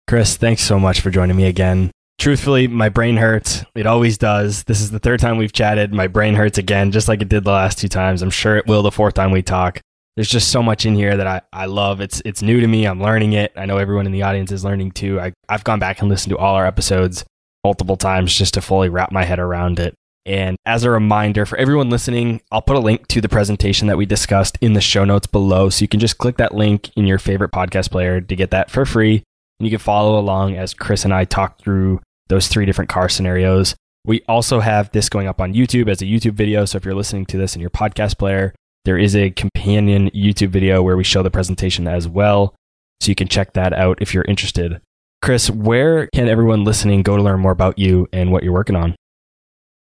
Chris, 0.06 0.36
thanks 0.36 0.62
so 0.62 0.78
much 0.78 1.00
for 1.00 1.10
joining 1.10 1.36
me 1.36 1.46
again. 1.46 1.90
Truthfully, 2.18 2.66
my 2.66 2.88
brain 2.88 3.16
hurts. 3.16 3.64
It 3.74 3.86
always 3.86 4.18
does. 4.18 4.64
This 4.64 4.80
is 4.80 4.90
the 4.90 4.98
third 4.98 5.20
time 5.20 5.38
we've 5.38 5.52
chatted. 5.52 5.94
My 5.94 6.08
brain 6.08 6.34
hurts 6.34 6.58
again, 6.58 6.90
just 6.90 7.08
like 7.08 7.22
it 7.22 7.28
did 7.28 7.44
the 7.44 7.52
last 7.52 7.78
two 7.78 7.88
times. 7.88 8.22
I'm 8.22 8.30
sure 8.30 8.56
it 8.56 8.66
will 8.66 8.82
the 8.82 8.90
fourth 8.90 9.14
time 9.14 9.30
we 9.30 9.42
talk 9.42 9.80
there's 10.18 10.28
just 10.28 10.50
so 10.50 10.64
much 10.64 10.84
in 10.84 10.96
here 10.96 11.16
that 11.16 11.28
I, 11.28 11.42
I 11.52 11.66
love. 11.66 12.00
It's 12.00 12.20
it's 12.24 12.42
new 12.42 12.60
to 12.60 12.66
me. 12.66 12.86
I'm 12.86 13.00
learning 13.00 13.34
it. 13.34 13.52
I 13.54 13.66
know 13.66 13.76
everyone 13.76 14.04
in 14.04 14.10
the 14.10 14.24
audience 14.24 14.50
is 14.50 14.64
learning 14.64 14.90
too. 14.90 15.20
I, 15.20 15.32
I've 15.48 15.62
gone 15.62 15.78
back 15.78 16.00
and 16.00 16.08
listened 16.08 16.32
to 16.32 16.38
all 16.38 16.56
our 16.56 16.66
episodes 16.66 17.24
multiple 17.62 17.96
times 17.96 18.36
just 18.36 18.54
to 18.54 18.60
fully 18.60 18.88
wrap 18.88 19.12
my 19.12 19.22
head 19.22 19.38
around 19.38 19.78
it. 19.78 19.94
And 20.26 20.56
as 20.66 20.82
a 20.82 20.90
reminder 20.90 21.46
for 21.46 21.56
everyone 21.56 21.88
listening, 21.88 22.40
I'll 22.50 22.62
put 22.62 22.74
a 22.74 22.80
link 22.80 23.06
to 23.08 23.20
the 23.20 23.28
presentation 23.28 23.86
that 23.86 23.96
we 23.96 24.06
discussed 24.06 24.58
in 24.60 24.72
the 24.72 24.80
show 24.80 25.04
notes 25.04 25.28
below. 25.28 25.68
So 25.68 25.82
you 25.82 25.88
can 25.88 26.00
just 26.00 26.18
click 26.18 26.36
that 26.38 26.52
link 26.52 26.90
in 26.96 27.06
your 27.06 27.20
favorite 27.20 27.52
podcast 27.52 27.92
player 27.92 28.20
to 28.20 28.34
get 28.34 28.50
that 28.50 28.72
for 28.72 28.84
free. 28.84 29.22
And 29.60 29.68
you 29.68 29.70
can 29.70 29.78
follow 29.78 30.18
along 30.18 30.56
as 30.56 30.74
Chris 30.74 31.04
and 31.04 31.14
I 31.14 31.26
talk 31.26 31.60
through 31.60 32.00
those 32.28 32.48
three 32.48 32.66
different 32.66 32.90
car 32.90 33.08
scenarios. 33.08 33.74
We 34.04 34.22
also 34.28 34.60
have 34.60 34.90
this 34.92 35.08
going 35.08 35.28
up 35.28 35.40
on 35.40 35.54
YouTube 35.54 35.90
as 35.90 36.00
a 36.00 36.06
YouTube 36.06 36.32
video. 36.32 36.64
So 36.64 36.76
if 36.76 36.84
you're 36.84 36.94
listening 36.94 37.26
to 37.26 37.36
this 37.36 37.54
in 37.54 37.60
your 37.60 37.70
podcast 37.70 38.18
player, 38.18 38.54
there 38.84 38.98
is 38.98 39.14
a 39.14 39.30
companion 39.30 40.10
YouTube 40.10 40.48
video 40.48 40.82
where 40.82 40.96
we 40.96 41.04
show 41.04 41.22
the 41.22 41.30
presentation 41.30 41.86
as 41.86 42.08
well. 42.08 42.54
So 43.00 43.10
you 43.10 43.14
can 43.14 43.28
check 43.28 43.52
that 43.52 43.72
out 43.72 43.98
if 44.00 44.14
you're 44.14 44.24
interested. 44.24 44.80
Chris, 45.20 45.50
where 45.50 46.08
can 46.14 46.28
everyone 46.28 46.64
listening 46.64 47.02
go 47.02 47.16
to 47.16 47.22
learn 47.22 47.40
more 47.40 47.52
about 47.52 47.78
you 47.78 48.08
and 48.12 48.32
what 48.32 48.42
you're 48.42 48.52
working 48.52 48.76
on? 48.76 48.94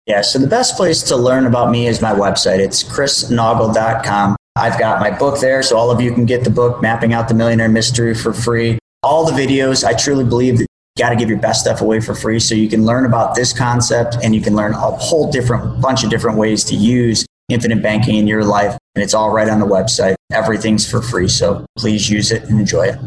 Yeah, 0.07 0.23
so 0.23 0.39
the 0.39 0.47
best 0.47 0.77
place 0.77 1.03
to 1.03 1.17
learn 1.17 1.47
about 1.47 1.71
me 1.71 1.87
is 1.87 2.01
my 2.01 2.13
website. 2.13 2.61
It's 2.61 2.83
chrisnaugle.com. 2.83 4.37
I've 4.57 4.79
got 4.79 5.01
my 5.01 5.11
book 5.11 5.39
there, 5.41 5.63
so 5.63 5.77
all 5.77 5.91
of 5.91 6.01
you 6.01 6.13
can 6.13 6.25
get 6.25 6.45
the 6.45 6.51
book, 6.51 6.81
Mapping 6.81 7.13
Out 7.13 7.29
the 7.29 7.35
Millionaire 7.35 7.69
Mystery, 7.69 8.15
for 8.15 8.33
free. 8.33 8.79
All 9.03 9.27
the 9.27 9.33
videos, 9.33 9.85
I 9.85 9.93
truly 9.93 10.25
believe 10.25 10.59
got 10.99 11.11
to 11.11 11.17
give 11.17 11.29
your 11.29 11.39
best 11.39 11.61
stuff 11.61 11.81
away 11.81 12.01
for 12.01 12.15
free 12.15 12.41
so 12.41 12.55
you 12.55 12.69
can 12.69 12.85
learn 12.85 13.07
about 13.07 13.35
this 13.35 13.53
concept 13.57 14.17
and 14.23 14.35
you 14.35 14.41
can 14.41 14.55
learn 14.55 14.73
a 14.73 14.77
whole 14.77 15.31
different 15.31 15.81
bunch 15.81 16.05
of 16.05 16.11
different 16.11 16.37
ways 16.37 16.65
to 16.65 16.75
use 16.75 17.25
infinite 17.49 17.83
banking 17.83 18.17
in 18.17 18.27
your 18.27 18.45
life. 18.45 18.77
And 18.95 19.03
it's 19.03 19.15
all 19.15 19.31
right 19.31 19.49
on 19.49 19.61
the 19.61 19.67
website. 19.67 20.17
Everything's 20.33 20.89
for 20.89 21.01
free. 21.01 21.29
So 21.29 21.65
please 21.79 22.11
use 22.11 22.31
it 22.31 22.43
and 22.45 22.61
enjoy 22.61 22.89
it. 22.89 22.99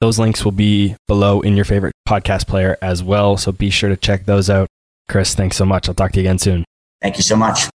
Those 0.00 0.18
links 0.18 0.44
will 0.44 0.52
be 0.52 0.96
below 1.08 1.40
in 1.40 1.56
your 1.56 1.64
favorite 1.64 1.94
podcast 2.06 2.46
player 2.46 2.76
as 2.82 3.02
well. 3.02 3.36
So 3.36 3.52
be 3.52 3.70
sure 3.70 3.88
to 3.88 3.96
check 3.96 4.26
those 4.26 4.50
out. 4.50 4.68
Chris, 5.08 5.34
thanks 5.34 5.56
so 5.56 5.64
much. 5.64 5.88
I'll 5.88 5.94
talk 5.94 6.12
to 6.12 6.20
you 6.20 6.26
again 6.26 6.38
soon. 6.38 6.64
Thank 7.00 7.16
you 7.16 7.22
so 7.22 7.36
much. 7.36 7.68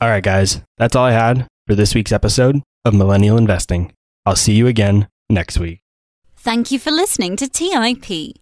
All 0.00 0.08
right, 0.08 0.22
guys. 0.22 0.60
That's 0.78 0.94
all 0.96 1.04
I 1.04 1.12
had 1.12 1.46
for 1.66 1.74
this 1.74 1.94
week's 1.94 2.12
episode 2.12 2.62
of 2.84 2.94
Millennial 2.94 3.38
Investing. 3.38 3.92
I'll 4.26 4.36
see 4.36 4.54
you 4.54 4.66
again 4.66 5.08
next 5.30 5.58
week. 5.58 5.80
Thank 6.36 6.70
you 6.70 6.78
for 6.78 6.90
listening 6.90 7.36
to 7.36 7.48
TIP. 7.48 8.41